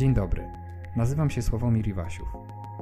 Dzień 0.00 0.14
dobry, 0.14 0.52
nazywam 0.96 1.30
się 1.30 1.42
Sławomir 1.42 1.88
Iwasiów. 1.88 2.28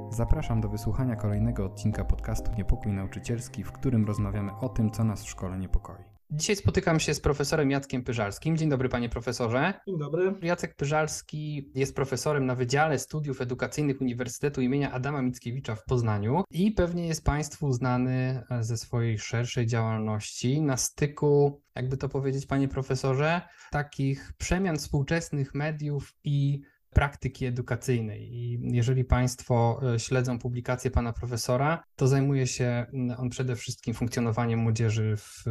Zapraszam 0.09 0.61
do 0.61 0.69
wysłuchania 0.69 1.15
kolejnego 1.15 1.65
odcinka 1.65 2.05
podcastu 2.05 2.51
Niepokój 2.57 2.93
Nauczycielski, 2.93 3.63
w 3.63 3.71
którym 3.71 4.05
rozmawiamy 4.05 4.51
o 4.61 4.69
tym, 4.69 4.91
co 4.91 5.03
nas 5.03 5.23
w 5.23 5.29
szkole 5.29 5.57
niepokoi. 5.57 6.03
Dzisiaj 6.31 6.55
spotykam 6.55 6.99
się 6.99 7.13
z 7.13 7.19
profesorem 7.21 7.71
Jackiem 7.71 8.03
Pyżalskim. 8.03 8.57
Dzień 8.57 8.69
dobry, 8.69 8.89
panie 8.89 9.09
profesorze. 9.09 9.73
Dzień 9.87 9.99
dobry. 9.99 10.35
Jacek 10.41 10.75
Pyżalski 10.75 11.71
jest 11.75 11.95
profesorem 11.95 12.45
na 12.45 12.55
Wydziale 12.55 12.99
Studiów 12.99 13.41
Edukacyjnych 13.41 14.01
Uniwersytetu 14.01 14.61
imienia 14.61 14.91
Adama 14.91 15.21
Mickiewicza 15.21 15.75
w 15.75 15.85
Poznaniu 15.85 16.43
i 16.51 16.71
pewnie 16.71 17.07
jest 17.07 17.25
państwu 17.25 17.73
znany 17.73 18.43
ze 18.59 18.77
swojej 18.77 19.19
szerszej 19.19 19.67
działalności 19.67 20.61
na 20.61 20.77
styku, 20.77 21.61
jakby 21.75 21.97
to 21.97 22.09
powiedzieć, 22.09 22.45
panie 22.45 22.67
profesorze, 22.67 23.41
takich 23.71 24.33
przemian 24.37 24.77
współczesnych 24.77 25.55
mediów 25.55 26.13
i 26.23 26.61
praktyki 26.89 27.45
edukacyjnej. 27.45 28.33
I 28.33 28.59
jeżeli 28.63 29.05
Państwo 29.05 29.81
e, 29.95 29.99
śledzą 29.99 30.39
publikacje 30.39 30.91
pana 30.91 31.13
profesora, 31.13 31.83
to 31.95 32.07
zajmuje 32.07 32.47
się 32.47 32.85
on 33.17 33.29
przede 33.29 33.55
wszystkim 33.55 33.93
funkcjonowaniem 33.93 34.59
młodzieży 34.59 35.17
w 35.17 35.43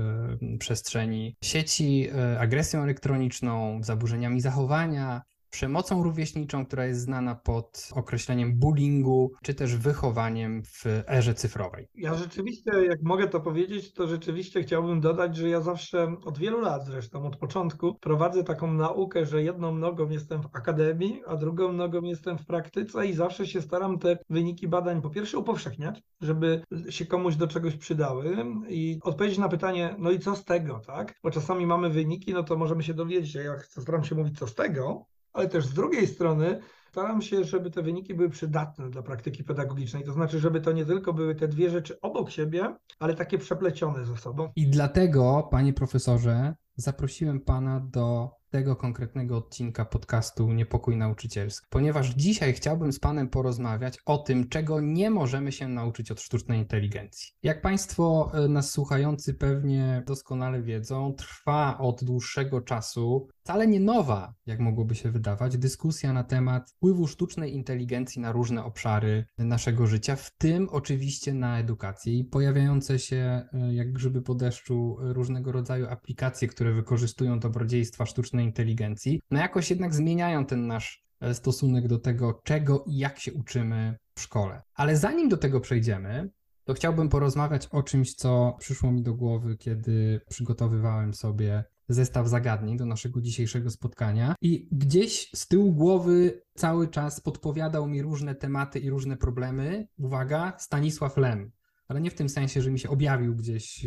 przestrzeni 0.59 1.37
sieci, 1.45 2.09
e, 2.15 2.41
agresją 2.41 2.83
elektroniczną, 2.83 3.81
zaburzeniami 3.83 4.41
zachowania, 4.41 5.23
przemocą 5.51 6.03
rówieśniczą, 6.03 6.67
która 6.67 6.87
jest 6.87 7.01
znana 7.01 7.35
pod 7.35 7.89
określeniem 7.95 8.59
bullyingu, 8.59 9.33
czy 9.43 9.55
też 9.55 9.77
wychowaniem 9.77 10.63
w 10.63 10.85
erze 11.09 11.35
cyfrowej. 11.35 11.89
Ja 11.95 12.15
rzeczywiście, 12.15 12.71
jak 12.89 13.03
mogę 13.03 13.29
to 13.29 13.41
powiedzieć, 13.41 13.93
to 13.93 14.07
rzeczywiście 14.07 14.63
chciałbym 14.63 15.01
dodać, 15.01 15.37
że 15.37 15.49
ja 15.49 15.61
zawsze 15.61 16.17
od 16.25 16.39
wielu 16.39 16.61
lat 16.61 16.87
zresztą, 16.87 17.27
od 17.27 17.37
początku 17.37 17.95
prowadzę 17.95 18.45
taką 18.45 18.73
naukę, 18.73 19.27
że 19.27 19.43
jedną 19.43 19.75
nogą 19.75 20.09
jestem 20.09 20.43
w 20.43 20.49
akademii, 20.53 21.23
a 21.27 21.37
drugą 21.37 21.73
nogą 21.73 22.03
jestem 22.03 22.39
w 22.39 22.47
praktyce 22.47 23.07
i 23.07 23.13
zawsze 23.13 23.47
się 23.47 23.63
staram 23.63 23.99
te 23.99 24.19
wyniki 24.31 24.69
badań 24.69 25.03
po 25.03 25.11
pierwsze 25.11 25.39
upowszechniać, 25.39 26.03
żeby 26.21 26.63
się 26.91 27.07
komuś 27.07 27.37
do 27.37 27.47
czegoś 27.47 27.77
przydały 27.77 28.37
i 28.69 28.99
odpowiedzieć 29.03 29.39
na 29.39 29.49
pytanie, 29.49 29.95
no 29.99 30.11
i 30.11 30.19
co 30.19 30.37
z 30.37 30.45
tego, 30.45 30.81
tak? 30.87 31.15
Bo 31.23 31.31
czasami 31.31 31.67
mamy 31.67 31.91
wyniki, 31.91 32.33
no 32.33 32.43
to 32.43 32.57
możemy 32.57 32.83
się 32.83 32.95
dowiedzieć, 32.95 33.35
ja 33.35 33.59
staram 33.61 34.05
się 34.05 34.15
mówić 34.15 34.39
co 34.39 34.47
z 34.47 34.55
tego, 34.55 35.07
ale 35.39 35.49
też 35.49 35.67
z 35.67 35.75
drugiej 35.75 36.07
strony 36.07 36.61
staram 36.91 37.23
się, 37.23 37.45
żeby 37.45 37.71
te 37.71 37.83
wyniki 37.83 38.15
były 38.15 38.31
przydatne 38.31 38.91
dla 38.91 39.03
praktyki 39.03 39.45
pedagogicznej. 39.45 40.05
To 40.05 40.13
znaczy, 40.13 40.39
żeby 40.39 40.61
to 40.61 40.73
nie 40.73 40.85
tylko 40.85 41.13
były 41.13 41.35
te 41.35 41.49
dwie 41.49 41.71
rzeczy 41.71 42.01
obok 42.01 42.31
siebie, 42.31 42.77
ale 42.99 43.15
takie 43.15 43.39
przeplecione 43.39 44.05
ze 44.05 44.17
sobą. 44.17 44.53
I 44.57 44.67
dlatego, 44.67 45.49
panie 45.51 45.73
profesorze, 45.73 46.55
zaprosiłem 46.77 47.41
pana 47.41 47.81
do 47.81 48.31
tego 48.51 48.77
konkretnego 48.77 49.37
odcinka 49.37 49.85
podcastu 49.85 50.53
Niepokój 50.53 50.97
Nauczycielski, 50.97 51.67
ponieważ 51.71 52.15
dzisiaj 52.15 52.53
chciałbym 52.53 52.93
z 52.93 52.99
Panem 52.99 53.29
porozmawiać 53.29 53.99
o 54.07 54.19
tym, 54.19 54.49
czego 54.49 54.81
nie 54.81 55.11
możemy 55.11 55.53
się 55.53 55.69
nauczyć 55.69 56.11
od 56.11 56.21
sztucznej 56.21 56.59
inteligencji. 56.59 57.33
Jak 57.43 57.63
Państwo 57.63 58.31
e, 58.35 58.49
nas 58.49 58.71
słuchający 58.71 59.35
pewnie 59.35 60.03
doskonale 60.07 60.63
wiedzą, 60.63 61.13
trwa 61.13 61.79
od 61.79 62.05
dłuższego 62.05 62.61
czasu 62.61 63.29
wcale 63.49 63.67
nie 63.67 63.81
nowa, 63.81 64.35
jak 64.47 64.61
mogłoby 64.61 64.95
się 64.95 65.11
wydawać, 65.11 65.59
dyskusja 65.59 66.13
na 66.13 66.25
temat 66.25 66.71
wpływu 66.71 67.07
sztucznej 67.07 67.55
inteligencji 67.55 68.23
na 68.23 68.33
różne 68.33 68.65
obszary 68.65 69.27
naszego 69.39 69.87
życia, 69.87 70.17
w 70.17 70.37
tym 70.39 70.69
oczywiście 70.71 71.35
na 71.35 71.59
edukację 71.59 72.19
i 72.19 72.25
pojawiające 72.25 72.99
się 72.99 73.17
e, 73.53 73.75
jak 73.75 73.93
grzyby 73.93 74.23
po 74.23 74.35
deszczu 74.35 74.97
różnego 75.01 75.53
rodzaju 75.53 75.87
aplikacje, 75.89 76.49
które 76.49 76.73
wykorzystują 76.73 77.41
dobrodziejstwa 77.41 78.07
sztucznej 78.07 78.38
sztucznej 78.39 78.47
inteligencji, 78.47 79.21
no 79.31 79.39
jakoś 79.39 79.71
jednak 79.71 79.95
zmieniają 79.95 80.47
ten 80.47 80.67
nasz 80.67 81.03
e, 81.21 81.35
stosunek 81.35 81.89
do 81.89 81.99
tego, 81.99 82.41
czego 82.45 82.85
i 82.87 82.97
jak 82.97 83.19
się 83.19 83.33
uczymy 83.33 83.99
w 84.15 84.21
szkole. 84.21 84.63
Ale 84.75 84.97
zanim 84.97 85.29
do 85.29 85.37
tego 85.37 85.61
przejdziemy, 85.61 86.31
to 86.65 86.75
chciałbym 86.75 87.09
porozmawiać 87.09 87.67
o 87.67 87.83
czymś, 87.83 88.15
co 88.15 88.57
przyszło 88.59 88.93
mi 88.93 89.03
do 89.03 89.15
głowy, 89.15 89.57
kiedy 89.57 90.21
przygotowywałem 90.29 91.15
sobie 91.15 91.65
zestaw 91.89 92.29
zagadnień 92.29 92.77
do 92.77 92.87
naszego 92.87 93.21
dzisiejszego 93.21 93.71
spotkania 93.71 94.35
i 94.43 94.69
gdzieś 94.73 95.31
z 95.35 95.49
tyłu 95.49 95.73
głowy 95.73 96.43
cały 96.55 96.89
czas 96.89 97.21
podpowiadał 97.21 97.89
mi 97.89 98.03
różne 98.03 98.35
tematy 98.35 98.79
i 98.79 98.91
różne 98.91 99.17
problemy. 99.17 99.89
Uwaga, 99.97 100.53
Stanisław 100.59 101.17
Lem. 101.17 101.51
Ale 101.89 102.01
nie 102.01 102.11
w 102.11 102.15
tym 102.15 102.29
sensie, 102.29 102.63
że 102.63 102.71
mi 102.71 102.79
się 102.79 102.89
objawił 102.89 103.35
gdzieś, 103.35 103.87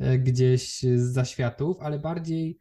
e, 0.00 0.18
gdzieś 0.26 0.82
z 0.82 1.12
zaświatów, 1.12 1.76
ale 1.80 1.98
bardziej 1.98 2.58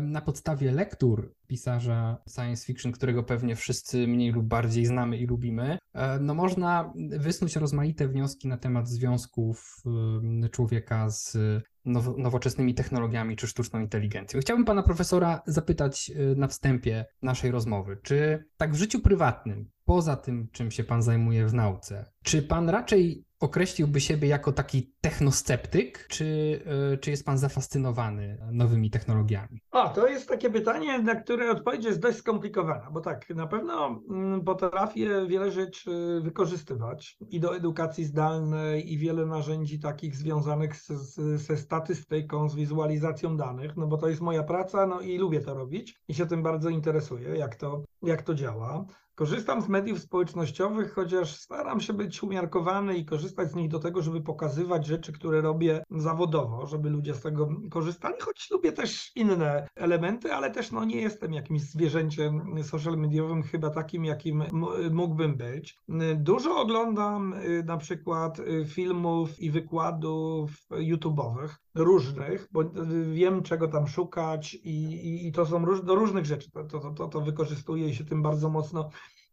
na 0.00 0.20
podstawie 0.20 0.72
lektur 0.72 1.34
pisarza 1.46 2.22
science 2.34 2.66
fiction, 2.66 2.92
którego 2.92 3.22
pewnie 3.22 3.56
wszyscy 3.56 4.06
mniej 4.06 4.32
lub 4.32 4.46
bardziej 4.46 4.86
znamy 4.86 5.18
i 5.18 5.26
lubimy, 5.26 5.78
no 6.20 6.34
można 6.34 6.92
wysnuć 7.18 7.56
rozmaite 7.56 8.08
wnioski 8.08 8.48
na 8.48 8.56
temat 8.56 8.88
związków 8.88 9.82
człowieka 10.50 11.10
z 11.10 11.36
nowoczesnymi 12.18 12.74
technologiami 12.74 13.36
czy 13.36 13.46
sztuczną 13.46 13.80
inteligencją. 13.80 14.40
Chciałbym 14.40 14.64
pana 14.64 14.82
profesora 14.82 15.42
zapytać 15.46 16.10
y, 16.10 16.36
na 16.36 16.48
wstępie 16.48 17.04
naszej 17.22 17.50
rozmowy, 17.50 17.98
czy 18.02 18.44
tak 18.56 18.72
w 18.72 18.76
życiu 18.76 19.00
prywatnym, 19.00 19.70
poza 19.84 20.16
tym, 20.16 20.48
czym 20.52 20.70
się 20.70 20.84
pan 20.84 21.02
zajmuje 21.02 21.46
w 21.46 21.54
nauce, 21.54 22.12
czy 22.22 22.42
pan 22.42 22.68
raczej 22.68 23.24
określiłby 23.42 24.00
siebie 24.00 24.28
jako 24.28 24.52
taki 24.52 24.92
technosceptyk, 25.00 26.06
czy, 26.08 26.60
e, 26.92 26.96
czy 26.96 27.10
jest 27.10 27.26
pan 27.26 27.38
zafascynowany 27.38 28.38
nowymi 28.52 28.90
technologiami? 28.90 29.60
A, 29.70 29.88
to 29.88 30.06
jest 30.06 30.28
takie 30.28 30.50
pytanie, 30.50 30.98
na 30.98 31.14
które 31.14 31.50
odpowiedź 31.50 31.84
jest 31.84 32.00
dość 32.00 32.18
skomplikowana, 32.18 32.90
bo 32.90 33.00
tak, 33.00 33.30
na 33.30 33.46
pewno 33.46 34.02
mm, 34.10 34.44
potrafię 34.44 35.26
wiele 35.26 35.50
rzeczy 35.50 36.20
wykorzystywać 36.22 37.16
i 37.30 37.40
do 37.40 37.56
edukacji 37.56 38.04
zdalnej, 38.04 38.92
i 38.92 38.98
wiele 38.98 39.26
narzędzi 39.26 39.80
takich 39.80 40.16
związanych 40.16 40.76
z, 40.76 40.88
z, 40.88 41.40
ze 41.40 41.56
statystyką, 41.56 42.48
z 42.48 42.54
wizualizacją 42.54 43.36
danych, 43.36 43.76
no 43.76 43.86
bo 43.86 43.96
to 43.96 44.08
jest 44.08 44.20
moja 44.20 44.42
praca, 44.42 44.86
no 44.86 45.00
i 45.00 45.18
lubię 45.18 45.40
to 45.40 45.54
robić 45.54 45.94
i 46.08 46.14
się 46.14 46.26
tym 46.26 46.42
bardzo 46.42 46.68
interesuję, 46.68 47.28
jak 47.36 47.56
to, 47.56 47.82
jak 48.02 48.22
to 48.22 48.34
działa. 48.34 48.84
Korzystam 49.14 49.62
z 49.62 49.68
mediów 49.68 49.98
społecznościowych, 49.98 50.94
chociaż 50.94 51.36
staram 51.36 51.80
się 51.80 51.92
być 51.92 52.22
umiarkowany 52.22 52.96
i 52.96 53.04
korzystać 53.04 53.50
z 53.50 53.54
nich 53.54 53.68
do 53.68 53.78
tego, 53.78 54.02
żeby 54.02 54.20
pokazywać 54.20 54.86
rzeczy, 54.86 55.12
które 55.12 55.40
robię 55.40 55.84
zawodowo, 55.90 56.66
żeby 56.66 56.90
ludzie 56.90 57.14
z 57.14 57.20
tego 57.20 57.48
korzystali, 57.70 58.14
choć 58.20 58.50
lubię 58.50 58.72
też 58.72 59.12
inne 59.16 59.68
elementy, 59.76 60.32
ale 60.32 60.50
też 60.50 60.72
no, 60.72 60.84
nie 60.84 61.00
jestem 61.00 61.32
jakimś 61.32 61.62
zwierzęciem 61.62 62.64
social 62.64 62.98
mediowym, 62.98 63.42
chyba 63.42 63.70
takim, 63.70 64.04
jakim 64.04 64.44
mógłbym 64.90 65.36
być. 65.36 65.76
Dużo 66.16 66.60
oglądam 66.60 67.32
y, 67.32 67.62
na 67.66 67.76
przykład 67.76 68.38
y, 68.38 68.64
filmów 68.66 69.40
i 69.40 69.50
wykładów 69.50 70.50
YouTube'owych 70.70 71.48
różnych, 71.74 72.48
bo 72.52 72.60
wiem, 73.12 73.42
czego 73.42 73.68
tam 73.68 73.88
szukać 73.88 74.54
i, 74.54 74.84
i, 74.84 75.28
i 75.28 75.32
to 75.32 75.46
są 75.46 75.64
róż, 75.64 75.82
do 75.82 75.94
różnych 75.94 76.24
rzeczy. 76.24 76.50
To, 76.50 76.64
to, 76.64 76.90
to, 76.90 77.08
to 77.08 77.20
wykorzystuję 77.20 77.88
i 77.88 77.94
się 77.94 78.04
tym 78.04 78.22
bardzo 78.22 78.48
mocno 78.48 78.90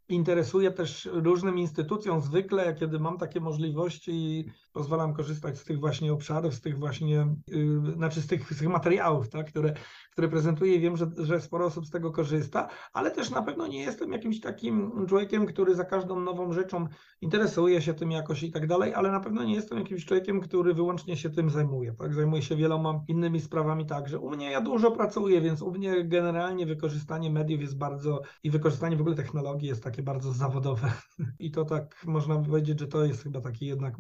interesuję 0.10 0.72
też 0.72 1.10
różnym 1.12 1.58
instytucjom 1.58 2.22
zwykle, 2.22 2.76
kiedy 2.76 3.00
mam 3.00 3.18
takie 3.18 3.40
możliwości 3.40 4.46
pozwalam 4.74 5.14
korzystać 5.14 5.58
z 5.58 5.64
tych 5.64 5.80
właśnie 5.80 6.14
obszarów, 6.14 6.54
z 6.54 6.62
tych 6.62 6.80
właśnie, 6.80 7.36
yy, 7.48 7.94
znaczy 7.96 8.22
z 8.22 8.28
tych, 8.28 8.54
z 8.54 8.60
tych 8.60 8.68
materiałów, 8.68 9.30
tak, 9.30 9.48
które, 9.48 9.74
które 10.20 10.32
prezentuję 10.32 10.80
wiem, 10.80 10.98
że, 10.98 11.08
że 11.18 11.42
sporo 11.42 11.66
osób 11.66 11.86
z 11.86 11.90
tego 11.90 12.12
korzysta, 12.12 12.68
ale 12.94 13.12
też 13.12 13.30
na 13.30 13.42
pewno 13.42 13.68
nie 13.68 13.82
jestem 13.82 14.12
jakimś 14.12 14.40
takim 14.40 15.06
człowiekiem, 15.08 15.46
który 15.46 15.76
za 15.76 15.86
każdą 15.86 16.20
nową 16.20 16.54
rzeczą 16.54 16.88
interesuje 17.22 17.82
się 17.82 17.94
tym 17.94 18.12
jakoś 18.12 18.44
i 18.44 18.52
tak 18.52 18.68
dalej, 18.68 18.94
ale 18.94 19.12
na 19.12 19.20
pewno 19.20 19.44
nie 19.44 19.54
jestem 19.54 19.78
jakimś 19.78 20.06
człowiekiem, 20.06 20.42
który 20.42 20.74
wyłącznie 20.74 21.18
się 21.18 21.30
tym 21.30 21.50
zajmuje, 21.50 21.94
tak, 21.94 22.14
zajmuję 22.14 22.42
się 22.42 22.56
wieloma 22.56 23.04
innymi 23.08 23.40
sprawami 23.40 23.86
także. 23.86 24.20
U 24.20 24.30
mnie 24.30 24.52
ja 24.52 24.62
dużo 24.62 24.92
pracuję, 24.92 25.42
więc 25.42 25.62
u 25.62 25.72
mnie 25.72 26.04
generalnie 26.04 26.66
wykorzystanie 26.66 27.32
mediów 27.32 27.62
jest 27.62 27.78
bardzo 27.78 28.22
i 28.44 28.52
wykorzystanie 28.52 28.98
w 28.98 29.02
ogóle 29.02 29.16
technologii 29.16 29.68
jest 29.68 29.84
takie 29.84 30.04
bardzo 30.04 30.34
zawodowe. 30.34 30.92
I 31.40 31.52
to 31.52 31.66
tak 31.66 32.04
można 32.06 32.36
powiedzieć, 32.36 32.80
że 32.80 32.88
to 32.88 33.06
jest 33.06 33.24
chyba 33.24 33.42
taki 33.42 33.66
jednak 33.66 33.96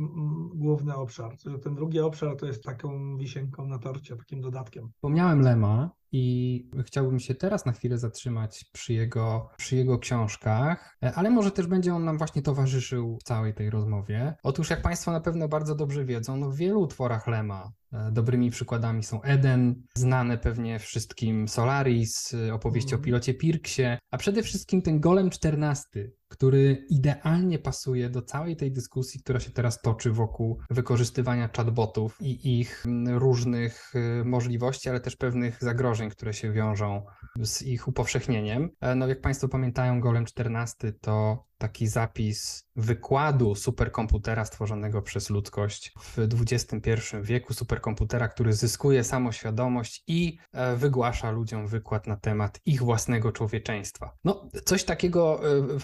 główny 0.55 0.95
obszar. 0.95 1.35
Że 1.45 1.59
ten 1.59 1.75
drugi 1.75 1.99
obszar 1.99 2.35
to 2.35 2.45
jest 2.45 2.63
taką 2.63 3.17
wisienką 3.17 3.67
na 3.67 3.79
torcie, 3.79 4.15
takim 4.15 4.41
dodatkiem. 4.41 4.89
Wspomniałem 4.95 5.41
Lema 5.41 5.99
i 6.11 6.65
chciałbym 6.85 7.19
się 7.19 7.35
teraz 7.35 7.65
na 7.65 7.71
chwilę 7.71 7.97
zatrzymać 7.97 8.65
przy 8.73 8.93
jego, 8.93 9.49
przy 9.57 9.75
jego 9.75 9.99
książkach, 9.99 10.97
ale 11.15 11.29
może 11.29 11.51
też 11.51 11.67
będzie 11.67 11.93
on 11.93 12.05
nam 12.05 12.17
właśnie 12.17 12.41
towarzyszył 12.41 13.17
w 13.17 13.23
całej 13.23 13.53
tej 13.53 13.69
rozmowie. 13.69 14.33
Otóż, 14.43 14.69
jak 14.69 14.81
Państwo 14.81 15.11
na 15.11 15.21
pewno 15.21 15.47
bardzo 15.47 15.75
dobrze 15.75 16.05
wiedzą, 16.05 16.37
no 16.37 16.49
w 16.49 16.55
wielu 16.55 16.81
utworach 16.81 17.27
Lema 17.27 17.71
e, 17.88 17.88
dobrymi 18.11 18.51
przykładami 18.51 19.03
są 19.03 19.21
Eden, 19.21 19.83
znane 19.95 20.37
pewnie 20.37 20.79
wszystkim 20.79 21.47
Solaris, 21.47 22.33
e, 22.33 22.53
opowieści 22.53 22.93
mm. 22.93 23.01
o 23.01 23.03
pilocie 23.03 23.33
Pirksie, 23.33 23.83
a 24.11 24.17
przede 24.17 24.43
wszystkim 24.43 24.81
ten 24.81 24.99
Golem 24.99 25.29
14, 25.29 26.11
który 26.27 26.85
idealnie 26.89 27.59
pasuje 27.59 28.09
do 28.09 28.21
całej 28.21 28.55
tej 28.55 28.71
dyskusji, 28.71 29.19
która 29.19 29.39
się 29.39 29.51
teraz 29.51 29.81
toczy 29.81 30.11
wokół 30.11 30.59
wykorzystywania 30.69 31.49
chatbotów 31.57 32.17
i 32.21 32.59
ich 32.59 32.85
różnych 33.07 33.95
y, 33.95 34.25
możliwości, 34.25 34.89
ale 34.89 34.99
też 34.99 35.15
pewnych 35.15 35.57
zagrożeń, 35.61 36.09
które 36.09 36.33
się 36.33 36.51
wiążą 36.51 37.05
z 37.39 37.61
ich 37.61 37.87
upowszechnieniem. 37.87 38.69
E, 38.81 38.95
no 38.95 39.07
jak 39.07 39.21
Państwo 39.21 39.47
pamiętają, 39.47 39.99
Golem 39.99 40.25
14 40.25 40.93
to 41.01 41.48
taki 41.59 41.87
zapis 41.87 42.69
wykładu 42.75 43.55
superkomputera 43.55 44.45
stworzonego 44.45 45.01
przez 45.01 45.29
ludzkość 45.29 45.93
w 45.99 46.17
XXI 46.17 46.91
wieku, 47.21 47.53
superkomputera, 47.53 48.27
który 48.27 48.53
zyskuje 48.53 49.03
samoświadomość 49.03 50.03
i 50.07 50.37
e, 50.53 50.75
wygłasza 50.75 51.31
ludziom 51.31 51.67
wykład 51.67 52.07
na 52.07 52.15
temat 52.15 52.59
ich 52.65 52.83
własnego 52.83 53.31
człowieczeństwa. 53.31 54.11
No, 54.23 54.49
coś 54.65 54.83
takiego, 54.83 55.41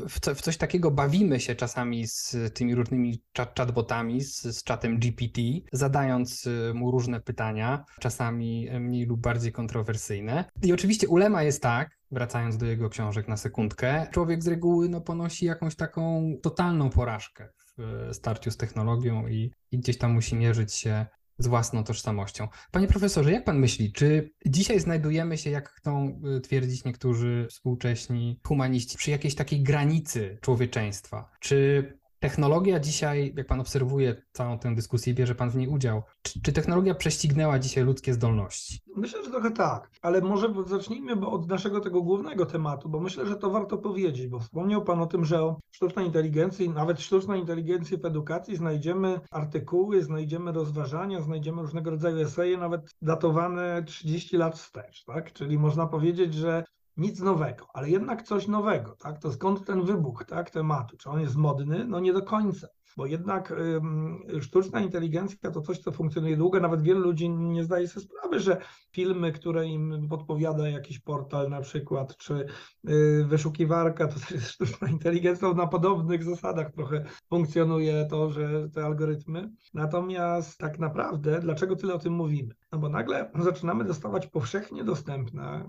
w, 0.10 0.20
co, 0.20 0.36
w 0.36 0.42
coś 0.42 0.58
takiego 0.58 0.92
bawimy 0.92 1.40
się 1.40 1.56
czasami 1.56 2.08
z 2.08 2.36
tymi 2.54 2.76
różnymi 2.76 3.24
chatbotami, 3.38 4.22
z, 4.22 4.42
z 4.42 4.64
czatem 4.64 5.00
GPT, 5.00 5.42
zadając 5.72 6.50
mu 6.74 6.92
różne 6.92 7.22
pytania, 7.22 7.86
czasami 8.00 8.70
mniej 8.80 9.06
lub 9.06 9.22
bardziej 9.22 9.52
kontrowersyjne. 9.52 10.46
I 10.64 10.74
oczywiście 10.74 11.08
ulema 11.08 11.44
jest 11.44 11.62
tak, 11.62 11.95
wracając 12.12 12.58
do 12.58 12.66
jego 12.66 12.90
książek 12.90 13.28
na 13.28 13.38
sekundkę, 13.38 14.08
człowiek 14.12 14.44
z 14.44 14.48
reguły 14.48 14.90
no, 14.90 15.02
ponosi 15.02 15.46
jakąś 15.46 15.76
taką 15.76 16.34
totalną 16.42 16.90
porażkę 16.90 17.50
w 17.58 17.80
e, 17.80 18.14
starciu 18.14 18.52
z 18.52 18.58
technologią 18.58 19.28
i, 19.28 19.52
i 19.72 19.80
gdzieś 19.80 19.98
tam 19.98 20.14
musi 20.14 20.36
mierzyć 20.36 20.74
się 20.74 21.06
z 21.38 21.48
własną 21.48 21.84
tożsamością. 21.84 22.48
Panie 22.72 22.88
profesorze, 22.88 23.32
jak 23.32 23.44
pan 23.44 23.60
myśli, 23.60 23.92
czy 23.92 24.34
dzisiaj 24.46 24.80
znajdujemy 24.80 25.38
się, 25.38 25.50
jak 25.50 25.70
chcą 25.70 26.22
e, 26.38 26.40
twierdzić 26.40 26.86
niektórzy 26.86 27.48
współcześni 27.50 28.40
humaniści, 28.48 28.98
przy 28.98 29.12
jakiejś 29.12 29.36
takiej 29.36 29.64
granicy 29.64 30.38
człowieczeństwa? 30.42 31.32
Czy 31.40 31.98
technologia 32.30 32.80
dzisiaj, 32.80 33.34
jak 33.38 33.48
pan 33.48 33.60
obserwuje 33.60 34.22
całą 34.32 34.60
tę 34.60 34.76
dyskusję, 34.76 35.14
bierze 35.14 35.36
pan 35.36 35.50
w 35.50 35.56
niej 35.56 35.68
udział, 35.68 36.04
czy, 36.22 36.42
czy, 36.42 36.54
technologia 36.54 36.96
prześcignęła 36.96 37.60
dzisiaj 37.60 37.84
ludzkie 37.84 38.14
zdolności? 38.14 38.80
Myślę, 38.96 39.24
że 39.24 39.30
trochę 39.32 39.52
tak, 39.52 39.90
ale 40.02 40.22
może 40.22 40.54
zacznijmy 40.66 41.28
od 41.28 41.50
naszego 41.50 41.80
tego 41.80 42.02
głównego 42.02 42.46
tematu, 42.46 42.90
bo 42.90 43.00
myślę, 43.00 43.26
że 43.26 43.36
to 43.36 43.50
warto 43.50 43.78
powiedzieć, 43.78 44.28
bo 44.28 44.40
wspomniał 44.40 44.84
pan 44.84 45.02
o 45.02 45.06
tym, 45.06 45.26
że 45.26 45.56
sztucznej 45.72 46.06
inteligencji, 46.06 46.70
nawet 46.70 47.02
sztucznej 47.02 47.40
inteligencji 47.40 47.98
w 47.98 48.06
edukacji 48.06 48.56
znajdziemy 48.56 49.20
artykuły, 49.32 50.04
znajdziemy 50.04 50.52
rozważania, 50.52 51.22
znajdziemy 51.22 51.62
różnego 51.62 51.90
rodzaju 51.90 52.20
eseje, 52.20 52.58
nawet 52.58 52.82
datowane 53.02 53.84
30 53.84 54.38
lat 54.38 54.56
wstecz, 54.58 55.04
tak? 55.04 55.34
Czyli 55.34 55.58
można 55.58 55.88
powiedzieć, 55.88 56.34
że 56.34 56.64
nic 56.98 57.20
nowego, 57.20 57.68
ale 57.74 57.90
jednak 57.90 58.24
coś 58.24 58.48
nowego, 58.48 58.96
tak? 58.96 59.20
To 59.20 59.32
skąd 59.32 59.66
ten 59.66 59.86
wybuch, 59.86 60.26
tak, 60.26 60.50
tematu? 60.50 60.98
Czy 60.98 61.10
on 61.10 61.22
jest 61.22 61.36
modny? 61.36 61.86
No 61.86 62.00
nie 62.00 62.14
do 62.14 62.22
końca, 62.22 62.68
bo 62.98 63.06
jednak 63.06 63.52
ym, 63.52 64.24
sztuczna 64.42 64.82
inteligencja 64.82 65.52
to 65.52 65.62
coś, 65.62 65.80
co 65.80 65.92
funkcjonuje 65.92 66.38
długo, 66.38 66.60
nawet 66.60 66.82
wielu 66.82 67.00
ludzi 67.00 67.30
nie 67.30 67.64
zdaje 67.64 67.88
sobie 67.88 68.06
sprawy, 68.06 68.40
że 68.40 68.62
filmy, 68.92 69.32
które 69.32 69.68
im 69.68 70.08
podpowiada 70.10 70.70
jakiś 70.70 71.00
portal 71.00 71.50
na 71.50 71.62
przykład, 71.62 72.18
czy 72.18 72.46
y, 72.90 73.26
wyszukiwarka, 73.28 74.08
to 74.08 74.20
też 74.20 74.32
jest 74.32 74.50
sztuczna 74.50 74.90
inteligencja, 74.90 75.54
na 75.54 75.68
podobnych 75.68 76.24
zasadach 76.24 76.72
trochę 76.72 77.06
funkcjonuje 77.30 78.08
to, 78.10 78.30
że 78.30 78.70
te 78.70 78.86
algorytmy. 78.86 79.52
Natomiast 79.74 80.58
tak 80.58 80.80
naprawdę, 80.80 81.40
dlaczego 81.40 81.76
tyle 81.76 81.94
o 81.94 82.00
tym 82.00 82.14
mówimy? 82.14 82.56
No 82.72 82.80
bo 82.80 82.90
nagle 82.90 83.32
zaczynamy 83.40 83.84
dostawać 83.84 84.28
powszechnie 84.28 84.84
dostępne 84.84 85.66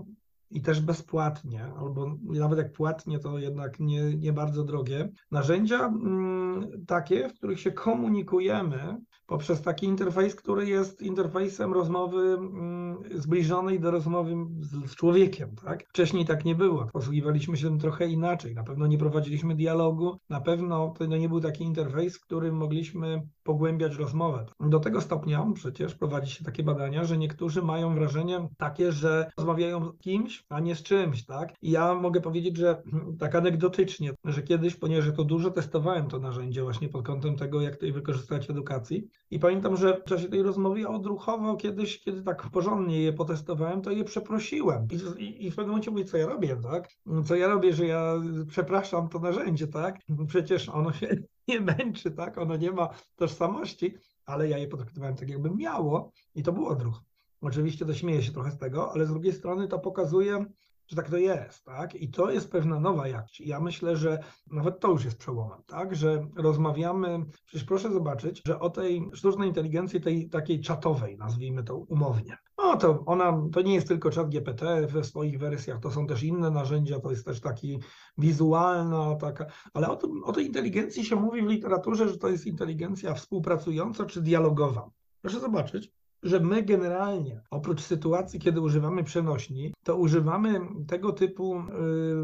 i 0.50 0.62
też 0.62 0.81
bezpłatnie, 0.81 1.64
albo 1.78 2.16
nawet 2.22 2.58
jak 2.58 2.72
płatnie, 2.72 3.19
to 3.19 3.38
jednak 3.38 3.81
nie, 3.81 4.16
nie 4.16 4.32
bardzo 4.32 4.64
drogie, 4.64 5.08
narzędzia 5.31 5.87
mm, 5.87 6.84
takie, 6.87 7.28
w 7.28 7.34
których 7.34 7.60
się 7.60 7.72
komunikujemy 7.72 8.96
poprzez 9.26 9.62
taki 9.62 9.87
interfejs, 9.87 10.34
który 10.34 10.66
jest 10.66 11.02
interfejsem 11.02 11.72
rozmowy 11.72 12.22
mm, 12.22 12.98
zbliżonej 13.14 13.81
do 13.81 13.90
rozmowy 13.90 14.34
z, 14.60 14.94
człowiekiem. 14.94 15.54
Tak? 15.64 15.84
Wcześniej 15.88 16.25
tak 16.25 16.44
nie 16.44 16.54
było. 16.54 16.87
Posługiwaliśmy 16.93 17.56
się 17.56 17.66
tym 17.66 17.78
trochę 17.78 18.06
inaczej. 18.06 18.54
Na 18.54 18.64
pewno 18.64 18.87
nie 18.87 18.98
prowadziliśmy 18.98 19.54
dialogu, 19.54 20.16
na 20.28 20.40
pewno 20.40 20.94
to 20.98 21.06
nie 21.06 21.28
był 21.28 21.40
taki 21.40 21.64
interfejs, 21.64 22.16
w 22.16 22.25
którym 22.25 22.56
mogliśmy 22.56 23.22
pogłębiać 23.46 23.96
rozmowę. 23.96 24.46
Do 24.60 24.81
tego 24.81 25.00
stopnia 25.00 25.46
przecież 25.54 25.94
prowadzi 25.94 26.32
się 26.32 26.44
takie 26.44 26.62
badania, 26.62 27.04
że 27.04 27.19
niektórzy 27.19 27.62
mają 27.62 27.94
wrażenie 27.94 28.48
takie, 28.56 28.93
że 28.93 29.31
rozmawiają 29.38 29.84
z 29.84 29.98
kimś, 29.98 30.44
a 30.48 30.60
nie 30.60 30.75
z 30.75 30.82
czymś, 30.82 31.25
tak? 31.25 31.54
I 31.62 31.70
ja 31.70 31.94
mogę 31.94 32.20
powiedzieć, 32.20 32.56
że 32.56 32.82
tak 33.20 33.34
anegdotycznie, 33.34 34.12
że 34.25 34.43
kiedyś, 34.43 34.76
ponieważ 34.76 35.16
to 35.16 35.25
dużo 35.25 35.50
testowałem 35.50 36.08
to 36.08 36.19
narzędzie 36.19 36.62
właśnie 36.62 36.88
pod 36.88 37.06
kątem 37.06 37.37
tego, 37.37 37.60
jak 37.60 37.76
to 37.76 37.87
wykorzystać 37.93 38.46
w 38.46 38.50
edukacji, 38.50 39.08
i 39.31 39.38
pamiętam, 39.38 39.76
że 39.76 40.00
w 40.00 40.04
czasie 40.04 40.28
tej 40.28 40.43
rozmowy 40.43 40.81
ja 40.81 40.88
odruchowo 40.88 41.56
kiedyś, 41.56 42.00
kiedy 42.00 42.22
tak 42.22 42.50
porządnie 42.50 43.02
je 43.02 43.12
potestowałem, 43.12 43.82
to 43.82 43.90
je 43.90 44.04
przeprosiłem. 44.04 44.88
I, 45.19 45.22
i, 45.22 45.46
i 45.46 45.50
w 45.50 45.56
pewnym 45.56 45.70
momencie 45.70 45.90
mówię, 45.90 46.04
co 46.04 46.16
ja 46.16 46.26
robię, 46.26 46.56
tak? 46.62 46.88
Co 47.25 47.34
ja 47.34 47.48
robię, 47.48 47.72
że 47.72 47.87
ja 47.87 48.14
przepraszam 48.48 49.08
to 49.08 49.19
narzędzie, 49.19 49.66
tak? 49.66 49.98
Przecież 50.28 50.69
ono 50.69 50.93
się 50.93 51.16
nie 51.48 51.60
męczy, 51.60 52.10
tak? 52.10 52.38
Ono 52.38 52.56
nie 52.56 52.70
ma 52.70 52.88
tożsamości, 53.16 53.94
ale 54.25 54.48
ja 54.48 54.58
je 54.58 54.69
potraktowałem 54.69 55.16
tak, 55.16 55.28
jakby 55.28 55.50
miało 55.50 56.12
i 56.34 56.43
to 56.43 56.52
był 56.52 56.66
odruch. 56.66 57.02
Oczywiście 57.40 57.87
to 57.87 57.94
śmieję 57.94 58.22
się 58.22 58.32
trochę 58.32 58.50
z 58.50 58.58
tego, 58.58 58.93
ale 58.93 59.06
z 59.06 59.08
drugiej 59.08 59.32
strony 59.32 59.69
to 59.69 59.78
pokazuje, 59.78 60.44
że 60.88 60.96
tak 60.96 61.10
to 61.10 61.16
jest, 61.16 61.64
tak? 61.64 61.94
I 61.94 62.10
to 62.10 62.30
jest 62.30 62.50
pewna 62.50 62.80
nowa 62.80 63.08
jakość. 63.08 63.40
Ja 63.40 63.60
myślę, 63.60 63.96
że 63.96 64.18
nawet 64.50 64.80
to 64.80 64.88
już 64.88 65.04
jest 65.04 65.18
przełomem, 65.18 65.62
tak? 65.66 65.96
Że 65.96 66.26
rozmawiamy, 66.36 67.24
przecież 67.44 67.64
proszę 67.64 67.92
zobaczyć, 67.92 68.42
że 68.46 68.60
o 68.60 68.70
tej 68.70 69.10
sztucznej 69.14 69.48
inteligencji, 69.48 70.00
tej 70.00 70.28
takiej 70.28 70.60
czatowej, 70.60 71.16
nazwijmy 71.16 71.64
to 71.64 71.76
umownie. 71.76 72.38
No 72.58 72.76
to 72.76 73.02
ona, 73.06 73.42
to 73.52 73.62
nie 73.62 73.74
jest 73.74 73.88
tylko 73.88 74.10
czat 74.10 74.28
GPT 74.28 74.86
we 74.86 75.04
swoich 75.04 75.38
wersjach, 75.38 75.80
to 75.80 75.90
są 75.90 76.06
też 76.06 76.22
inne 76.22 76.50
narzędzia, 76.50 77.00
to 77.00 77.10
jest 77.10 77.24
też 77.24 77.40
taki 77.40 77.78
wizualna, 78.18 79.14
taka, 79.14 79.46
ale 79.74 79.88
o, 79.88 79.96
tym, 79.96 80.24
o 80.24 80.32
tej 80.32 80.46
inteligencji 80.46 81.04
się 81.04 81.16
mówi 81.16 81.42
w 81.42 81.48
literaturze, 81.48 82.08
że 82.08 82.18
to 82.18 82.28
jest 82.28 82.46
inteligencja 82.46 83.14
współpracująca 83.14 84.04
czy 84.04 84.22
dialogowa. 84.22 84.90
Proszę 85.22 85.40
zobaczyć, 85.40 85.92
że 86.22 86.40
my 86.40 86.62
generalnie, 86.62 87.42
oprócz 87.50 87.80
sytuacji, 87.80 88.40
kiedy 88.40 88.60
używamy 88.60 89.04
przenośni, 89.04 89.74
to 89.84 89.96
używamy 89.96 90.60
tego 90.88 91.12
typu 91.12 91.58
y, 91.58 91.62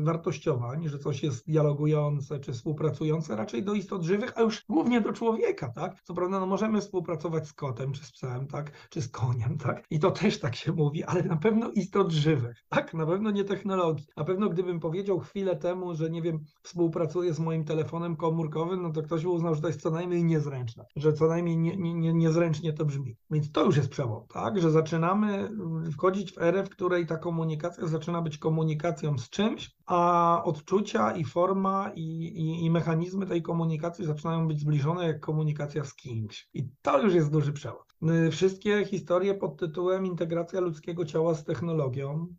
wartościowań, 0.01 0.89
że 0.89 0.99
coś 0.99 1.23
jest 1.23 1.47
dialogujące 1.47 2.41
czy 2.41 2.53
współpracujące 2.53 3.37
raczej 3.37 3.63
do 3.63 3.75
istot 3.75 4.03
żywych, 4.03 4.33
a 4.37 4.41
już 4.41 4.65
głównie 4.69 5.01
do 5.01 5.13
człowieka, 5.13 5.69
tak? 5.69 6.03
Co 6.03 6.15
prawda, 6.15 6.41
no 6.41 6.47
możemy 6.47 6.81
współpracować 6.81 7.49
z 7.49 7.53
kotem, 7.53 7.93
czy 7.93 8.05
z 8.05 8.13
psem, 8.13 8.47
tak? 8.47 8.89
Czy 8.91 9.03
z 9.03 9.09
koniem, 9.09 9.59
tak? 9.59 9.85
I 9.91 9.99
to 9.99 10.11
też 10.11 10.41
tak 10.41 10.57
się 10.57 10.73
mówi, 10.73 11.05
ale 11.05 11.23
na 11.23 11.37
pewno 11.37 11.71
istot 11.71 12.13
żywych, 12.13 12.65
tak? 12.69 12.95
Na 12.95 13.07
pewno 13.07 13.31
nie 13.31 13.45
technologii. 13.45 14.07
Na 14.17 14.25
pewno 14.25 14.49
gdybym 14.49 14.81
powiedział 14.81 15.21
chwilę 15.21 15.57
temu, 15.57 15.95
że 15.95 16.11
nie 16.11 16.23
wiem, 16.23 16.39
współpracuję 16.63 17.35
z 17.35 17.41
moim 17.41 17.65
telefonem 17.65 18.17
komórkowym, 18.17 18.83
no 18.83 18.91
to 18.91 19.03
ktoś 19.03 19.23
by 19.23 19.29
uznał, 19.29 19.55
że 19.55 19.61
to 19.61 19.67
jest 19.67 19.83
co 19.83 19.91
najmniej 19.91 20.25
niezręczne, 20.25 20.85
że 20.97 21.13
co 21.13 21.27
najmniej 21.27 21.59
nie, 21.59 21.77
nie, 21.77 21.95
nie, 21.95 22.15
niezręcznie 22.15 22.73
to 22.73 22.85
brzmi. 22.85 23.17
Więc 23.31 23.53
to 23.53 23.65
już 23.65 23.77
jest 23.77 23.92
przełom, 23.93 24.27
tak? 24.29 24.61
Że 24.61 24.71
zaczynamy 24.71 25.51
wchodzić 25.93 26.33
w 26.33 26.39
erę, 26.39 26.65
w 26.65 26.71
której 26.71 27.07
ta 27.07 27.17
komunikacja 27.17 27.87
zaczyna 27.87 28.23
być 28.23 28.39
komunikacją 28.39 29.19
z 29.19 29.31
czymś, 29.31 29.77
a 29.87 30.43
odczucia 30.45 31.13
i 31.13 31.25
forma 31.25 31.91
i, 31.95 32.03
i, 32.03 32.65
i 32.65 32.71
mechanizmy 32.71 33.27
tej 33.27 33.43
komunikacji 33.43 34.05
zaczynają 34.05 34.49
być 34.49 34.61
zbliżone 34.61 35.07
jak 35.07 35.21
komunikacja 35.21 35.85
z 35.85 35.95
kimś. 35.95 36.49
I 36.55 36.69
to 36.83 37.03
już 37.03 37.15
jest 37.15 37.31
duży 37.31 37.53
przełom. 37.53 37.83
Wszystkie 38.31 38.85
historie 38.85 39.35
pod 39.35 39.57
tytułem 39.57 40.07
integracja 40.07 40.61
ludzkiego 40.61 41.05
ciała 41.05 41.35
z 41.35 41.45
technologią 41.45 42.35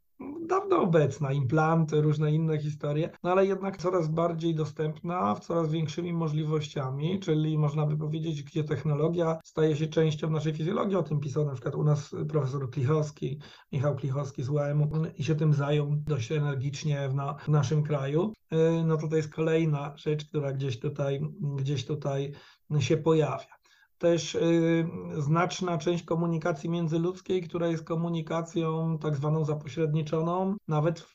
dawno 0.47 0.81
obecna, 0.81 1.31
implanty, 1.31 2.01
różne 2.01 2.31
inne 2.31 2.57
historie, 2.59 3.09
no 3.23 3.31
ale 3.31 3.45
jednak 3.45 3.77
coraz 3.77 4.07
bardziej 4.07 4.55
dostępna, 4.55 5.35
w 5.35 5.39
coraz 5.39 5.71
większymi 5.71 6.13
możliwościami, 6.13 7.19
czyli 7.19 7.57
można 7.57 7.85
by 7.85 7.97
powiedzieć, 7.97 8.43
gdzie 8.43 8.63
technologia 8.63 9.39
staje 9.43 9.75
się 9.75 9.87
częścią 9.87 10.29
naszej 10.29 10.53
fizjologii. 10.53 10.95
O 10.95 11.03
tym 11.03 11.19
pisał 11.19 11.45
na 11.45 11.53
przykład 11.53 11.75
u 11.75 11.83
nas 11.83 12.15
profesor 12.29 12.69
Klichowski, 12.69 13.39
Michał 13.71 13.95
Klichowski 13.95 14.43
z 14.43 14.49
UAM 14.49 14.89
i 15.17 15.23
się 15.23 15.35
tym 15.35 15.53
zajął 15.53 15.95
dość 15.95 16.31
energicznie 16.31 17.09
w, 17.09 17.15
na, 17.15 17.33
w 17.33 17.47
naszym 17.47 17.83
kraju. 17.83 18.33
Y, 18.53 18.83
no 18.85 18.97
to 18.97 19.07
to 19.07 19.15
jest 19.15 19.33
kolejna 19.33 19.93
rzecz, 19.97 20.25
która 20.25 20.53
gdzieś 20.53 20.79
tutaj, 20.79 21.21
gdzieś 21.57 21.85
tutaj 21.85 22.33
się 22.79 22.97
pojawia 22.97 23.62
też 24.03 24.35
y, 24.35 24.85
znaczna 25.17 25.77
część 25.77 26.03
komunikacji 26.03 26.69
międzyludzkiej, 26.69 27.41
która 27.41 27.67
jest 27.67 27.83
komunikacją 27.83 28.97
tak 28.97 29.15
zwaną 29.15 29.45
zapośredniczoną. 29.45 30.55
Nawet 30.67 31.07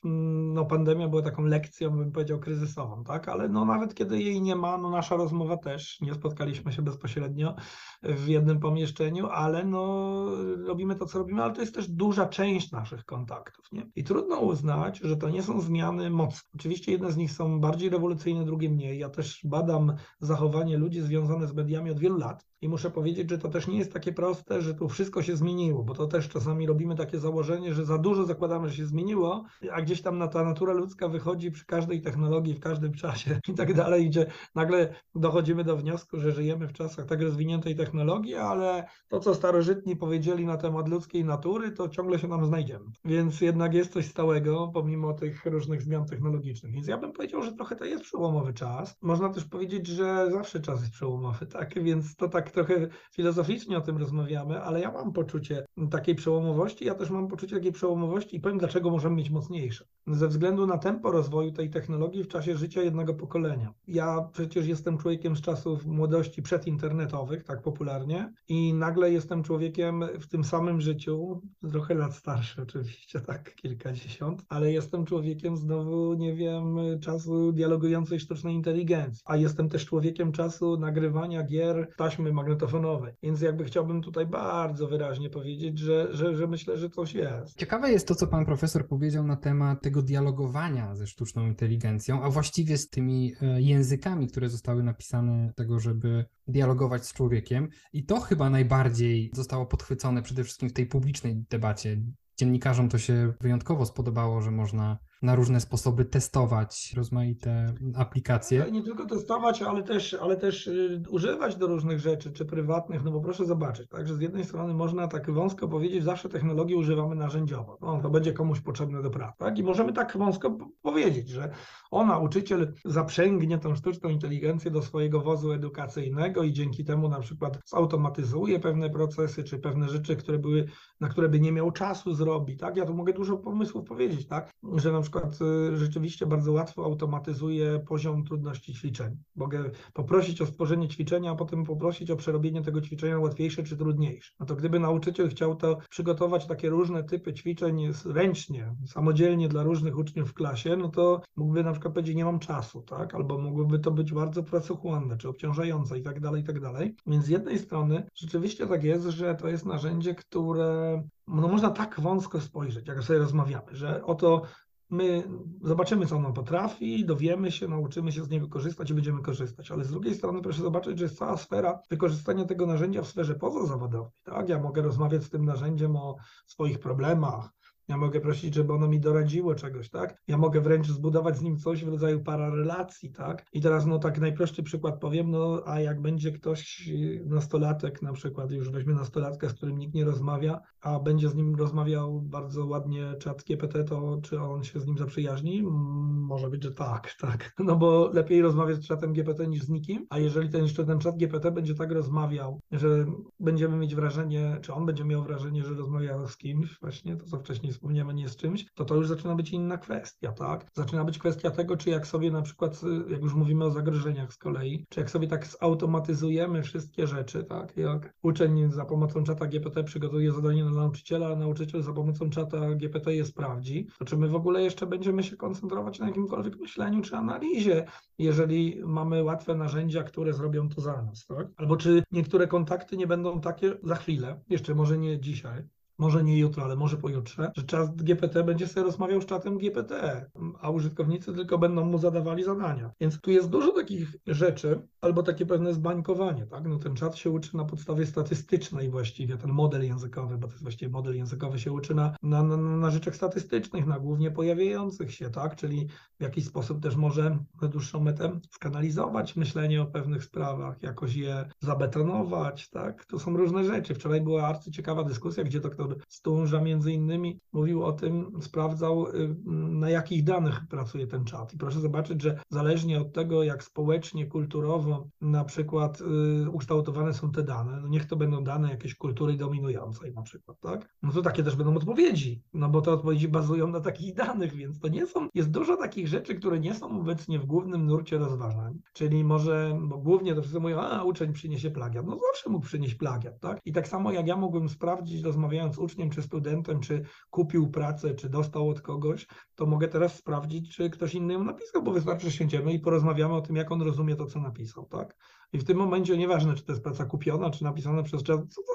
no, 0.53 0.65
pandemia 0.65 1.07
była 1.07 1.21
taką 1.21 1.43
lekcją, 1.43 1.89
bym 1.89 2.11
powiedział, 2.11 2.39
kryzysową, 2.39 3.03
tak? 3.03 3.29
Ale 3.29 3.49
no, 3.49 3.65
nawet 3.65 3.93
kiedy 3.93 4.21
jej 4.21 4.41
nie 4.41 4.55
ma, 4.55 4.77
no, 4.77 4.89
nasza 4.89 5.15
rozmowa 5.15 5.57
też, 5.57 6.01
nie 6.01 6.13
spotkaliśmy 6.13 6.71
się 6.71 6.81
bezpośrednio 6.81 7.55
w 8.03 8.27
jednym 8.27 8.59
pomieszczeniu, 8.59 9.27
ale 9.27 9.65
no, 9.65 10.25
robimy 10.67 10.95
to, 10.95 11.05
co 11.05 11.19
robimy, 11.19 11.43
ale 11.43 11.53
to 11.53 11.61
jest 11.61 11.75
też 11.75 11.87
duża 11.87 12.25
część 12.25 12.71
naszych 12.71 13.05
kontaktów. 13.05 13.65
Nie? 13.71 13.89
I 13.95 14.03
trudno 14.03 14.39
uznać, 14.39 14.99
że 14.99 15.17
to 15.17 15.29
nie 15.29 15.43
są 15.43 15.61
zmiany 15.61 16.09
mocne. 16.09 16.49
Oczywiście 16.55 16.91
jedne 16.91 17.11
z 17.11 17.17
nich 17.17 17.31
są 17.31 17.59
bardziej 17.59 17.89
rewolucyjne, 17.89 18.45
drugie 18.45 18.69
mniej. 18.69 18.99
Ja 18.99 19.09
też 19.09 19.41
badam 19.43 19.93
zachowanie 20.19 20.77
ludzi 20.77 21.01
związane 21.01 21.47
z 21.47 21.53
mediami 21.53 21.91
od 21.91 21.99
wielu 21.99 22.17
lat 22.17 22.49
i 22.61 22.69
muszę 22.69 22.78
muszę 22.79 22.91
powiedzieć, 22.91 23.29
że 23.29 23.37
to 23.37 23.49
też 23.49 23.67
nie 23.67 23.77
jest 23.77 23.93
takie 23.93 24.13
proste, 24.13 24.61
że 24.61 24.73
tu 24.73 24.89
wszystko 24.89 25.23
się 25.23 25.35
zmieniło, 25.37 25.83
bo 25.83 25.93
to 25.93 26.07
też 26.07 26.29
czasami 26.29 26.67
robimy 26.67 26.95
takie 26.95 27.19
założenie, 27.19 27.73
że 27.73 27.85
za 27.85 27.97
dużo 27.97 28.25
zakładamy, 28.25 28.69
że 28.69 28.75
się 28.75 28.85
zmieniło, 28.85 29.45
a 29.71 29.81
gdzieś 29.81 30.01
tam 30.01 30.17
na 30.17 30.27
ta 30.27 30.43
natura 30.43 30.73
ludzka 30.73 31.07
wychodzi 31.07 31.51
przy 31.51 31.65
każdej 31.65 32.01
technologii, 32.01 32.53
w 32.53 32.59
każdym 32.59 32.93
czasie 32.93 33.39
i 33.51 33.53
tak 33.53 33.73
dalej, 33.73 34.09
gdzie 34.09 34.25
nagle 34.55 34.95
dochodzimy 35.15 35.63
do 35.63 35.77
wniosku, 35.77 36.19
że 36.19 36.31
żyjemy 36.31 36.67
w 36.67 36.73
czasach 36.73 37.05
tak 37.05 37.21
rozwiniętej 37.21 37.75
technologii, 37.75 38.35
ale 38.35 38.87
to, 39.07 39.19
co 39.19 39.35
starożytni 39.35 39.95
powiedzieli 39.95 40.45
na 40.45 40.57
temat 40.57 40.89
ludzkiej 40.89 41.25
natury, 41.25 41.71
to 41.71 41.89
ciągle 41.89 42.19
się 42.19 42.27
nam 42.27 42.45
znajdziemy. 42.45 42.85
Więc 43.05 43.41
jednak 43.41 43.73
jest 43.73 43.93
coś 43.93 44.05
stałego, 44.05 44.71
pomimo 44.73 45.13
tych 45.13 45.45
różnych 45.45 45.81
zmian 45.81 46.05
technologicznych. 46.05 46.73
Więc 46.73 46.87
ja 46.87 46.97
bym 46.97 47.11
powiedział, 47.11 47.41
że 47.43 47.51
trochę 47.51 47.75
to 47.75 47.85
jest 47.85 48.03
przełomowy 48.03 48.53
czas. 48.53 48.97
Można 49.01 49.29
też 49.29 49.45
powiedzieć, 49.45 49.87
że 49.87 50.31
zawsze 50.31 50.59
czas 50.59 50.81
jest 50.81 50.93
przełomowy, 50.93 51.45
tak? 51.45 51.83
Więc 51.83 52.15
to 52.15 52.29
tak 52.29 52.51
trochę 52.51 52.68
filozoficznie 53.15 53.77
o 53.77 53.81
tym 53.81 53.97
rozmawiamy, 53.97 54.61
ale 54.61 54.81
ja 54.81 54.91
mam 54.91 55.13
poczucie 55.13 55.65
takiej 55.91 56.15
przełomowości, 56.15 56.85
ja 56.85 56.95
też 56.95 57.09
mam 57.09 57.27
poczucie 57.27 57.55
takiej 57.55 57.71
przełomowości 57.71 58.35
i 58.37 58.39
powiem, 58.39 58.57
dlaczego 58.57 58.89
możemy 58.89 59.15
mieć 59.15 59.29
mocniejsze. 59.29 59.85
Ze 60.09 60.27
względu 60.27 60.67
na 60.67 60.77
tempo 60.77 61.11
rozwoju 61.11 61.51
tej 61.51 61.69
technologii 61.69 62.23
w 62.23 62.27
czasie 62.27 62.57
życia 62.57 62.81
jednego 62.81 63.13
pokolenia. 63.13 63.73
Ja 63.87 64.29
przecież 64.31 64.67
jestem 64.67 64.97
człowiekiem 64.97 65.35
z 65.35 65.41
czasów 65.41 65.85
młodości 65.85 66.41
przedinternetowych, 66.41 67.43
tak 67.43 67.61
popularnie, 67.61 68.33
i 68.47 68.73
nagle 68.73 69.11
jestem 69.11 69.43
człowiekiem 69.43 70.03
w 70.19 70.27
tym 70.27 70.43
samym 70.43 70.81
życiu, 70.81 71.41
trochę 71.71 71.93
lat 71.93 72.15
starszy 72.15 72.61
oczywiście, 72.61 73.21
tak, 73.29 73.55
kilkadziesiąt, 73.55 74.45
ale 74.49 74.71
jestem 74.71 75.05
człowiekiem 75.05 75.57
znowu, 75.57 76.13
nie 76.13 76.35
wiem, 76.35 76.77
czasu 77.01 77.51
dialogującej 77.51 78.19
sztucznej 78.19 78.55
inteligencji, 78.55 79.23
a 79.25 79.37
jestem 79.37 79.69
też 79.69 79.85
człowiekiem 79.85 80.31
czasu 80.31 80.77
nagrywania 80.77 81.43
gier 81.43 81.89
taśmy 81.97 82.33
magnetofonowej, 82.33 83.13
więc 83.23 83.41
jakby 83.41 83.63
chciałbym 83.63 84.01
tutaj 84.01 84.25
bardzo 84.25 84.87
wyraźnie 84.87 85.29
powiedzieć, 85.29 85.79
że, 85.79 86.07
że, 86.11 86.35
że 86.35 86.47
myślę, 86.47 86.77
że 86.77 86.89
coś 86.89 87.13
jest. 87.13 87.57
Ciekawe 87.57 87.91
jest 87.91 88.07
to, 88.07 88.15
co 88.15 88.27
pan 88.27 88.45
profesor 88.45 88.87
powiedział 88.87 89.23
na 89.23 89.35
temat 89.35 89.81
tego 89.81 89.98
dialogowania 90.01 90.95
ze 90.95 91.07
sztuczną 91.07 91.47
inteligencją, 91.47 92.23
a 92.23 92.29
właściwie 92.29 92.77
z 92.77 92.89
tymi 92.89 93.33
e, 93.41 93.61
językami, 93.61 94.27
które 94.27 94.49
zostały 94.49 94.83
napisane 94.83 95.53
tego, 95.55 95.79
żeby 95.79 96.25
dialogować 96.47 97.05
z 97.05 97.13
człowiekiem. 97.13 97.69
I 97.93 98.05
to 98.05 98.19
chyba 98.19 98.49
najbardziej 98.49 99.31
zostało 99.33 99.65
podchwycone 99.65 100.21
przede 100.21 100.43
wszystkim 100.43 100.69
w 100.69 100.73
tej 100.73 100.85
publicznej 100.85 101.45
debacie. 101.49 102.01
Dziennikarzom 102.37 102.89
to 102.89 102.97
się 102.97 103.33
wyjątkowo 103.41 103.85
spodobało, 103.85 104.41
że 104.41 104.51
można 104.51 104.97
na 105.21 105.35
różne 105.35 105.59
sposoby 105.59 106.05
testować 106.05 106.93
rozmaite 106.95 107.73
aplikacje. 107.95 108.65
Nie 108.71 108.83
tylko 108.83 109.05
testować, 109.05 109.61
ale 109.61 109.83
też, 109.83 110.13
ale 110.13 110.37
też 110.37 110.67
y, 110.67 111.03
używać 111.09 111.55
do 111.55 111.67
różnych 111.67 111.99
rzeczy, 111.99 112.31
czy 112.31 112.45
prywatnych, 112.45 113.03
no 113.03 113.11
bo 113.11 113.21
proszę 113.21 113.45
zobaczyć, 113.45 113.89
tak, 113.89 114.07
że 114.07 114.15
z 114.15 114.21
jednej 114.21 114.45
strony 114.45 114.73
można 114.73 115.07
tak 115.07 115.31
wąsko 115.31 115.67
powiedzieć, 115.67 116.03
zawsze 116.03 116.29
technologię 116.29 116.77
używamy 116.77 117.15
narzędziowo, 117.15 117.77
no, 117.81 117.99
to 118.01 118.09
będzie 118.09 118.33
komuś 118.33 118.59
potrzebne 118.61 119.01
do 119.01 119.09
pracy, 119.09 119.37
tak, 119.37 119.59
i 119.59 119.63
możemy 119.63 119.93
tak 119.93 120.17
wąsko 120.17 120.57
powiedzieć, 120.81 121.29
że 121.29 121.51
o, 121.91 122.05
nauczyciel 122.05 122.73
zaprzęgnie 122.85 123.57
tą 123.57 123.75
sztuczną 123.75 124.09
inteligencję 124.09 124.71
do 124.71 124.81
swojego 124.81 125.21
wozu 125.21 125.51
edukacyjnego 125.51 126.43
i 126.43 126.53
dzięki 126.53 126.85
temu 126.85 127.09
na 127.09 127.19
przykład 127.19 127.59
zautomatyzuje 127.65 128.59
pewne 128.59 128.89
procesy, 128.89 129.43
czy 129.43 129.59
pewne 129.59 129.89
rzeczy, 129.89 130.15
które 130.15 130.39
były, 130.39 130.65
na 130.99 131.09
które 131.09 131.29
by 131.29 131.39
nie 131.39 131.51
miał 131.51 131.71
czasu 131.71 132.13
zrobić, 132.13 132.59
tak, 132.59 132.77
ja 132.77 132.85
tu 132.85 132.93
mogę 132.93 133.13
dużo 133.13 133.37
pomysłów 133.37 133.85
powiedzieć, 133.85 134.27
tak, 134.27 134.51
że 134.75 134.91
na 134.91 135.01
przykład 135.01 135.08
y, 135.17 135.77
rzeczywiście 135.77 136.25
bardzo 136.25 136.51
łatwo 136.51 136.85
automatyzuje 136.85 137.79
poziom 137.79 138.23
trudności 138.23 138.73
ćwiczeń. 138.73 139.17
Mogę 139.35 139.71
poprosić 139.93 140.41
o 140.41 140.45
stworzenie 140.45 140.87
ćwiczenia, 140.87 141.31
a 141.31 141.35
potem 141.35 141.63
poprosić 141.63 142.11
o 142.11 142.15
przerobienie 142.15 142.61
tego 142.61 142.81
ćwiczenia 142.81 143.19
łatwiejsze 143.19 143.63
czy 143.63 143.77
trudniejsze. 143.77 144.33
No 144.39 144.45
to 144.45 144.55
gdyby 144.55 144.79
nauczyciel 144.79 145.29
chciał 145.29 145.55
to 145.55 145.77
przygotować 145.89 146.45
takie 146.45 146.69
różne 146.69 147.03
typy 147.03 147.33
ćwiczeń 147.33 147.87
ręcznie, 148.05 148.75
samodzielnie 148.85 149.49
dla 149.49 149.63
różnych 149.63 149.97
uczniów 149.97 150.29
w 150.29 150.33
klasie, 150.33 150.77
no 150.77 150.89
to 150.89 151.21
mógłby 151.35 151.63
na 151.63 151.71
przykład 151.71 151.93
powiedzieć, 151.93 152.15
nie 152.15 152.25
mam 152.25 152.39
czasu, 152.39 152.81
tak? 152.81 153.15
Albo 153.15 153.37
mogłoby 153.37 153.79
to 153.79 153.91
być 153.91 154.13
bardzo 154.13 154.43
pracochłonne, 154.43 155.17
czy 155.17 155.29
obciążające 155.29 155.99
i 155.99 156.01
tak 156.01 156.19
dalej, 156.19 156.41
i 156.41 156.45
tak 156.45 156.59
dalej. 156.59 156.95
Więc 157.07 157.25
z 157.25 157.29
jednej 157.29 157.59
strony 157.59 158.03
rzeczywiście 158.15 158.67
tak 158.67 158.83
jest, 158.83 159.05
że 159.05 159.35
to 159.35 159.47
jest 159.47 159.65
narzędzie, 159.65 160.15
które 160.15 161.03
no 161.27 161.47
można 161.47 161.69
tak 161.69 161.99
wąsko 161.99 162.41
spojrzeć, 162.41 162.87
jak 162.87 163.03
sobie 163.03 163.19
rozmawiamy, 163.19 163.75
że 163.75 164.03
oto 164.03 164.41
my 164.89 165.23
zobaczymy, 165.61 166.05
co 166.05 166.15
ono 166.15 166.33
potrafi, 166.33 167.05
dowiemy 167.05 167.51
się, 167.51 167.67
nauczymy 167.67 168.11
się 168.11 168.23
z 168.23 168.29
niego 168.29 168.47
korzystać 168.47 168.89
i 168.89 168.93
będziemy 168.93 169.21
korzystać. 169.21 169.71
Ale 169.71 169.83
z 169.83 169.91
drugiej 169.91 170.15
strony 170.15 170.41
proszę 170.41 170.61
zobaczyć, 170.61 170.97
że 170.97 171.05
jest 171.05 171.17
cała 171.17 171.37
sfera 171.37 171.81
wykorzystania 171.89 172.45
tego 172.45 172.65
narzędzia 172.65 173.01
w 173.01 173.07
sferze 173.07 173.35
pozazawodowej. 173.35 174.11
Tak? 174.23 174.49
Ja 174.49 174.59
mogę 174.59 174.81
rozmawiać 174.81 175.23
z 175.23 175.29
tym 175.29 175.45
narzędziem 175.45 175.95
o 175.95 176.15
swoich 176.45 176.79
problemach, 176.79 177.49
ja 177.89 177.97
mogę 177.97 178.19
prosić, 178.21 178.55
żeby 178.55 178.73
ono 178.73 178.87
mi 178.87 178.99
doradziło 178.99 179.55
czegoś, 179.55 179.89
tak? 179.89 180.21
Ja 180.27 180.37
mogę 180.37 180.61
wręcz 180.61 180.87
zbudować 180.87 181.37
z 181.37 181.41
nim 181.41 181.57
coś 181.57 181.85
w 181.85 181.87
rodzaju 181.87 182.23
pararelacji, 182.23 183.11
tak? 183.11 183.45
I 183.53 183.61
teraz, 183.61 183.85
no 183.85 183.99
tak 183.99 184.19
najprostszy 184.19 184.63
przykład 184.63 184.99
powiem, 184.99 185.31
no 185.31 185.61
a 185.65 185.79
jak 185.79 186.01
będzie 186.01 186.31
ktoś, 186.31 186.89
nastolatek 187.25 188.01
na 188.01 188.13
przykład, 188.13 188.51
już 188.51 188.69
weźmie 188.69 188.93
nastolatkę, 188.93 189.49
z 189.49 189.53
którym 189.53 189.77
nikt 189.77 189.93
nie 189.93 190.05
rozmawia, 190.05 190.59
a 190.81 190.99
będzie 190.99 191.29
z 191.29 191.35
nim 191.35 191.55
rozmawiał 191.55 192.21
bardzo 192.21 192.65
ładnie 192.65 193.13
czat 193.19 193.43
GPT, 193.43 193.83
to 193.83 194.19
czy 194.23 194.41
on 194.41 194.63
się 194.63 194.79
z 194.79 194.87
nim 194.87 194.97
zaprzyjaźni? 194.97 195.63
Może 195.63 196.49
być, 196.49 196.63
że 196.63 196.71
tak, 196.71 197.13
tak. 197.21 197.53
No 197.59 197.75
bo 197.75 198.09
lepiej 198.13 198.41
rozmawiać 198.41 198.77
z 198.77 198.87
czatem 198.87 199.13
GPT 199.13 199.47
niż 199.47 199.63
z 199.63 199.69
nikim, 199.69 200.05
a 200.09 200.19
jeżeli 200.19 200.49
ten 200.49 200.63
jeszcze 200.63 200.85
ten 200.85 200.99
czat 200.99 201.17
GPT 201.17 201.51
będzie 201.51 201.75
tak 201.75 201.91
rozmawiał, 201.91 202.59
że 202.71 203.05
będziemy 203.39 203.77
mieć 203.77 203.95
wrażenie, 203.95 204.57
czy 204.61 204.73
on 204.73 204.85
będzie 204.85 205.05
miał 205.05 205.23
wrażenie, 205.23 205.63
że 205.63 205.73
rozmawia 205.73 206.27
z 206.27 206.37
kimś, 206.37 206.79
właśnie 206.79 207.17
to, 207.17 207.25
co 207.25 207.39
wcześniej 207.39 207.73
wspomniałem, 207.79 208.15
nie 208.15 208.29
z 208.29 208.35
czymś, 208.35 208.65
to 208.73 208.85
to 208.85 208.95
już 208.95 209.07
zaczyna 209.07 209.35
być 209.35 209.51
inna 209.51 209.77
kwestia, 209.77 210.31
tak? 210.31 210.65
Zaczyna 210.73 211.03
być 211.03 211.17
kwestia 211.17 211.51
tego, 211.51 211.77
czy 211.77 211.89
jak 211.89 212.07
sobie 212.07 212.31
na 212.31 212.41
przykład, 212.41 212.81
jak 213.09 213.21
już 213.21 213.33
mówimy 213.33 213.65
o 213.65 213.71
zagrożeniach 213.71 214.33
z 214.33 214.37
kolei, 214.37 214.85
czy 214.89 214.99
jak 214.99 215.09
sobie 215.09 215.27
tak 215.27 215.47
zautomatyzujemy 215.47 216.63
wszystkie 216.63 217.07
rzeczy, 217.07 217.43
tak? 217.43 217.77
Jak 217.77 218.13
uczeń 218.23 218.71
za 218.71 218.85
pomocą 218.85 219.23
czata 219.23 219.47
GPT 219.47 219.83
przygotuje 219.83 220.31
zadanie 220.31 220.63
dla 220.63 220.71
nauczyciela, 220.71 221.27
a 221.27 221.35
nauczyciel 221.35 221.81
za 221.81 221.93
pomocą 221.93 222.29
czata 222.29 222.75
GPT 222.75 223.15
je 223.15 223.25
sprawdzi, 223.25 223.87
to 223.99 224.05
czy 224.05 224.17
my 224.17 224.27
w 224.27 224.35
ogóle 224.35 224.61
jeszcze 224.61 224.87
będziemy 224.87 225.23
się 225.23 225.37
koncentrować 225.37 225.99
na 225.99 226.07
jakimkolwiek 226.07 226.59
myśleniu 226.59 227.01
czy 227.01 227.15
analizie, 227.15 227.85
jeżeli 228.17 228.81
mamy 228.85 229.23
łatwe 229.23 229.55
narzędzia, 229.55 230.03
które 230.03 230.33
zrobią 230.33 230.69
to 230.69 230.81
za 230.81 231.01
nas, 231.01 231.25
tak? 231.25 231.47
Albo 231.57 231.77
czy 231.77 232.03
niektóre 232.11 232.47
kontakty 232.47 232.97
nie 232.97 233.07
będą 233.07 233.41
takie 233.41 233.77
za 233.83 233.95
chwilę, 233.95 234.39
jeszcze 234.49 234.75
może 234.75 234.97
nie 234.97 235.19
dzisiaj, 235.19 235.63
może 235.99 236.23
nie 236.23 236.39
jutro, 236.39 236.63
ale 236.63 236.75
może 236.75 236.97
pojutrze, 236.97 237.51
że 237.55 237.63
czat 237.63 237.95
GPT 237.95 238.43
będzie 238.43 238.67
sobie 238.67 238.83
rozmawiał 238.83 239.21
z 239.21 239.25
czatem 239.25 239.57
GPT, 239.57 240.25
a 240.61 240.69
użytkownicy 240.69 241.33
tylko 241.33 241.57
będą 241.57 241.85
mu 241.85 241.97
zadawali 241.97 242.43
zadania. 242.43 242.91
Więc 243.01 243.21
tu 243.21 243.31
jest 243.31 243.49
dużo 243.49 243.71
takich 243.71 244.15
rzeczy, 244.27 244.87
albo 245.01 245.23
takie 245.23 245.45
pewne 245.45 245.73
zbańkowanie, 245.73 246.45
tak? 246.45 246.67
No 246.67 246.79
ten 246.79 246.95
czat 246.95 247.15
się 247.15 247.29
uczy 247.29 247.57
na 247.57 247.65
podstawie 247.65 248.05
statystycznej 248.05 248.89
właściwie, 248.89 249.37
ten 249.37 249.51
model 249.51 249.85
językowy, 249.85 250.37
bo 250.37 250.47
to 250.47 250.53
jest 250.53 250.63
właściwie 250.63 250.91
model 250.91 251.15
językowy 251.15 251.59
się 251.59 251.71
uczy 251.71 251.95
na, 251.95 252.15
na, 252.23 252.43
na, 252.43 252.57
na 252.57 252.91
rzeczach 252.91 253.15
statystycznych, 253.15 253.87
na 253.87 253.99
głównie 253.99 254.31
pojawiających 254.31 255.13
się, 255.13 255.29
tak? 255.29 255.55
Czyli 255.55 255.87
w 256.19 256.23
jakiś 256.23 256.45
sposób 256.45 256.81
też 256.81 256.95
może 256.95 257.37
na 257.61 257.67
dłuższą 257.67 257.99
metę 257.99 258.39
skanalizować 258.51 259.35
myślenie 259.35 259.81
o 259.81 259.85
pewnych 259.85 260.23
sprawach, 260.23 260.83
jakoś 260.83 261.15
je 261.15 261.49
zabetonować, 261.59 262.69
tak? 262.69 263.05
To 263.05 263.19
są 263.19 263.37
różne 263.37 263.63
rzeczy. 263.63 263.95
Wczoraj 263.95 264.21
była 264.21 264.47
arcyciekawa 264.47 265.03
dyskusja, 265.03 265.43
gdzie 265.43 265.59
doktor 265.59 265.88
Stąża 266.07 266.61
między 266.61 266.91
innymi 266.91 267.39
mówił 267.51 267.83
o 267.83 267.91
tym, 267.91 268.31
sprawdzał 268.41 269.07
y, 269.07 269.35
na 269.69 269.89
jakich 269.89 270.23
danych 270.23 270.61
pracuje 270.69 271.07
ten 271.07 271.25
czat. 271.25 271.53
I 271.53 271.57
proszę 271.57 271.79
zobaczyć, 271.79 272.21
że 272.21 272.39
zależnie 272.49 273.01
od 273.01 273.13
tego, 273.13 273.43
jak 273.43 273.63
społecznie, 273.63 274.25
kulturowo 274.27 275.07
na 275.21 275.45
przykład 275.45 276.01
y, 276.01 276.49
ukształtowane 276.49 277.13
są 277.13 277.31
te 277.31 277.43
dane, 277.43 277.79
no 277.81 277.87
niech 277.87 278.05
to 278.05 278.15
będą 278.15 278.43
dane 278.43 278.69
jakiejś 278.69 278.95
kultury 278.95 279.37
dominującej 279.37 280.13
na 280.13 280.21
przykład, 280.21 280.59
tak? 280.59 280.95
No 281.03 281.11
to 281.11 281.21
takie 281.21 281.43
też 281.43 281.55
będą 281.55 281.75
odpowiedzi, 281.75 282.43
no 282.53 282.69
bo 282.69 282.81
te 282.81 282.91
odpowiedzi 282.91 283.27
bazują 283.27 283.67
na 283.67 283.79
takich 283.79 284.15
danych, 284.15 284.55
więc 284.55 284.79
to 284.79 284.87
nie 284.87 285.07
są, 285.07 285.27
jest 285.33 285.51
dużo 285.51 285.77
takich 285.77 286.07
rzeczy, 286.07 286.35
które 286.35 286.59
nie 286.59 286.73
są 286.73 286.99
obecnie 286.99 287.39
w 287.39 287.45
głównym 287.45 287.85
nurcie 287.85 288.17
rozważań, 288.17 288.79
czyli 288.93 289.23
może, 289.23 289.79
bo 289.81 289.97
głównie 289.97 290.35
to 290.35 290.41
wszyscy 290.41 290.59
mówią, 290.59 290.79
a 290.79 291.03
uczeń 291.03 291.33
przyniesie 291.33 291.71
plagiat, 291.71 292.05
no 292.05 292.17
zawsze 292.31 292.49
mógł 292.49 292.65
przynieść 292.65 292.95
plagiat, 292.95 293.39
tak? 293.39 293.59
I 293.65 293.71
tak 293.71 293.87
samo 293.87 294.11
jak 294.11 294.27
ja 294.27 294.35
mógłbym 294.35 294.69
sprawdzić, 294.69 295.23
rozmawiając 295.23 295.78
z 295.79 295.81
uczniem 295.81 296.09
czy 296.09 296.21
studentem, 296.21 296.79
czy 296.79 297.03
kupił 297.29 297.69
pracę, 297.69 298.15
czy 298.15 298.29
dostał 298.29 298.69
od 298.69 298.81
kogoś, 298.81 299.27
to 299.55 299.65
mogę 299.65 299.87
teraz 299.87 300.15
sprawdzić, 300.15 300.75
czy 300.75 300.89
ktoś 300.89 301.15
inny 301.15 301.33
ją 301.33 301.43
napisał, 301.43 301.83
bo 301.83 301.91
wystarczy, 301.91 302.25
że 302.25 302.31
siędziemy 302.31 302.73
i 302.73 302.79
porozmawiamy 302.79 303.33
o 303.33 303.41
tym, 303.41 303.55
jak 303.55 303.71
on 303.71 303.81
rozumie 303.81 304.15
to, 304.15 304.25
co 304.25 304.39
napisał, 304.39 304.85
tak? 304.85 305.17
I 305.53 305.57
w 305.57 305.63
tym 305.63 305.77
momencie 305.77 306.17
nieważne, 306.17 306.55
czy 306.55 306.63
to 306.63 306.71
jest 306.71 306.83
praca 306.83 307.05
kupiona, 307.05 307.49
czy 307.49 307.63
napisana 307.63 308.03
przez 308.03 308.23
czas, 308.23 308.39
co 308.49 308.61
to 308.61 308.73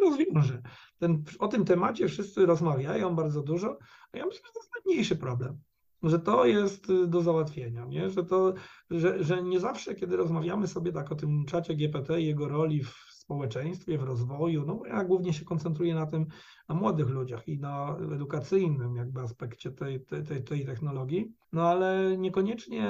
rozwiąże. 0.00 0.62
Ten, 0.98 1.24
o 1.38 1.48
tym 1.48 1.64
temacie 1.64 2.08
wszyscy 2.08 2.46
rozmawiają 2.46 3.16
bardzo 3.16 3.42
dużo, 3.42 3.78
a 4.12 4.18
ja 4.18 4.26
myślę, 4.26 4.42
że 4.46 4.52
to 4.52 4.60
jest 4.60 4.72
najmniejszy 4.74 5.16
problem 5.16 5.58
że 6.02 6.18
to 6.18 6.44
jest 6.44 6.92
do 7.06 7.22
załatwienia, 7.22 7.84
nie? 7.84 8.10
Że, 8.10 8.24
to, 8.24 8.54
że, 8.90 9.24
że 9.24 9.42
nie 9.42 9.60
zawsze, 9.60 9.94
kiedy 9.94 10.16
rozmawiamy 10.16 10.66
sobie 10.66 10.92
tak 10.92 11.12
o 11.12 11.14
tym 11.14 11.44
czacie 11.44 11.74
GPT 11.74 12.20
i 12.20 12.26
jego 12.26 12.48
roli 12.48 12.84
w 12.84 13.15
społeczeństwie, 13.26 13.98
w 13.98 14.02
rozwoju. 14.02 14.64
No 14.66 14.82
ja 14.86 15.04
głównie 15.04 15.32
się 15.32 15.44
koncentruję 15.44 15.94
na 15.94 16.06
tym, 16.06 16.26
na 16.68 16.74
młodych 16.74 17.08
ludziach 17.08 17.48
i 17.48 17.58
na 17.58 17.96
edukacyjnym 18.14 18.96
jakby 18.96 19.20
aspekcie 19.20 19.70
tej, 19.70 20.00
tej, 20.00 20.44
tej 20.44 20.66
technologii. 20.66 21.32
No 21.52 21.68
ale 21.68 22.16
niekoniecznie 22.18 22.86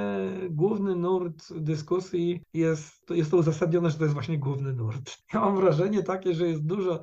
główny 0.51 0.97
nurt 0.97 1.53
dyskusji 1.59 2.43
jest, 2.55 3.11
jest 3.11 3.31
to 3.31 3.37
uzasadnione, 3.37 3.91
że 3.91 3.99
to 3.99 4.05
jest 4.05 4.15
właśnie 4.15 4.39
główny 4.39 4.73
nurt. 4.73 5.17
Ja 5.35 5.41
mam 5.41 5.57
wrażenie 5.57 6.03
takie, 6.03 6.35
że 6.35 6.49
jest 6.49 6.67
dużo 6.67 7.01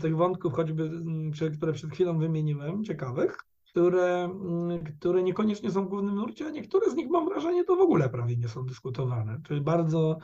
tych 0.00 0.16
wątków, 0.16 0.52
choćby, 0.54 0.82
mm, 0.82 1.30
które 1.56 1.72
przed 1.72 1.90
chwilą 1.90 2.18
wymieniłem, 2.18 2.84
ciekawych, 2.84 3.38
które, 3.70 4.24
mm, 4.24 4.84
które 4.84 5.22
niekoniecznie 5.22 5.70
są 5.70 5.84
w 5.84 5.88
głównym 5.88 6.14
nurcie, 6.14 6.46
a 6.46 6.50
niektóre 6.50 6.90
z 6.90 6.94
nich 6.94 7.10
mam 7.10 7.28
wrażenie 7.28 7.64
to 7.64 7.76
w 7.76 7.80
ogóle 7.80 8.08
prawie 8.08 8.36
nie 8.36 8.48
są 8.48 8.66
dyskutowane. 8.66 9.40
Czyli 9.46 9.60
bardzo 9.60 10.18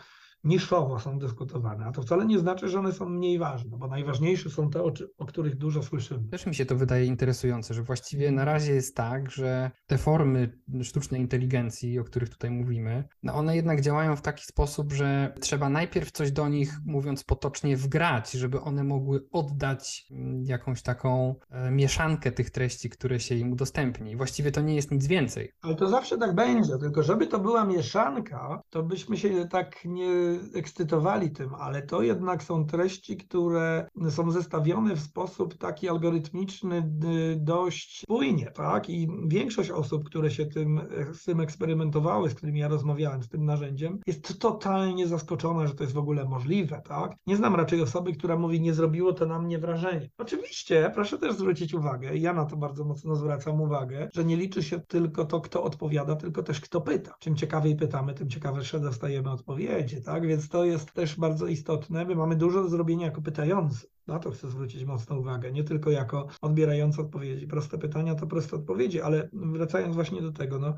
niszowo 0.44 1.00
są 1.00 1.18
dyskutowane, 1.18 1.84
a 1.86 1.92
to 1.92 2.02
wcale 2.02 2.26
nie 2.26 2.38
znaczy, 2.38 2.68
że 2.68 2.78
one 2.78 2.92
są 2.92 3.08
mniej 3.08 3.38
ważne, 3.38 3.78
bo 3.78 3.88
najważniejsze 3.88 4.50
są 4.50 4.70
te, 4.70 4.82
o, 4.82 4.92
o, 5.18 5.26
których 5.26 5.56
dużo 5.56 5.82
słyszymy. 5.82 6.28
Też 6.28 6.46
mi 6.46 6.54
się 6.54 6.66
to 6.66 6.76
wydaje 6.76 7.04
interesujące, 7.04 7.74
że 7.74 7.82
właściwie 7.82 8.32
na 8.32 8.44
razie 8.44 8.72
jest 8.72 8.96
tak, 8.96 9.30
że 9.30 9.70
te 9.86 9.98
formy 9.98 10.60
sztucznej 10.82 11.20
inteligencji, 11.20 11.98
o 11.98 12.04
których 12.04 12.28
tutaj 12.28 12.50
mówimy, 12.50 13.04
no 13.22 13.34
one 13.34 13.56
jednak 13.56 13.80
działają 13.80 14.16
w 14.16 14.22
taki 14.22 14.44
sposób, 14.44 14.92
że 14.92 15.34
trzeba 15.40 15.68
najpierw 15.68 16.10
coś 16.10 16.32
do 16.32 16.48
nich, 16.48 16.72
mówiąc 16.86 17.24
potocznie, 17.24 17.76
wgrać, 17.76 18.30
żeby 18.30 18.60
one 18.60 18.84
mogły 18.84 19.26
oddać 19.32 20.06
mm, 20.10 20.44
jakąś 20.44 20.82
taką 20.82 21.34
e, 21.50 21.70
mieszankę 21.70 22.32
tych 22.32 22.50
treści, 22.50 22.90
które 22.90 23.20
się 23.20 23.34
im 23.34 23.52
udostępni. 23.52 24.16
Właściwie 24.16 24.52
to 24.52 24.60
nie 24.60 24.74
jest 24.74 24.90
nic 24.90 25.06
więcej. 25.06 25.52
Ale 25.62 25.74
to 25.74 25.88
zawsze 25.88 26.18
tak 26.18 26.34
będzie, 26.34 26.78
tylko 26.80 27.02
żeby 27.02 27.26
to 27.26 27.38
była 27.38 27.64
mieszanka, 27.64 28.62
to 28.70 28.82
byśmy 28.82 29.16
się 29.16 29.48
tak 29.48 29.84
nie 29.84 30.31
ekscytowali 30.54 31.30
tym, 31.30 31.54
ale 31.54 31.82
to 31.82 32.02
jednak 32.02 32.42
są 32.42 32.66
treści, 32.66 33.16
które 33.16 33.86
są 34.10 34.30
zestawione 34.30 34.96
w 34.96 35.00
sposób 35.00 35.58
taki 35.58 35.88
algorytmiczny 35.88 36.92
dość 37.36 38.00
spójnie, 38.02 38.50
tak? 38.50 38.90
I 38.90 39.08
większość 39.26 39.70
osób, 39.70 40.04
które 40.04 40.30
się 40.30 40.46
tym, 40.46 40.80
z 41.12 41.24
tym 41.24 41.40
eksperymentowały, 41.40 42.30
z 42.30 42.34
którymi 42.34 42.60
ja 42.60 42.68
rozmawiałem, 42.68 43.22
z 43.22 43.28
tym 43.28 43.44
narzędziem, 43.44 43.98
jest 44.06 44.38
totalnie 44.38 45.06
zaskoczona, 45.06 45.66
że 45.66 45.74
to 45.74 45.84
jest 45.84 45.94
w 45.94 45.98
ogóle 45.98 46.24
możliwe, 46.24 46.82
tak? 46.84 47.14
Nie 47.26 47.36
znam 47.36 47.54
raczej 47.54 47.82
osoby, 47.82 48.12
która 48.12 48.36
mówi, 48.36 48.60
nie 48.60 48.74
zrobiło 48.74 49.12
to 49.12 49.26
na 49.26 49.38
mnie 49.38 49.58
wrażenie. 49.58 50.10
Oczywiście, 50.18 50.90
proszę 50.94 51.18
też 51.18 51.34
zwrócić 51.34 51.74
uwagę, 51.74 52.16
ja 52.16 52.32
na 52.32 52.44
to 52.44 52.56
bardzo 52.56 52.84
mocno 52.84 53.16
zwracam 53.16 53.60
uwagę, 53.60 54.08
że 54.14 54.24
nie 54.24 54.36
liczy 54.36 54.62
się 54.62 54.80
tylko 54.80 55.24
to, 55.24 55.40
kto 55.40 55.62
odpowiada, 55.62 56.16
tylko 56.16 56.42
też 56.42 56.60
kto 56.60 56.80
pyta. 56.80 57.14
Czym 57.20 57.36
ciekawiej 57.36 57.76
pytamy, 57.76 58.14
tym 58.14 58.28
ciekawsze 58.28 58.80
dostajemy 58.80 59.30
odpowiedzi, 59.30 60.02
tak? 60.02 60.21
Tak? 60.22 60.28
Więc 60.28 60.48
to 60.48 60.64
jest 60.64 60.92
też 60.92 61.16
bardzo 61.16 61.46
istotne. 61.46 62.04
My 62.04 62.14
mamy 62.14 62.36
dużo 62.36 62.62
do 62.62 62.68
zrobienia 62.68 63.06
jako 63.06 63.22
pytający. 63.22 63.86
Na 64.06 64.18
to 64.18 64.30
chcę 64.30 64.50
zwrócić 64.50 64.84
mocną 64.84 65.16
uwagę, 65.16 65.52
nie 65.52 65.64
tylko 65.64 65.90
jako 65.90 66.26
odbierający 66.40 67.00
odpowiedzi. 67.00 67.46
Proste 67.46 67.78
pytania 67.78 68.14
to 68.14 68.26
proste 68.26 68.56
odpowiedzi, 68.56 69.00
ale 69.00 69.28
wracając 69.32 69.94
właśnie 69.94 70.22
do 70.22 70.32
tego, 70.32 70.58
no, 70.58 70.74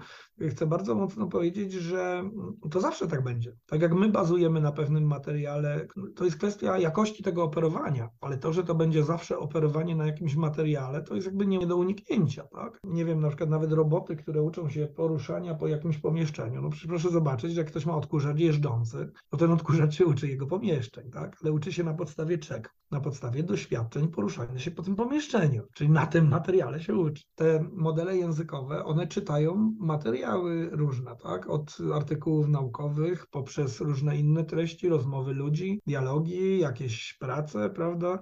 chcę 0.50 0.66
bardzo 0.66 0.94
mocno 0.94 1.26
powiedzieć, 1.26 1.72
że 1.72 2.30
to 2.70 2.80
zawsze 2.80 3.08
tak 3.08 3.24
będzie. 3.24 3.56
Tak 3.66 3.82
jak 3.82 3.94
my 3.94 4.08
bazujemy 4.08 4.60
na 4.60 4.72
pewnym 4.72 5.06
materiale, 5.06 5.86
to 6.16 6.24
jest 6.24 6.36
kwestia 6.36 6.78
jakości 6.78 7.22
tego 7.22 7.42
operowania, 7.42 8.08
ale 8.20 8.38
to, 8.38 8.52
że 8.52 8.64
to 8.64 8.74
będzie 8.74 9.04
zawsze 9.04 9.38
operowanie 9.38 9.96
na 9.96 10.06
jakimś 10.06 10.36
materiale, 10.36 11.02
to 11.02 11.14
jest 11.14 11.26
jakby 11.26 11.46
nie 11.46 11.66
do 11.66 11.76
uniknięcia, 11.76 12.44
tak? 12.52 12.78
Nie 12.84 13.04
wiem, 13.04 13.20
na 13.20 13.28
przykład 13.28 13.50
nawet 13.50 13.72
roboty, 13.72 14.16
które 14.16 14.42
uczą 14.42 14.68
się 14.68 14.86
poruszania 14.86 15.54
po 15.54 15.68
jakimś 15.68 15.98
pomieszczeniu, 15.98 16.62
no 16.62 16.70
proszę 16.88 17.10
zobaczyć, 17.10 17.52
że 17.52 17.60
jak 17.60 17.70
ktoś 17.70 17.86
ma 17.86 17.96
odkurzacz 17.96 18.38
jeżdżący, 18.38 19.12
to 19.30 19.36
ten 19.36 19.50
odkurzacz 19.50 19.94
się 19.94 20.06
uczy 20.06 20.28
jego 20.28 20.46
pomieszczeń, 20.46 21.10
tak? 21.10 21.36
Ale 21.42 21.52
uczy 21.52 21.72
się 21.72 21.84
na 21.84 21.94
podstawie 21.94 22.38
czego? 22.38 22.70
Na 22.90 23.00
podstawie 23.00 23.13
podstawie 23.14 23.42
doświadczeń 23.42 24.08
poruszania 24.08 24.58
się 24.58 24.70
po 24.70 24.82
tym 24.82 24.96
pomieszczeniu, 24.96 25.62
czyli 25.74 25.90
na 25.90 26.06
tym 26.06 26.28
materiale 26.28 26.80
się 26.80 26.94
uczy. 26.94 27.22
Te 27.34 27.64
modele 27.72 28.16
językowe, 28.16 28.84
one 28.84 29.06
czytają 29.06 29.76
materiały 29.78 30.70
różne, 30.72 31.16
tak? 31.16 31.50
Od 31.50 31.76
artykułów 31.94 32.48
naukowych 32.48 33.26
poprzez 33.26 33.80
różne 33.80 34.16
inne 34.16 34.44
treści, 34.44 34.88
rozmowy 34.88 35.34
ludzi, 35.34 35.80
dialogi, 35.86 36.58
jakieś 36.58 37.16
prace, 37.20 37.70
prawda? 37.70 38.18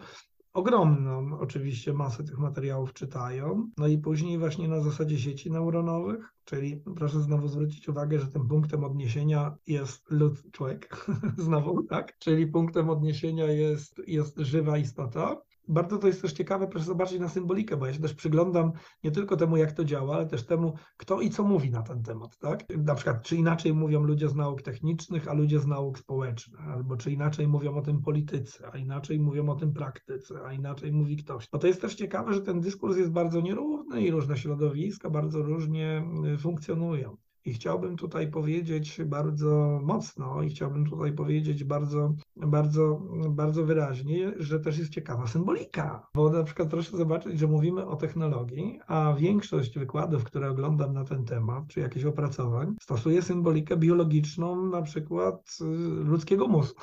Ogromną 0.52 1.38
oczywiście 1.38 1.92
masę 1.92 2.24
tych 2.24 2.38
materiałów 2.38 2.92
czytają, 2.92 3.70
no 3.78 3.86
i 3.86 3.98
później 3.98 4.38
właśnie 4.38 4.68
na 4.68 4.80
zasadzie 4.80 5.18
sieci 5.18 5.50
neuronowych, 5.50 6.34
czyli 6.44 6.82
proszę 6.96 7.20
znowu 7.20 7.48
zwrócić 7.48 7.88
uwagę, 7.88 8.18
że 8.18 8.26
tym 8.26 8.48
punktem 8.48 8.84
odniesienia 8.84 9.56
jest 9.66 10.10
lud, 10.10 10.52
człowiek, 10.52 11.06
znowu, 11.36 11.82
tak? 11.82 12.18
Czyli 12.18 12.46
punktem 12.46 12.90
odniesienia 12.90 13.46
jest, 13.46 14.02
jest 14.06 14.38
żywa 14.38 14.78
istota, 14.78 15.42
bardzo 15.68 15.98
to 15.98 16.06
jest 16.06 16.22
też 16.22 16.32
ciekawe, 16.32 16.68
proszę 16.68 16.86
zobaczyć 16.86 17.20
na 17.20 17.28
symbolikę, 17.28 17.76
bo 17.76 17.86
ja 17.86 17.92
się 17.92 18.00
też 18.00 18.14
przyglądam 18.14 18.72
nie 19.04 19.10
tylko 19.10 19.36
temu, 19.36 19.56
jak 19.56 19.72
to 19.72 19.84
działa, 19.84 20.14
ale 20.14 20.26
też 20.26 20.46
temu, 20.46 20.74
kto 20.96 21.20
i 21.20 21.30
co 21.30 21.42
mówi 21.42 21.70
na 21.70 21.82
ten 21.82 22.02
temat, 22.02 22.38
tak? 22.38 22.60
Na 22.76 22.94
przykład, 22.94 23.22
czy 23.22 23.36
inaczej 23.36 23.74
mówią 23.74 24.02
ludzie 24.02 24.28
z 24.28 24.34
nauk 24.34 24.62
technicznych, 24.62 25.28
a 25.28 25.32
ludzie 25.32 25.60
z 25.60 25.66
nauk 25.66 25.98
społecznych, 25.98 26.68
albo 26.68 26.96
czy 26.96 27.12
inaczej 27.12 27.48
mówią 27.48 27.76
o 27.76 27.82
tym 27.82 28.02
politycy, 28.02 28.66
a 28.72 28.78
inaczej 28.78 29.20
mówią 29.20 29.48
o 29.48 29.54
tym 29.54 29.72
praktyce, 29.72 30.34
a 30.46 30.52
inaczej 30.52 30.92
mówi 30.92 31.16
ktoś. 31.16 31.48
Bo 31.52 31.58
to 31.58 31.66
jest 31.66 31.80
też 31.80 31.94
ciekawe, 31.94 32.34
że 32.34 32.40
ten 32.40 32.60
dyskurs 32.60 32.96
jest 32.96 33.12
bardzo 33.12 33.40
nierówny 33.40 34.02
i 34.02 34.10
różne 34.10 34.36
środowiska 34.36 35.10
bardzo 35.10 35.42
różnie 35.42 36.04
y, 36.34 36.38
funkcjonują. 36.38 37.16
I 37.44 37.52
chciałbym 37.52 37.96
tutaj 37.96 38.30
powiedzieć 38.30 39.00
bardzo 39.06 39.80
mocno 39.82 40.42
i 40.42 40.48
chciałbym 40.48 40.86
tutaj 40.86 41.12
powiedzieć 41.12 41.64
bardzo, 41.64 42.14
bardzo, 42.36 43.00
bardzo 43.28 43.64
wyraźnie, 43.64 44.32
że 44.36 44.60
też 44.60 44.78
jest 44.78 44.90
ciekawa 44.90 45.26
symbolika. 45.26 46.06
Bo 46.14 46.30
na 46.30 46.44
przykład 46.44 46.68
proszę 46.68 46.96
zobaczyć, 46.96 47.38
że 47.38 47.46
mówimy 47.46 47.86
o 47.86 47.96
technologii, 47.96 48.80
a 48.86 49.14
większość 49.18 49.78
wykładów, 49.78 50.24
które 50.24 50.50
oglądam 50.50 50.92
na 50.92 51.04
ten 51.04 51.24
temat, 51.24 51.64
czy 51.68 51.80
jakichś 51.80 52.04
opracowań, 52.04 52.74
stosuje 52.82 53.22
symbolikę 53.22 53.76
biologiczną 53.76 54.66
na 54.66 54.82
przykład 54.82 55.56
y, 55.60 55.64
ludzkiego 56.04 56.48
mózgu. 56.48 56.80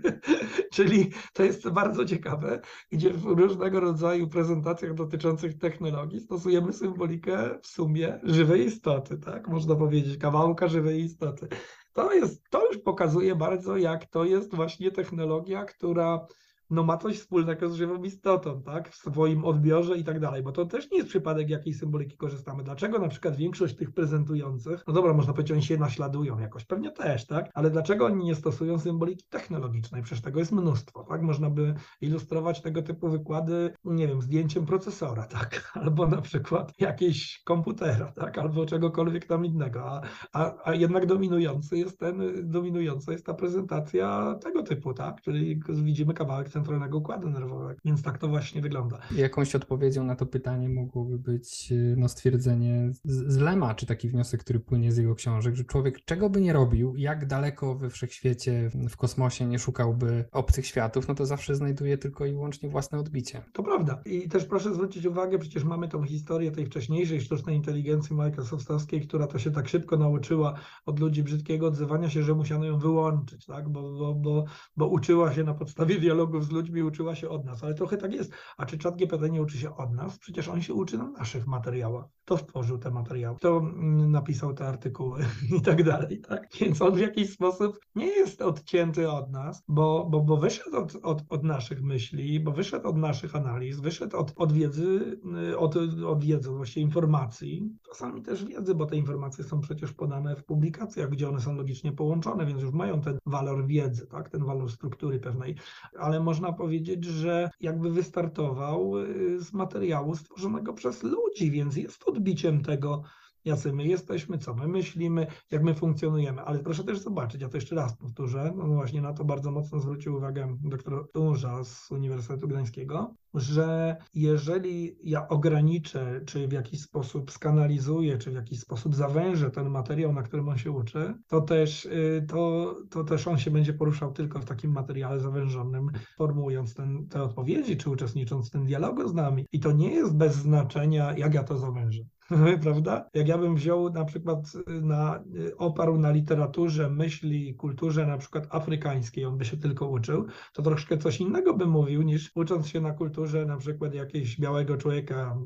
Czyli 0.74 1.10
to 1.32 1.42
jest 1.42 1.70
bardzo 1.70 2.04
ciekawe, 2.04 2.60
gdzie 2.92 3.12
w 3.12 3.24
różnego 3.24 3.80
rodzaju 3.80 4.28
prezentacjach 4.28 4.94
dotyczących 4.94 5.58
technologii 5.58 6.20
stosujemy 6.20 6.72
symbolikę 6.72 7.58
w 7.62 7.66
sumie 7.66 8.20
żywej 8.22 8.66
istoty, 8.66 9.18
tak? 9.18 9.48
Można 9.48 9.75
powiedzieć, 9.76 10.18
kawałka 10.18 10.68
żywej 10.68 11.00
istoty. 11.00 11.48
To, 11.92 12.12
jest, 12.12 12.50
to 12.50 12.66
już 12.66 12.78
pokazuje 12.78 13.36
bardzo, 13.36 13.76
jak 13.76 14.06
to 14.06 14.24
jest 14.24 14.54
właśnie 14.54 14.90
technologia, 14.90 15.64
która 15.64 16.26
no 16.70 16.82
ma 16.84 16.96
coś 16.96 17.18
wspólnego 17.18 17.68
z 17.68 17.74
żywą 17.74 18.02
istotą, 18.02 18.62
tak? 18.62 18.88
W 18.88 18.94
swoim 18.94 19.44
odbiorze 19.44 19.98
i 19.98 20.04
tak 20.04 20.20
dalej, 20.20 20.42
bo 20.42 20.52
to 20.52 20.66
też 20.66 20.90
nie 20.90 20.96
jest 20.96 21.08
przypadek, 21.08 21.50
jakiej 21.50 21.74
symboliki 21.74 22.16
korzystamy. 22.16 22.62
Dlaczego 22.62 22.98
na 22.98 23.08
przykład 23.08 23.36
większość 23.36 23.76
tych 23.76 23.92
prezentujących, 23.92 24.84
no 24.86 24.92
dobra, 24.94 25.12
można 25.12 25.32
powiedzieć, 25.32 25.52
oni 25.52 25.62
się 25.62 25.76
naśladują 25.76 26.38
jakoś, 26.38 26.64
pewnie 26.64 26.90
też, 26.90 27.26
tak? 27.26 27.50
Ale 27.54 27.70
dlaczego 27.70 28.06
oni 28.06 28.24
nie 28.24 28.34
stosują 28.34 28.78
symboliki 28.78 29.24
technologicznej? 29.28 30.02
Przecież 30.02 30.22
tego 30.22 30.38
jest 30.38 30.52
mnóstwo, 30.52 31.04
tak? 31.08 31.22
Można 31.22 31.50
by 31.50 31.74
ilustrować 32.00 32.62
tego 32.62 32.82
typu 32.82 33.08
wykłady, 33.08 33.72
nie 33.84 34.08
wiem, 34.08 34.22
zdjęciem 34.22 34.66
procesora, 34.66 35.26
tak? 35.38 35.72
Albo 35.74 36.06
na 36.06 36.20
przykład 36.20 36.72
jakieś 36.78 37.42
komputera, 37.44 38.12
tak? 38.12 38.38
Albo 38.38 38.66
czegokolwiek 38.66 39.26
tam 39.26 39.44
innego, 39.44 39.84
a, 39.84 40.02
a, 40.32 40.54
a 40.64 40.74
jednak 40.74 41.06
dominujący 41.06 41.78
jest 41.78 41.98
ten, 41.98 42.50
dominująca 42.50 43.12
jest 43.12 43.26
ta 43.26 43.34
prezentacja 43.34 44.34
tego 44.42 44.62
typu, 44.62 44.94
tak? 44.94 45.20
Czyli 45.22 45.60
widzimy 45.68 46.14
kawałek 46.14 46.48
centralnego 46.56 46.98
układu 46.98 47.30
nerwowego. 47.30 47.80
Więc 47.84 48.02
tak 48.02 48.18
to 48.18 48.28
właśnie 48.28 48.62
wygląda. 48.62 48.98
Jakąś 49.16 49.54
odpowiedzią 49.54 50.04
na 50.04 50.16
to 50.16 50.26
pytanie 50.26 50.68
mogłoby 50.68 51.18
być 51.18 51.72
y, 51.72 51.94
no, 51.98 52.08
stwierdzenie 52.08 52.90
z 53.04 53.36
Lema, 53.36 53.74
czy 53.74 53.86
taki 53.86 54.08
wniosek, 54.08 54.40
który 54.40 54.60
płynie 54.60 54.92
z 54.92 54.96
jego 54.96 55.14
książek, 55.14 55.54
że 55.56 55.64
człowiek 55.64 56.04
czego 56.04 56.30
by 56.30 56.40
nie 56.40 56.52
robił, 56.52 56.96
jak 56.96 57.26
daleko 57.26 57.74
we 57.74 57.90
wszechświecie, 57.90 58.70
w 58.88 58.96
kosmosie 58.96 59.46
nie 59.46 59.58
szukałby 59.58 60.24
obcych 60.32 60.66
światów, 60.66 61.08
no 61.08 61.14
to 61.14 61.26
zawsze 61.26 61.54
znajduje 61.54 61.98
tylko 61.98 62.26
i 62.26 62.32
wyłącznie 62.32 62.68
własne 62.68 62.98
odbicie. 62.98 63.42
To 63.52 63.62
prawda. 63.62 64.02
I 64.06 64.28
też 64.28 64.44
proszę 64.44 64.74
zwrócić 64.74 65.06
uwagę, 65.06 65.38
przecież 65.38 65.64
mamy 65.64 65.88
tą 65.88 66.02
historię 66.04 66.50
tej 66.50 66.66
wcześniejszej 66.66 67.20
sztucznej 67.20 67.56
inteligencji 67.56 68.16
Microsoftowskiej, 68.16 69.06
która 69.06 69.26
to 69.26 69.38
się 69.38 69.50
tak 69.50 69.68
szybko 69.68 69.96
nauczyła 69.96 70.54
od 70.86 71.00
ludzi 71.00 71.22
brzydkiego 71.22 71.66
odzywania 71.66 72.10
się, 72.10 72.22
że 72.22 72.34
musiano 72.34 72.64
ją 72.64 72.78
wyłączyć, 72.78 73.46
tak? 73.46 73.68
bo, 73.68 73.82
bo, 73.82 74.14
bo, 74.14 74.44
bo 74.76 74.86
uczyła 74.86 75.32
się 75.32 75.44
na 75.44 75.54
podstawie 75.54 76.00
dialogów 76.00 76.45
z 76.46 76.50
ludźmi, 76.50 76.82
uczyła 76.82 77.14
się 77.14 77.28
od 77.28 77.44
nas, 77.44 77.64
ale 77.64 77.74
trochę 77.74 77.96
tak 77.96 78.12
jest. 78.12 78.32
A 78.56 78.66
czy 78.66 78.78
czat 78.78 78.96
GPT 78.96 79.30
nie 79.30 79.42
uczy 79.42 79.58
się 79.58 79.76
od 79.76 79.92
nas? 79.92 80.18
Przecież 80.18 80.48
on 80.48 80.62
się 80.62 80.74
uczy 80.74 80.98
na 80.98 81.10
naszych 81.10 81.46
materiałach. 81.46 82.04
Kto 82.24 82.38
stworzył 82.38 82.78
te 82.78 82.90
materiały? 82.90 83.36
Kto 83.36 83.58
mm, 83.58 84.10
napisał 84.10 84.54
te 84.54 84.66
artykuły 84.66 85.24
i 85.58 85.60
tak 85.60 85.82
dalej, 85.82 86.20
tak? 86.20 86.48
Więc 86.60 86.82
on 86.82 86.94
w 86.94 86.98
jakiś 86.98 87.32
sposób 87.32 87.78
nie 87.94 88.06
jest 88.06 88.42
odcięty 88.42 89.10
od 89.10 89.30
nas, 89.30 89.62
bo, 89.68 90.08
bo, 90.10 90.20
bo 90.20 90.36
wyszedł 90.36 90.76
od, 90.76 90.96
od, 91.02 91.22
od 91.28 91.44
naszych 91.44 91.82
myśli, 91.82 92.40
bo 92.40 92.52
wyszedł 92.52 92.88
od 92.88 92.96
naszych 92.96 93.36
analiz, 93.36 93.80
wyszedł 93.80 94.16
od, 94.16 94.32
od 94.36 94.52
wiedzy, 94.52 95.18
y, 95.50 95.58
od, 95.58 95.76
od 96.06 96.24
wiedzy, 96.24 96.50
właściwie 96.50 96.86
informacji, 96.86 97.70
czasami 97.88 98.22
też 98.22 98.44
wiedzy, 98.44 98.74
bo 98.74 98.86
te 98.86 98.96
informacje 98.96 99.44
są 99.44 99.60
przecież 99.60 99.92
podane 99.92 100.36
w 100.36 100.44
publikacjach, 100.44 101.10
gdzie 101.10 101.28
one 101.28 101.40
są 101.40 101.56
logicznie 101.56 101.92
połączone, 101.92 102.46
więc 102.46 102.62
już 102.62 102.72
mają 102.72 103.00
ten 103.00 103.18
walor 103.26 103.66
wiedzy, 103.66 104.06
tak? 104.06 104.28
ten 104.28 104.44
walor 104.44 104.70
struktury 104.70 105.20
pewnej, 105.20 105.56
ale 105.98 106.20
można 106.36 106.52
powiedzieć, 106.52 107.04
że 107.04 107.50
jakby 107.60 107.90
wystartował 107.90 108.98
y, 108.98 109.40
z 109.40 109.52
materiału 109.52 110.16
stworzonego 110.16 110.72
przez 110.72 111.02
ludzi, 111.02 111.50
więc 111.50 111.76
jest 111.76 112.08
odbiciem 112.08 112.62
tego, 112.62 113.02
jacy 113.46 113.72
my 113.72 113.86
jesteśmy, 113.86 114.38
co 114.38 114.54
my 114.54 114.68
myślimy, 114.68 115.26
jak 115.50 115.62
my 115.62 115.74
funkcjonujemy. 115.74 116.42
Ale 116.42 116.58
proszę 116.58 116.84
też 116.84 116.98
zobaczyć, 116.98 117.40
ja 117.40 117.48
to 117.48 117.56
jeszcze 117.56 117.76
raz 117.76 117.96
powtórzę, 117.96 118.52
no 118.56 118.66
właśnie 118.66 119.02
na 119.02 119.12
to 119.12 119.24
bardzo 119.24 119.50
mocno 119.50 119.80
zwrócił 119.80 120.16
uwagę 120.16 120.56
doktor 120.64 121.10
Tunża 121.12 121.64
z 121.64 121.90
Uniwersytetu 121.90 122.48
Gdańskiego, 122.48 123.14
że 123.34 123.96
jeżeli 124.14 124.96
ja 125.02 125.28
ograniczę, 125.28 126.20
czy 126.26 126.48
w 126.48 126.52
jakiś 126.52 126.82
sposób 126.82 127.30
skanalizuję, 127.30 128.18
czy 128.18 128.30
w 128.30 128.34
jakiś 128.34 128.60
sposób 128.60 128.94
zawężę 128.94 129.50
ten 129.50 129.70
materiał, 129.70 130.12
na 130.12 130.22
którym 130.22 130.48
on 130.48 130.58
się 130.58 130.70
uczy, 130.70 131.14
to 131.26 131.40
też, 131.40 131.84
y, 131.84 132.26
to, 132.28 132.74
to 132.90 133.04
też 133.04 133.28
on 133.28 133.38
się 133.38 133.50
będzie 133.50 133.72
poruszał 133.72 134.12
tylko 134.12 134.38
w 134.38 134.44
takim 134.44 134.72
materiale 134.72 135.20
zawężonym, 135.20 135.90
formułując 136.16 136.74
ten, 136.74 137.08
te 137.08 137.22
odpowiedzi, 137.22 137.76
czy 137.76 137.90
uczestnicząc 137.90 138.48
w 138.48 138.50
tym 138.50 138.66
dialogu 138.66 139.08
z 139.08 139.14
nami. 139.14 139.46
I 139.52 139.60
to 139.60 139.72
nie 139.72 139.90
jest 139.90 140.16
bez 140.16 140.34
znaczenia, 140.34 141.16
jak 141.16 141.34
ja 141.34 141.44
to 141.44 141.58
zawężę. 141.58 142.02
prawda? 142.62 143.08
Jak 143.14 143.28
ja 143.28 143.38
bym 143.38 143.54
wziął 143.54 143.90
na 143.90 144.04
przykład 144.04 144.52
y, 144.68 144.82
na, 144.82 145.24
y, 145.36 145.56
oparł 145.56 145.98
na 145.98 146.10
literaturze, 146.10 146.90
myśli, 146.90 147.54
kulturze 147.54 148.06
na 148.06 148.18
przykład 148.18 148.46
afrykańskiej, 148.50 149.24
on 149.24 149.38
by 149.38 149.44
się 149.44 149.56
tylko 149.56 149.88
uczył, 149.88 150.26
to 150.52 150.62
troszkę 150.62 150.98
coś 150.98 151.20
innego 151.20 151.54
by 151.54 151.66
mówił 151.66 152.02
niż 152.02 152.30
ucząc 152.34 152.68
się 152.68 152.80
na 152.80 152.92
kulturze 152.92 153.46
na 153.46 153.56
przykład 153.56 153.94
jakiegoś 153.94 154.40
białego 154.40 154.76
człowieka 154.76 155.36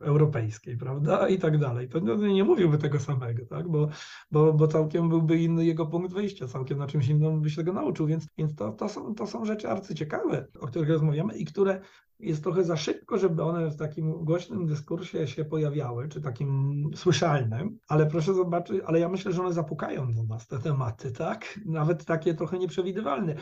europejskiej, 0.00 0.76
prawda? 0.76 1.28
I 1.28 1.38
tak 1.38 1.58
dalej. 1.58 1.88
To 1.88 1.98
nie 2.16 2.44
mówiłby 2.44 2.78
tego 2.78 3.00
samego, 3.00 3.46
tak? 3.46 3.68
Bo, 3.68 3.88
bo, 4.30 4.52
bo 4.52 4.68
całkiem 4.68 5.08
byłby 5.08 5.38
inny 5.38 5.64
jego 5.64 5.86
punkt 5.86 6.12
wyjścia, 6.12 6.48
całkiem 6.48 6.78
na 6.78 6.86
czymś 6.86 7.08
innym 7.08 7.42
by 7.42 7.50
się 7.50 7.56
tego 7.56 7.72
nauczył, 7.72 8.06
więc, 8.06 8.26
więc 8.38 8.54
to, 8.54 8.72
to, 8.72 8.88
są, 8.88 9.14
to 9.14 9.26
są 9.26 9.44
rzeczy 9.44 9.68
arcyciekawe, 9.68 10.46
o 10.60 10.66
których 10.66 10.88
rozmawiamy 10.88 11.34
i 11.34 11.44
które 11.44 11.80
jest 12.22 12.42
trochę 12.42 12.64
za 12.64 12.76
szybko, 12.76 13.18
żeby 13.18 13.42
one 13.42 13.70
w 13.70 13.76
takim 13.76 14.12
głośnym 14.12 14.66
dyskursie 14.66 15.26
się 15.26 15.44
pojawiały, 15.44 16.08
czy 16.08 16.20
takim 16.20 16.90
słyszalnym, 16.94 17.78
ale 17.88 18.06
proszę 18.06 18.34
zobaczyć, 18.34 18.82
ale 18.86 19.00
ja 19.00 19.08
myślę, 19.08 19.32
że 19.32 19.42
one 19.42 19.52
zapukają 19.52 20.12
do 20.12 20.22
nas 20.22 20.46
te 20.46 20.58
tematy, 20.58 21.12
tak? 21.12 21.60
Nawet 21.66 22.04
takie 22.04 22.34
trochę 22.34 22.58
nieprzewidywalne. 22.58 23.34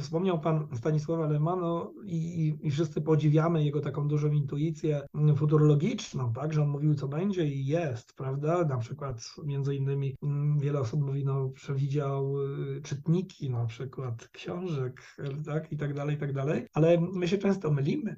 Wspomniał 0.00 0.40
pan 0.40 0.68
Stanisława 0.76 1.28
Lemano 1.28 1.92
i, 2.04 2.54
i 2.62 2.70
wszyscy 2.70 3.00
podziwiamy 3.00 3.64
jego 3.64 3.80
taką 3.80 4.08
dużą 4.08 4.32
intuicję 4.32 5.00
futurologiczną, 5.36 6.32
tak? 6.32 6.52
Że 6.52 6.62
on 6.62 6.68
mówił, 6.68 6.94
co 6.94 7.08
będzie 7.08 7.46
i 7.46 7.66
jest, 7.66 8.14
prawda? 8.16 8.64
Na 8.64 8.78
przykład 8.78 9.20
między 9.44 9.74
innymi 9.74 10.16
mm, 10.22 10.58
wiele 10.58 10.80
osób 10.80 11.00
mówi, 11.00 11.24
no 11.24 11.48
przewidział 11.48 12.42
y, 12.42 12.82
czytniki 12.82 13.50
na 13.50 13.66
przykład 13.66 14.28
książek, 14.28 15.16
tak? 15.46 15.72
I 15.72 15.76
tak 15.76 15.94
dalej, 15.94 16.16
i 16.16 16.18
tak 16.18 16.32
dalej, 16.32 16.66
ale 16.74 17.00
my 17.00 17.28
się 17.28 17.38
często 17.38 17.70
mylimy 17.70 18.17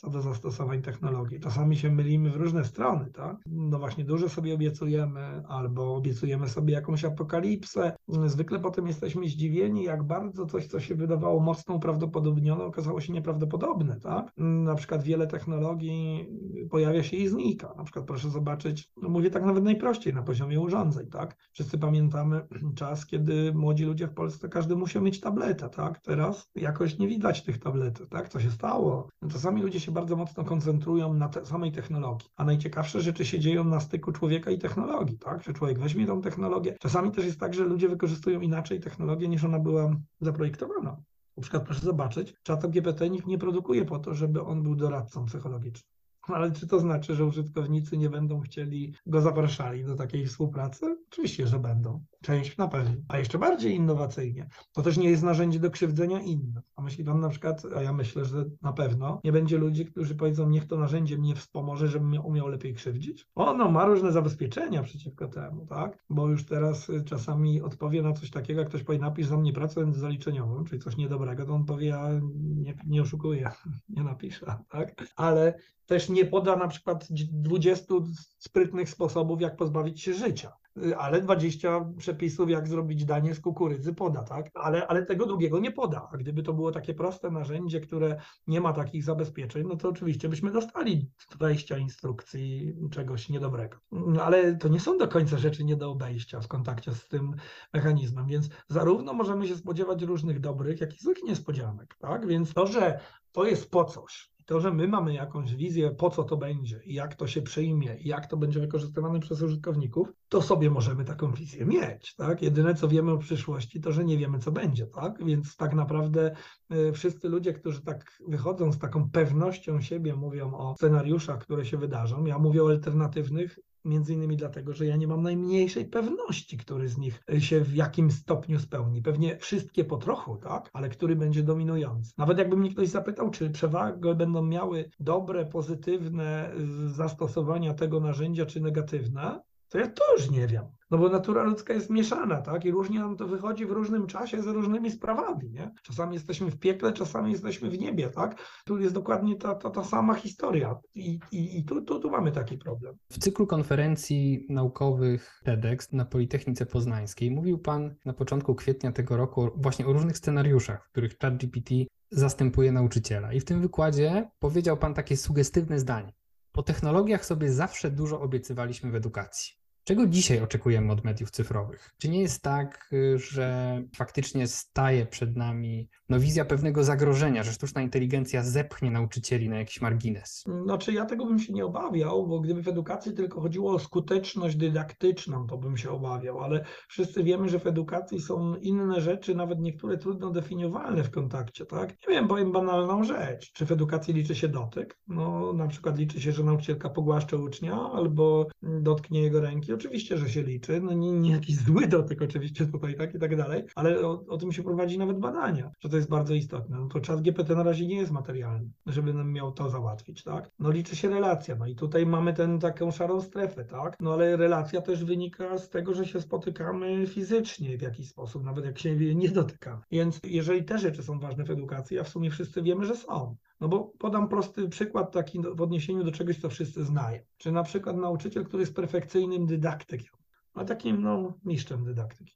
co 0.00 0.10
do 0.10 0.22
zastosowań 0.22 0.82
technologii. 0.82 1.40
Czasami 1.40 1.76
się 1.76 1.90
mylimy 1.90 2.30
w 2.30 2.36
różne 2.36 2.64
strony, 2.64 3.10
tak? 3.12 3.36
No 3.46 3.78
właśnie, 3.78 4.04
dużo 4.04 4.28
sobie 4.28 4.54
obiecujemy, 4.54 5.42
albo 5.48 5.94
obiecujemy 5.94 6.48
sobie 6.48 6.74
jakąś 6.74 7.04
apokalipsę. 7.04 7.96
Zwykle 8.26 8.58
potem 8.58 8.86
jesteśmy 8.86 9.28
zdziwieni, 9.28 9.84
jak 9.84 10.02
bardzo 10.02 10.46
coś, 10.46 10.66
co 10.66 10.80
się 10.80 10.94
wydawało 10.94 11.40
mocno 11.40 11.74
uprawdopodobnione, 11.74 12.64
okazało 12.64 13.00
się 13.00 13.12
nieprawdopodobne, 13.12 14.00
tak? 14.00 14.32
Na 14.36 14.74
przykład 14.74 15.02
wiele 15.02 15.26
technologii 15.26 16.28
pojawia 16.70 17.02
się 17.02 17.16
i 17.16 17.28
znika. 17.28 17.74
Na 17.76 17.84
przykład 17.84 18.04
proszę 18.04 18.30
zobaczyć, 18.30 18.90
no 19.02 19.08
mówię 19.08 19.30
tak 19.30 19.44
nawet 19.44 19.64
najprościej, 19.64 20.14
na 20.14 20.22
poziomie 20.22 20.60
urządzeń, 20.60 21.06
tak? 21.06 21.36
Wszyscy 21.52 21.78
pamiętamy 21.78 22.46
czas, 22.80 23.06
kiedy 23.06 23.52
młodzi 23.54 23.84
ludzie 23.84 24.06
w 24.06 24.14
Polsce, 24.14 24.48
każdy 24.48 24.76
musiał 24.76 25.02
mieć 25.02 25.20
tabletę, 25.20 25.68
tak? 25.68 26.00
Teraz 26.00 26.50
jakoś 26.54 26.98
nie 26.98 27.08
widać 27.08 27.42
tych 27.42 27.58
tabletów, 27.58 28.08
tak? 28.08 28.28
Co 28.28 28.40
się 28.40 28.50
stało? 28.50 29.08
Czasami 29.32 29.62
ludzie 29.62 29.80
się 29.80 29.89
bardzo 29.90 30.16
mocno 30.16 30.44
koncentrują 30.44 31.14
na 31.14 31.28
te 31.28 31.46
samej 31.46 31.72
technologii, 31.72 32.28
a 32.36 32.44
najciekawsze 32.44 33.00
rzeczy 33.00 33.24
się 33.24 33.40
dzieją 33.40 33.64
na 33.64 33.80
styku 33.80 34.12
człowieka 34.12 34.50
i 34.50 34.58
technologii, 34.58 35.18
tak? 35.18 35.42
Że 35.42 35.52
człowiek 35.52 35.78
weźmie 35.78 36.06
tą 36.06 36.20
technologię. 36.20 36.76
Czasami 36.80 37.10
też 37.10 37.24
jest 37.24 37.40
tak, 37.40 37.54
że 37.54 37.64
ludzie 37.64 37.88
wykorzystują 37.88 38.40
inaczej 38.40 38.80
technologię 38.80 39.28
niż 39.28 39.44
ona 39.44 39.58
była 39.58 39.96
zaprojektowana. 40.20 40.96
Na 41.36 41.42
przykład 41.42 41.64
proszę 41.64 41.80
zobaczyć, 41.80 42.34
czat 42.42 42.70
GPT 42.70 43.10
nikt 43.10 43.26
nie 43.26 43.38
produkuje 43.38 43.84
po 43.84 43.98
to, 43.98 44.14
żeby 44.14 44.42
on 44.42 44.62
był 44.62 44.74
doradcą 44.74 45.24
psychologicznym. 45.24 45.99
Ale 46.34 46.52
czy 46.52 46.66
to 46.66 46.80
znaczy, 46.80 47.14
że 47.14 47.24
użytkownicy 47.24 47.98
nie 47.98 48.10
będą 48.10 48.40
chcieli 48.40 48.94
go 49.06 49.20
zapraszali 49.20 49.84
do 49.84 49.94
takiej 49.94 50.26
współpracy? 50.26 50.96
Oczywiście, 51.12 51.46
że 51.46 51.58
będą. 51.58 52.04
Część 52.22 52.56
na 52.56 52.68
pewno. 52.68 52.96
A 53.08 53.18
jeszcze 53.18 53.38
bardziej 53.38 53.74
innowacyjnie. 53.74 54.48
To 54.72 54.82
też 54.82 54.96
nie 54.96 55.10
jest 55.10 55.22
narzędzie 55.22 55.60
do 55.60 55.70
krzywdzenia 55.70 56.20
innych. 56.20 56.64
A 56.76 56.82
myśli 56.82 57.04
pan 57.04 57.20
na 57.20 57.28
przykład, 57.28 57.62
a 57.76 57.82
ja 57.82 57.92
myślę, 57.92 58.24
że 58.24 58.44
na 58.62 58.72
pewno 58.72 59.20
nie 59.24 59.32
będzie 59.32 59.58
ludzi, 59.58 59.86
którzy 59.86 60.14
powiedzą, 60.14 60.48
niech 60.48 60.66
to 60.66 60.78
narzędzie 60.78 61.18
mnie 61.18 61.34
wspomoże, 61.34 61.88
żebym 61.88 62.24
umiał 62.24 62.48
lepiej 62.48 62.74
krzywdzić. 62.74 63.26
Ono 63.34 63.70
ma 63.70 63.84
różne 63.84 64.12
zabezpieczenia 64.12 64.82
przeciwko 64.82 65.28
temu, 65.28 65.66
tak? 65.66 66.04
Bo 66.10 66.28
już 66.28 66.46
teraz 66.46 66.88
y, 66.88 67.04
czasami 67.04 67.62
odpowie 67.62 68.02
na 68.02 68.12
coś 68.12 68.30
takiego, 68.30 68.60
jak 68.60 68.68
ktoś 68.68 68.82
powie, 68.82 68.98
napisz 68.98 69.26
za 69.26 69.36
mnie 69.36 69.52
pracę 69.52 69.92
zaliczeniową, 69.92 70.64
czyli 70.64 70.82
coś 70.82 70.96
niedobrego, 70.96 71.46
to 71.46 71.52
on 71.52 71.64
powie, 71.64 71.86
ja 71.86 72.08
nie, 72.34 72.74
nie 72.86 73.02
oszukuję, 73.02 73.50
nie 73.96 74.02
napiszę, 74.02 74.56
tak? 74.68 74.94
Ale 75.16 75.54
też 75.90 76.08
nie 76.08 76.24
poda 76.24 76.56
na 76.56 76.68
przykład 76.68 77.08
20 77.10 77.94
sprytnych 78.38 78.90
sposobów, 78.90 79.40
jak 79.40 79.56
pozbawić 79.56 80.02
się 80.02 80.14
życia. 80.14 80.52
Ale 80.98 81.20
20 81.20 81.84
przepisów, 81.98 82.50
jak 82.50 82.68
zrobić 82.68 83.04
danie 83.04 83.34
z 83.34 83.40
kukurydzy 83.40 83.94
poda, 83.94 84.22
tak? 84.22 84.50
Ale, 84.54 84.86
ale 84.86 85.06
tego 85.06 85.26
drugiego 85.26 85.60
nie 85.60 85.72
poda. 85.72 86.08
A 86.12 86.16
gdyby 86.16 86.42
to 86.42 86.52
było 86.52 86.72
takie 86.72 86.94
proste 86.94 87.30
narzędzie, 87.30 87.80
które 87.80 88.20
nie 88.46 88.60
ma 88.60 88.72
takich 88.72 89.04
zabezpieczeń, 89.04 89.66
no 89.68 89.76
to 89.76 89.88
oczywiście 89.88 90.28
byśmy 90.28 90.50
dostali 90.50 91.10
20 91.30 91.78
instrukcji 91.78 92.74
czegoś 92.90 93.28
niedobrego. 93.28 93.78
No, 93.92 94.22
ale 94.22 94.56
to 94.56 94.68
nie 94.68 94.80
są 94.80 94.98
do 94.98 95.08
końca 95.08 95.38
rzeczy 95.38 95.64
nie 95.64 95.76
do 95.76 95.90
obejścia 95.90 96.40
w 96.40 96.48
kontakcie 96.48 96.94
z 96.94 97.08
tym 97.08 97.34
mechanizmem, 97.74 98.26
więc 98.26 98.48
zarówno 98.68 99.12
możemy 99.12 99.48
się 99.48 99.56
spodziewać 99.56 100.02
różnych 100.02 100.40
dobrych, 100.40 100.80
jak 100.80 100.94
i 100.94 101.02
złych 101.02 101.22
niespodzianek, 101.22 101.94
tak? 101.98 102.26
Więc 102.26 102.54
to, 102.54 102.66
że 102.66 103.00
to 103.32 103.44
jest 103.44 103.70
po 103.70 103.84
coś, 103.84 104.30
to, 104.50 104.60
że 104.60 104.72
my 104.72 104.88
mamy 104.88 105.14
jakąś 105.14 105.54
wizję, 105.54 105.90
po 105.90 106.10
co 106.10 106.24
to 106.24 106.36
będzie 106.36 106.80
jak 106.86 107.14
to 107.14 107.26
się 107.26 107.42
przyjmie 107.42 107.96
jak 108.00 108.26
to 108.26 108.36
będzie 108.36 108.60
wykorzystywane 108.60 109.20
przez 109.20 109.42
użytkowników, 109.42 110.12
to 110.28 110.42
sobie 110.42 110.70
możemy 110.70 111.04
taką 111.04 111.32
wizję 111.32 111.66
mieć. 111.66 112.14
Tak? 112.14 112.42
Jedyne, 112.42 112.74
co 112.74 112.88
wiemy 112.88 113.12
o 113.12 113.18
przyszłości, 113.18 113.80
to, 113.80 113.92
że 113.92 114.04
nie 114.04 114.18
wiemy, 114.18 114.38
co 114.38 114.52
będzie. 114.52 114.86
Tak? 114.86 115.24
Więc 115.24 115.56
tak 115.56 115.74
naprawdę 115.74 116.34
y, 116.72 116.92
wszyscy 116.92 117.28
ludzie, 117.28 117.52
którzy 117.52 117.82
tak 117.82 118.18
wychodzą 118.28 118.72
z 118.72 118.78
taką 118.78 119.10
pewnością 119.10 119.80
siebie, 119.80 120.16
mówią 120.16 120.54
o 120.54 120.74
scenariuszach, 120.74 121.38
które 121.38 121.64
się 121.64 121.76
wydarzą. 121.76 122.24
Ja 122.24 122.38
mówię 122.38 122.64
o 122.64 122.68
alternatywnych, 122.68 123.58
Między 123.84 124.14
innymi 124.14 124.36
dlatego, 124.36 124.74
że 124.74 124.86
ja 124.86 124.96
nie 124.96 125.08
mam 125.08 125.22
najmniejszej 125.22 125.84
pewności, 125.84 126.56
który 126.56 126.88
z 126.88 126.98
nich 126.98 127.22
się 127.38 127.60
w 127.60 127.74
jakim 127.74 128.10
stopniu 128.10 128.58
spełni. 128.58 129.02
Pewnie 129.02 129.38
wszystkie 129.38 129.84
po 129.84 129.96
trochu, 129.96 130.36
tak? 130.36 130.70
Ale 130.72 130.88
który 130.88 131.16
będzie 131.16 131.42
dominujący. 131.42 132.12
Nawet 132.18 132.38
jakby 132.38 132.56
mnie 132.56 132.70
ktoś 132.70 132.88
zapytał, 132.88 133.30
czy 133.30 133.50
przewagę 133.50 134.14
będą 134.14 134.42
miały 134.42 134.90
dobre, 135.00 135.46
pozytywne 135.46 136.52
zastosowania 136.86 137.74
tego 137.74 138.00
narzędzia, 138.00 138.46
czy 138.46 138.60
negatywne, 138.60 139.40
to 139.70 139.78
ja 139.78 139.86
też 139.86 140.30
nie 140.30 140.46
wiem. 140.46 140.64
No 140.90 140.98
bo 140.98 141.08
natura 141.08 141.42
ludzka 141.42 141.74
jest 141.74 141.90
mieszana, 141.90 142.42
tak? 142.42 142.64
I 142.64 142.70
różnie 142.70 142.98
nam 142.98 143.16
to 143.16 143.28
wychodzi 143.28 143.66
w 143.66 143.70
różnym 143.70 144.06
czasie 144.06 144.42
z 144.42 144.46
różnymi 144.46 144.90
sprawami, 144.90 145.50
nie? 145.50 145.70
Czasami 145.82 146.14
jesteśmy 146.14 146.50
w 146.50 146.58
piekle, 146.58 146.92
czasami 146.92 147.32
jesteśmy 147.32 147.70
w 147.70 147.78
niebie, 147.78 148.08
tak? 148.08 148.40
Tu 148.64 148.78
jest 148.78 148.94
dokładnie 148.94 149.36
ta, 149.36 149.54
ta, 149.54 149.70
ta 149.70 149.84
sama 149.84 150.14
historia 150.14 150.76
i, 150.94 151.18
i, 151.32 151.58
i 151.58 151.64
tu, 151.64 151.82
tu, 151.82 152.00
tu 152.00 152.10
mamy 152.10 152.32
taki 152.32 152.58
problem. 152.58 152.96
W 153.12 153.18
cyklu 153.18 153.46
konferencji 153.46 154.46
naukowych 154.48 155.40
TEDx 155.44 155.92
na 155.92 156.04
Politechnice 156.04 156.66
Poznańskiej 156.66 157.30
mówił 157.30 157.58
Pan 157.58 157.94
na 158.04 158.12
początku 158.12 158.54
kwietnia 158.54 158.92
tego 158.92 159.16
roku 159.16 159.50
właśnie 159.56 159.86
o 159.86 159.92
różnych 159.92 160.18
scenariuszach, 160.18 160.86
w 160.86 160.90
których 160.90 161.18
ChatGPT 161.18 161.70
zastępuje 162.10 162.72
nauczyciela. 162.72 163.32
I 163.32 163.40
w 163.40 163.44
tym 163.44 163.60
wykładzie 163.60 164.30
powiedział 164.38 164.76
Pan 164.76 164.94
takie 164.94 165.16
sugestywne 165.16 165.78
zdanie. 165.78 166.12
Po 166.52 166.62
technologiach 166.62 167.24
sobie 167.24 167.52
zawsze 167.52 167.90
dużo 167.90 168.20
obiecywaliśmy 168.20 168.90
w 168.90 168.94
edukacji. 168.94 169.59
Czego 169.84 170.06
dzisiaj 170.06 170.40
oczekujemy 170.40 170.92
od 170.92 171.04
mediów 171.04 171.30
cyfrowych? 171.30 171.90
Czy 171.98 172.08
nie 172.08 172.20
jest 172.20 172.42
tak, 172.42 172.88
y, 172.92 173.18
że 173.18 173.82
faktycznie 173.96 174.46
staje 174.46 175.06
przed 175.06 175.36
nami 175.36 175.88
no, 176.08 176.20
wizja 176.20 176.44
pewnego 176.44 176.84
zagrożenia, 176.84 177.42
że 177.42 177.52
sztuczna 177.52 177.82
inteligencja 177.82 178.42
zepchnie 178.42 178.90
nauczycieli 178.90 179.48
na 179.48 179.58
jakiś 179.58 179.80
margines? 179.80 180.44
Znaczy, 180.64 180.92
ja 180.92 181.04
tego 181.04 181.26
bym 181.26 181.38
się 181.38 181.52
nie 181.52 181.64
obawiał, 181.64 182.26
bo 182.26 182.40
gdyby 182.40 182.62
w 182.62 182.68
edukacji 182.68 183.12
tylko 183.12 183.40
chodziło 183.40 183.74
o 183.74 183.78
skuteczność 183.78 184.56
dydaktyczną, 184.56 185.46
to 185.46 185.58
bym 185.58 185.76
się 185.76 185.90
obawiał, 185.90 186.40
ale 186.40 186.64
wszyscy 186.88 187.24
wiemy, 187.24 187.48
że 187.48 187.58
w 187.58 187.66
edukacji 187.66 188.20
są 188.20 188.54
inne 188.54 189.00
rzeczy, 189.00 189.34
nawet 189.34 189.60
niektóre 189.60 189.98
trudno 189.98 190.30
definiowalne 190.30 191.04
w 191.04 191.10
kontakcie, 191.10 191.66
tak? 191.66 191.90
Nie 191.90 192.14
wiem, 192.14 192.28
powiem 192.28 192.52
banalną 192.52 193.04
rzecz. 193.04 193.52
Czy 193.52 193.66
w 193.66 193.72
edukacji 193.72 194.14
liczy 194.14 194.34
się 194.34 194.48
dotyk? 194.48 194.98
No, 195.08 195.52
na 195.52 195.68
przykład 195.68 195.98
liczy 195.98 196.20
się, 196.20 196.32
że 196.32 196.44
nauczycielka 196.44 196.90
pogłaszcze 196.90 197.36
ucznia 197.36 197.90
albo 197.92 198.46
dotknie 198.62 199.22
jego 199.22 199.40
ręki 199.40 199.69
oczywiście, 199.74 200.18
że 200.18 200.28
się 200.28 200.42
liczy, 200.42 200.80
no 200.80 200.92
nie, 200.92 201.12
nie 201.12 201.30
jakiś 201.30 201.56
zły 201.56 201.86
dotyk 201.86 202.22
oczywiście 202.22 202.66
tutaj, 202.66 202.94
tak 202.94 203.14
i 203.14 203.18
tak 203.18 203.36
dalej, 203.36 203.64
ale 203.74 204.00
o, 204.00 204.24
o, 204.28 204.36
tym 204.36 204.52
się 204.52 204.62
prowadzi 204.62 204.98
nawet 204.98 205.18
badania, 205.18 205.70
że 205.80 205.88
to 205.88 205.96
jest 205.96 206.08
bardzo 206.08 206.34
istotne. 206.34 206.78
No 206.80 206.88
to 206.88 207.00
czas 207.00 207.22
GPT 207.22 207.54
na 207.54 207.62
razie 207.62 207.86
nie 207.86 207.96
jest 207.96 208.12
materialny, 208.12 208.70
żeby 208.86 209.14
nam 209.14 209.32
miał 209.32 209.52
to 209.52 209.70
załatwić, 209.70 210.24
tak? 210.24 210.50
No 210.58 210.70
liczy 210.70 210.96
się 210.96 211.10
relacja, 211.10 211.56
no 211.56 211.66
i 211.66 211.74
tutaj 211.74 212.06
mamy 212.06 212.34
tę 212.34 212.58
taką 212.58 212.90
szarą 212.90 213.20
strefę, 213.20 213.64
tak? 213.64 213.96
No 214.00 214.12
ale 214.12 214.36
relacja 214.36 214.80
też 214.80 215.04
wynika 215.04 215.58
z 215.58 215.70
tego, 215.70 215.94
że 215.94 216.06
się 216.06 216.20
spotykamy 216.20 217.06
fizycznie 217.06 217.78
w 217.78 217.82
jakiś 217.82 218.08
sposób, 218.08 218.44
nawet 218.44 218.64
jak 218.64 218.78
się 218.78 218.96
nie 218.96 219.28
dotykamy. 219.28 219.82
Więc 219.90 220.20
jeżeli 220.24 220.64
te 220.64 220.78
rzeczy 220.78 221.02
są 221.02 221.18
ważne 221.18 221.44
w 221.44 221.50
edukacji, 221.50 221.98
a 221.98 222.04
w 222.04 222.08
sumie 222.08 222.30
wszyscy 222.30 222.62
wiemy, 222.62 222.84
że 222.84 222.96
są, 222.96 223.36
no 223.60 223.68
bo 223.68 223.84
podam 223.84 224.28
prosty 224.28 224.68
przykład 224.68 225.12
taki 225.12 225.40
w 225.54 225.60
odniesieniu 225.60 226.04
do 226.04 226.12
czegoś, 226.12 226.38
co 226.38 226.48
wszyscy 226.48 226.84
znają. 226.84 227.22
Czy 227.36 227.52
na 227.52 227.62
przykład 227.62 227.96
nauczyciel, 227.96 228.44
który 228.44 228.62
jest 228.62 228.76
perfekcyjnym 228.76 229.46
dydaktykiem, 229.46 230.14
a 230.54 230.64
takim 230.64 231.02
no, 231.02 231.38
mistrzem 231.44 231.84
dydaktyki, 231.84 232.34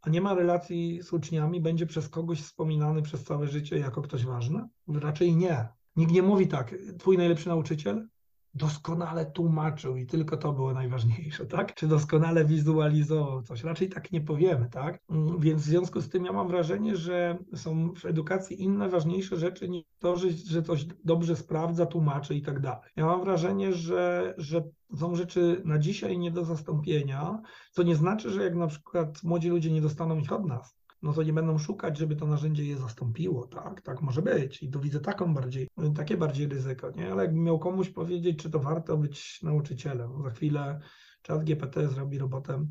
a 0.00 0.10
nie 0.10 0.20
ma 0.20 0.34
relacji 0.34 1.02
z 1.02 1.12
uczniami, 1.12 1.60
będzie 1.60 1.86
przez 1.86 2.08
kogoś 2.08 2.40
wspominany 2.40 3.02
przez 3.02 3.24
całe 3.24 3.46
życie 3.46 3.78
jako 3.78 4.02
ktoś 4.02 4.24
ważny? 4.24 4.68
Raczej 4.88 5.36
nie. 5.36 5.68
Nikt 5.96 6.12
nie 6.12 6.22
mówi 6.22 6.48
tak, 6.48 6.74
twój 6.98 7.18
najlepszy 7.18 7.48
nauczyciel? 7.48 8.08
Doskonale 8.54 9.26
tłumaczył 9.26 9.96
i 9.96 10.06
tylko 10.06 10.36
to 10.36 10.52
było 10.52 10.74
najważniejsze, 10.74 11.46
tak? 11.46 11.74
Czy 11.74 11.88
doskonale 11.88 12.44
wizualizował 12.44 13.42
coś? 13.42 13.64
Raczej 13.64 13.88
tak 13.88 14.12
nie 14.12 14.20
powiemy, 14.20 14.68
tak? 14.70 15.02
Mm, 15.10 15.40
więc 15.40 15.62
w 15.62 15.64
związku 15.64 16.00
z 16.00 16.08
tym 16.08 16.24
ja 16.24 16.32
mam 16.32 16.48
wrażenie, 16.48 16.96
że 16.96 17.38
są 17.54 17.94
w 17.94 18.04
edukacji 18.04 18.62
inne 18.62 18.88
ważniejsze 18.88 19.36
rzeczy 19.36 19.68
niż 19.68 19.84
to, 19.98 20.16
że, 20.16 20.62
coś 20.62 20.86
dobrze 21.04 21.36
sprawdza, 21.36 21.86
tłumaczy 21.86 22.34
i 22.34 22.42
tak 22.42 22.60
dalej. 22.60 22.90
Ja 22.96 23.06
mam 23.06 23.24
wrażenie, 23.24 23.72
że, 23.72 24.34
że 24.38 24.62
są 24.96 25.14
rzeczy 25.14 25.62
na 25.64 25.78
dzisiaj 25.78 26.18
nie 26.18 26.30
do 26.30 26.44
zastąpienia, 26.44 27.42
co 27.70 27.82
nie 27.82 27.96
znaczy, 27.96 28.30
że 28.30 28.44
jak 28.44 28.54
na 28.54 28.66
przykład 28.66 29.22
młodzi 29.22 29.48
ludzie 29.48 29.70
nie 29.70 29.80
dostaną 29.80 30.18
ich 30.18 30.32
od 30.32 30.46
nas, 30.46 30.76
no 31.02 31.12
to 31.12 31.22
nie 31.22 31.32
będą 31.32 31.58
szukać, 31.58 31.98
żeby 31.98 32.16
to 32.16 32.26
narzędzie 32.26 32.64
je 32.64 32.76
zastąpiło, 32.76 33.46
tak? 33.46 33.80
Tak 33.80 34.02
może 34.02 34.22
być. 34.22 34.62
I 34.62 34.70
tu 34.70 34.80
widzę 34.80 35.00
taką 35.00 35.34
bardziej, 35.34 35.68
takie 35.96 36.16
bardziej 36.16 36.46
ryzyko, 36.46 36.90
nie? 36.90 37.12
Ale 37.12 37.22
jakbym 37.22 37.42
miał 37.42 37.58
komuś 37.58 37.90
powiedzieć, 37.90 38.42
czy 38.42 38.50
to 38.50 38.58
warto 38.58 38.96
być 38.96 39.42
nauczycielem, 39.42 40.22
za 40.22 40.30
chwilę 40.30 40.80
czat 41.22 41.44
GPT 41.44 41.88
zrobi 41.88 42.18
robotę 42.18 42.66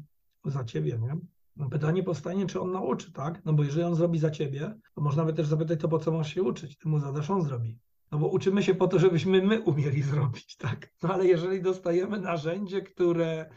za 0.46 0.64
ciebie, 0.64 1.00
nie? 1.02 1.18
No 1.56 1.70
pytanie 1.70 2.04
powstanie, 2.04 2.46
czy 2.46 2.62
on 2.62 2.72
nauczy, 2.72 3.12
tak? 3.12 3.46
No 3.46 3.54
bo 3.54 3.64
jeżeli 3.64 3.84
on 3.84 3.96
zrobi 3.96 4.20
za 4.20 4.32
ciebie, 4.32 4.76
to 4.96 5.02
można 5.02 5.26
by 5.26 5.34
też 5.34 5.48
zapytać, 5.48 5.80
to 5.80 5.88
po 5.88 6.00
co 6.00 6.12
masz 6.12 6.34
się 6.34 6.44
uczyć? 6.44 6.78
Ty 6.78 6.90
mu 6.90 7.00
zadasz, 7.00 7.30
on 7.30 7.42
zrobi. 7.42 7.80
No 8.12 8.18
bo 8.18 8.28
uczymy 8.28 8.64
się 8.64 8.76
po 8.76 8.88
to, 8.88 9.00
żebyśmy 9.00 9.42
my 9.42 9.62
umieli 9.62 10.02
zrobić, 10.12 10.58
tak? 10.58 10.94
No 11.04 11.14
ale 11.14 11.28
jeżeli 11.28 11.62
dostajemy 11.62 12.20
narzędzie, 12.20 12.82
które 12.82 13.50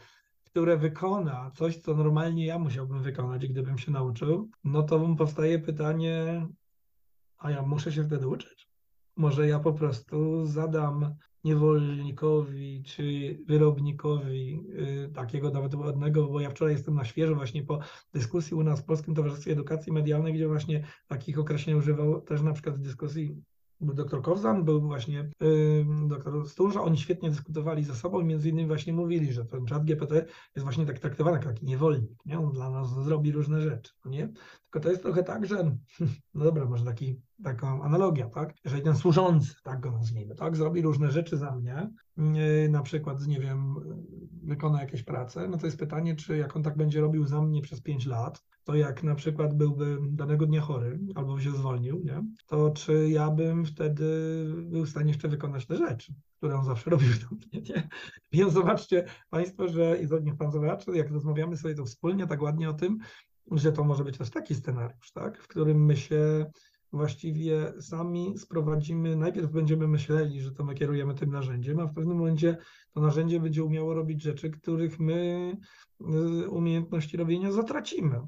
które 0.55 0.77
wykona 0.77 1.51
coś, 1.55 1.77
co 1.77 1.95
normalnie 1.95 2.45
ja 2.45 2.59
musiałbym 2.59 3.03
wykonać, 3.03 3.47
gdybym 3.47 3.77
się 3.77 3.91
nauczył, 3.91 4.49
no 4.63 4.83
to 4.83 5.15
powstaje 5.17 5.59
pytanie, 5.59 6.47
a 7.37 7.51
ja 7.51 7.61
muszę 7.61 7.91
się 7.91 8.03
wtedy 8.03 8.27
uczyć? 8.27 8.67
Może 9.15 9.47
ja 9.47 9.59
po 9.59 9.73
prostu 9.73 10.45
zadam 10.45 11.15
niewolnikowi 11.43 12.83
czy 12.83 13.37
wyrobinnikowi 13.47 14.63
y, 15.05 15.11
takiego 15.13 15.51
nawet 15.51 15.73
ładnego, 15.73 16.27
bo 16.27 16.39
ja 16.39 16.49
wczoraj 16.49 16.73
jestem 16.73 16.95
na 16.95 17.05
świeżo 17.05 17.35
właśnie 17.35 17.63
po 17.63 17.79
dyskusji 18.13 18.55
u 18.55 18.63
nas 18.63 18.81
w 18.81 18.85
Polskim 18.85 19.15
Towarzystwie 19.15 19.51
Edukacji 19.51 19.91
Medialnej, 19.91 20.33
gdzie 20.33 20.47
właśnie 20.47 20.87
takich 21.07 21.39
określeń 21.39 21.75
używał 21.75 22.21
też 22.21 22.41
na 22.41 22.53
przykład 22.53 22.75
w 22.75 22.81
dyskusji 22.81 23.41
był 23.85 23.95
doktor 23.95 24.21
Kowzan, 24.21 24.65
był 24.65 24.81
właśnie 24.81 25.29
yy, 25.41 25.85
doktor 26.07 26.49
Sturza, 26.49 26.81
oni 26.81 26.97
świetnie 26.97 27.29
dyskutowali 27.29 27.83
ze 27.83 27.95
sobą 27.95 28.19
i 28.19 28.25
między 28.25 28.49
innymi 28.49 28.67
właśnie 28.67 28.93
mówili, 28.93 29.33
że 29.33 29.45
ten 29.45 29.65
czat 29.65 29.85
GPT 29.85 30.15
jest 30.55 30.63
właśnie 30.63 30.85
tak 30.85 30.99
traktowany 30.99 31.37
jak 31.37 31.45
taki 31.45 31.65
niewolnik, 31.65 32.11
nie? 32.25 32.39
On 32.39 32.51
dla 32.51 32.69
nas 32.69 33.03
zrobi 33.03 33.31
różne 33.31 33.61
rzeczy, 33.61 33.91
no 34.05 34.11
nie? 34.11 34.27
Tylko 34.63 34.79
to 34.79 34.89
jest 34.89 35.01
trochę 35.01 35.23
tak, 35.23 35.45
że, 35.45 35.77
no 36.35 36.45
dobra, 36.45 36.65
może 36.65 36.85
taki, 36.85 37.21
taką 37.43 37.83
analogia, 37.83 38.29
tak? 38.29 38.53
Jeżeli 38.65 38.83
ten 38.83 38.95
służący, 38.95 39.53
tak 39.63 39.79
go 39.79 39.91
nazwijmy, 39.91 40.35
tak, 40.35 40.55
zrobi 40.55 40.81
różne 40.81 41.11
rzeczy 41.11 41.37
za 41.37 41.51
mnie, 41.51 41.89
yy, 42.17 42.69
na 42.69 42.81
przykład, 42.81 43.27
nie 43.27 43.39
wiem, 43.39 43.75
wykona 44.43 44.81
jakieś 44.81 45.03
prace, 45.03 45.47
no 45.47 45.57
to 45.57 45.65
jest 45.65 45.79
pytanie, 45.79 46.15
czy 46.15 46.37
jak 46.37 46.55
on 46.55 46.63
tak 46.63 46.77
będzie 46.77 47.01
robił 47.01 47.25
za 47.25 47.41
mnie 47.41 47.61
przez 47.61 47.81
5 47.81 48.05
lat, 48.05 48.43
to 48.65 48.75
jak 48.75 49.03
na 49.03 49.15
przykład 49.15 49.57
byłby 49.57 49.97
danego 50.09 50.45
dnia 50.45 50.61
chory 50.61 50.99
albo 51.15 51.39
się 51.39 51.51
zwolnił, 51.51 52.01
nie? 52.03 52.23
to 52.47 52.71
czy 52.71 53.09
ja 53.09 53.31
bym 53.31 53.65
wtedy 53.65 54.05
był 54.55 54.85
w 54.85 54.89
stanie 54.89 55.07
jeszcze 55.07 55.27
wykonać 55.27 55.65
te 55.65 55.75
rzeczy, 55.75 56.13
które 56.37 56.55
on 56.55 56.65
zawsze 56.65 56.89
robił 56.89 57.09
do 57.29 57.35
mnie. 57.35 57.61
Nie? 57.69 57.89
Więc 58.31 58.53
zobaczcie 58.53 59.05
Państwo, 59.29 59.67
że 59.67 59.97
i 59.97 60.23
niech 60.23 60.37
Pan 60.37 60.51
zobaczy, 60.51 60.91
jak 60.93 61.11
rozmawiamy 61.11 61.57
sobie 61.57 61.75
to 61.75 61.85
wspólnie 61.85 62.27
tak 62.27 62.41
ładnie 62.41 62.69
o 62.69 62.73
tym, 62.73 62.97
że 63.51 63.71
to 63.71 63.83
może 63.83 64.03
być 64.03 64.17
też 64.17 64.29
taki 64.29 64.55
scenariusz, 64.55 65.11
tak? 65.11 65.41
w 65.41 65.47
którym 65.47 65.85
my 65.85 65.97
się 65.97 66.45
właściwie 66.93 67.73
sami 67.81 68.37
sprowadzimy, 68.37 69.15
najpierw 69.15 69.51
będziemy 69.51 69.87
myśleli, 69.87 70.41
że 70.41 70.51
to 70.51 70.63
my 70.63 70.73
kierujemy 70.75 71.13
tym 71.13 71.31
narzędziem, 71.31 71.79
a 71.79 71.87
w 71.87 71.93
pewnym 71.93 72.17
momencie 72.17 72.57
to 72.93 73.01
narzędzie 73.01 73.39
będzie 73.39 73.63
umiało 73.63 73.93
robić 73.93 74.21
rzeczy, 74.21 74.49
których 74.49 74.99
my 74.99 75.51
y, 76.01 76.49
umiejętności 76.49 77.17
robienia 77.17 77.51
zatracimy. 77.51 78.21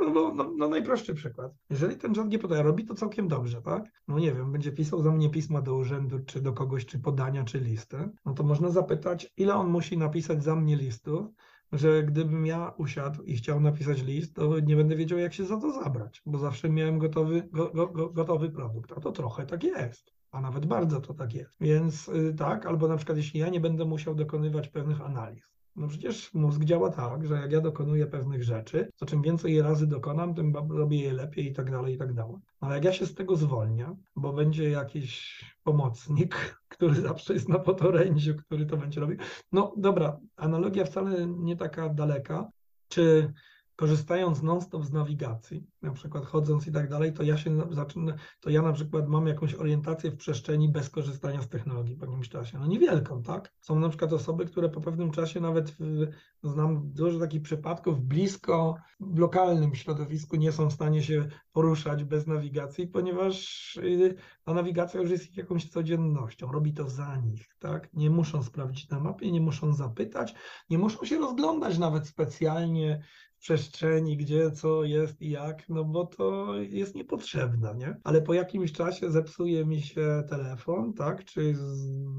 No, 0.00 0.10
no, 0.10 0.34
no, 0.34 0.52
no, 0.56 0.68
najprostszy 0.68 1.14
przykład. 1.14 1.52
Jeżeli 1.70 1.96
ten 1.96 2.14
chat 2.14 2.28
GPT 2.28 2.62
robi 2.62 2.84
to 2.84 2.94
całkiem 2.94 3.28
dobrze, 3.28 3.62
tak? 3.62 3.84
No 4.08 4.18
nie 4.18 4.32
wiem, 4.32 4.52
będzie 4.52 4.72
pisał 4.72 5.02
za 5.02 5.10
mnie 5.10 5.30
pisma 5.30 5.62
do 5.62 5.76
urzędu, 5.76 6.18
czy 6.26 6.40
do 6.40 6.52
kogoś, 6.52 6.86
czy 6.86 6.98
podania, 6.98 7.44
czy 7.44 7.60
listy, 7.60 8.10
no 8.24 8.34
to 8.34 8.42
można 8.42 8.70
zapytać, 8.70 9.32
ile 9.36 9.54
on 9.54 9.70
musi 9.70 9.98
napisać 9.98 10.44
za 10.44 10.56
mnie 10.56 10.76
listów, 10.76 11.26
że 11.72 12.02
gdybym 12.02 12.46
ja 12.46 12.72
usiadł 12.76 13.22
i 13.22 13.36
chciał 13.36 13.60
napisać 13.60 14.02
list, 14.02 14.34
to 14.34 14.60
nie 14.60 14.76
będę 14.76 14.96
wiedział, 14.96 15.18
jak 15.18 15.34
się 15.34 15.44
za 15.44 15.56
to 15.56 15.72
zabrać, 15.72 16.22
bo 16.26 16.38
zawsze 16.38 16.70
miałem 16.70 16.98
gotowy, 16.98 17.48
go, 17.52 17.88
go, 17.88 18.08
gotowy 18.08 18.50
produkt, 18.50 18.92
a 18.96 19.00
to 19.00 19.12
trochę 19.12 19.46
tak 19.46 19.64
jest. 19.64 20.12
A 20.30 20.40
nawet 20.40 20.66
bardzo 20.66 21.00
to 21.00 21.14
tak 21.14 21.34
jest. 21.34 21.56
Więc 21.60 22.08
y, 22.08 22.34
tak, 22.38 22.66
albo 22.66 22.88
na 22.88 22.96
przykład 22.96 23.18
jeśli 23.18 23.40
ja 23.40 23.48
nie 23.48 23.60
będę 23.60 23.84
musiał 23.84 24.14
dokonywać 24.14 24.68
pewnych 24.68 25.00
analiz, 25.00 25.52
no 25.76 25.88
przecież 25.88 26.34
mózg 26.34 26.64
działa 26.64 26.90
tak, 26.90 27.26
że 27.26 27.34
jak 27.34 27.52
ja 27.52 27.60
dokonuję 27.60 28.06
pewnych 28.06 28.44
rzeczy, 28.44 28.90
to 28.96 29.06
czym 29.06 29.22
więcej 29.22 29.54
je 29.54 29.62
razy 29.62 29.86
dokonam, 29.86 30.34
tym 30.34 30.54
robię 30.70 31.00
je 31.00 31.12
lepiej 31.12 31.46
i 31.46 31.52
tak 31.52 31.70
dalej, 31.70 31.94
i 31.94 31.98
tak 31.98 32.14
dalej. 32.14 32.36
No 32.60 32.68
ale 32.68 32.74
jak 32.74 32.84
ja 32.84 32.92
się 32.92 33.06
z 33.06 33.14
tego 33.14 33.36
zwolnię, 33.36 33.96
bo 34.16 34.32
będzie 34.32 34.70
jakiś 34.70 35.44
pomocnik, 35.62 36.36
który 36.68 36.94
zawsze 36.94 37.34
jest 37.34 37.48
na 37.48 37.58
podorędziu, 37.58 38.34
który 38.34 38.66
to 38.66 38.76
będzie 38.76 39.00
robił. 39.00 39.16
No 39.52 39.74
dobra, 39.76 40.18
analogia 40.36 40.84
wcale 40.84 41.26
nie 41.26 41.56
taka 41.56 41.88
daleka. 41.88 42.50
Czy 42.88 43.32
korzystając 43.76 44.42
non-stop 44.42 44.84
z 44.84 44.92
nawigacji, 44.92 45.66
na 45.82 45.92
przykład 45.92 46.24
chodząc 46.24 46.66
i 46.66 46.72
tak 46.72 46.88
dalej, 46.88 47.12
to 47.12 47.22
ja 47.22 47.36
się 47.36 47.60
zaczynam, 47.70 48.16
to 48.40 48.50
ja 48.50 48.62
na 48.62 48.72
przykład 48.72 49.08
mam 49.08 49.26
jakąś 49.26 49.54
orientację 49.54 50.10
w 50.10 50.16
przestrzeni 50.16 50.68
bez 50.68 50.90
korzystania 50.90 51.42
z 51.42 51.48
technologii 51.48 51.96
po 51.96 52.06
jakimś 52.06 52.28
czasie. 52.28 52.58
No 52.58 52.66
niewielką, 52.66 53.22
tak? 53.22 53.52
Są 53.60 53.78
na 53.78 53.88
przykład 53.88 54.12
osoby, 54.12 54.44
które 54.44 54.68
po 54.68 54.80
pewnym 54.80 55.10
czasie 55.10 55.40
nawet 55.40 55.70
w, 55.70 56.06
znam 56.42 56.92
dużo 56.92 57.18
takich 57.18 57.42
przypadków 57.42 58.00
blisko 58.00 58.76
w 59.00 59.18
lokalnym 59.18 59.74
środowisku 59.74 60.36
nie 60.36 60.52
są 60.52 60.70
w 60.70 60.72
stanie 60.72 61.02
się 61.02 61.28
poruszać 61.52 62.04
bez 62.04 62.26
nawigacji, 62.26 62.86
ponieważ 62.86 63.76
y, 63.76 64.14
ta 64.44 64.54
nawigacja 64.54 65.00
już 65.00 65.10
jest 65.10 65.36
jakąś 65.36 65.70
codziennością, 65.70 66.52
robi 66.52 66.74
to 66.74 66.88
za 66.88 67.16
nich, 67.16 67.56
tak? 67.58 67.92
Nie 67.92 68.10
muszą 68.10 68.42
sprawdzić 68.42 68.88
na 68.88 69.00
mapie, 69.00 69.32
nie 69.32 69.40
muszą 69.40 69.72
zapytać, 69.72 70.34
nie 70.70 70.78
muszą 70.78 71.04
się 71.04 71.18
rozglądać 71.18 71.78
nawet 71.78 72.08
specjalnie 72.08 73.02
przestrzeni, 73.42 74.16
gdzie 74.16 74.50
co 74.50 74.84
jest 74.84 75.22
i 75.22 75.30
jak, 75.30 75.68
no 75.68 75.84
bo 75.84 76.06
to 76.06 76.54
jest 76.58 76.94
niepotrzebne, 76.94 77.74
nie? 77.74 77.96
Ale 78.04 78.22
po 78.22 78.34
jakimś 78.34 78.72
czasie 78.72 79.10
zepsuje 79.10 79.66
mi 79.66 79.82
się 79.82 80.22
telefon, 80.28 80.94
tak? 80.94 81.24
Czy 81.24 81.54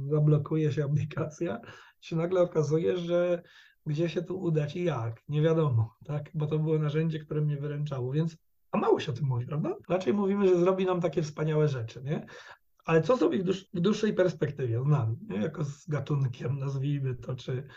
zablokuje 0.10 0.72
się 0.72 0.86
aplikacja, 0.86 1.60
się 2.02 2.16
nagle 2.16 2.42
okazuje, 2.42 2.98
że 2.98 3.42
gdzie 3.86 4.10
się 4.10 4.22
tu 4.22 4.42
udać 4.42 4.76
i 4.76 4.84
jak, 4.84 5.22
nie 5.30 5.42
wiadomo, 5.42 5.96
tak? 6.06 6.30
Bo 6.34 6.48
to 6.48 6.60
było 6.60 6.80
narzędzie, 6.80 7.20
które 7.20 7.42
mnie 7.42 7.58
wyręczało, 7.58 8.12
więc 8.12 8.38
a 8.72 8.78
mało 8.78 9.00
się 9.00 9.12
o 9.12 9.16
tym 9.16 9.26
mówi, 9.28 9.46
prawda? 9.46 9.76
Raczej 9.90 10.14
mówimy, 10.14 10.48
że 10.48 10.60
zrobi 10.60 10.86
nam 10.86 11.02
takie 11.02 11.22
wspaniałe 11.22 11.68
rzeczy, 11.68 12.02
nie? 12.04 12.26
Ale 12.86 13.02
co 13.02 13.18
zrobi 13.18 13.40
w, 13.40 13.44
dłuż, 13.44 13.66
w 13.74 13.80
dłuższej 13.80 14.14
perspektywie 14.14 14.84
z 14.84 14.88
nami, 14.88 15.18
nie? 15.30 15.38
jako 15.38 15.64
z 15.64 15.88
gatunkiem, 15.88 16.60
nazwijmy 16.60 17.16
to, 17.16 17.36
czy, 17.36 17.68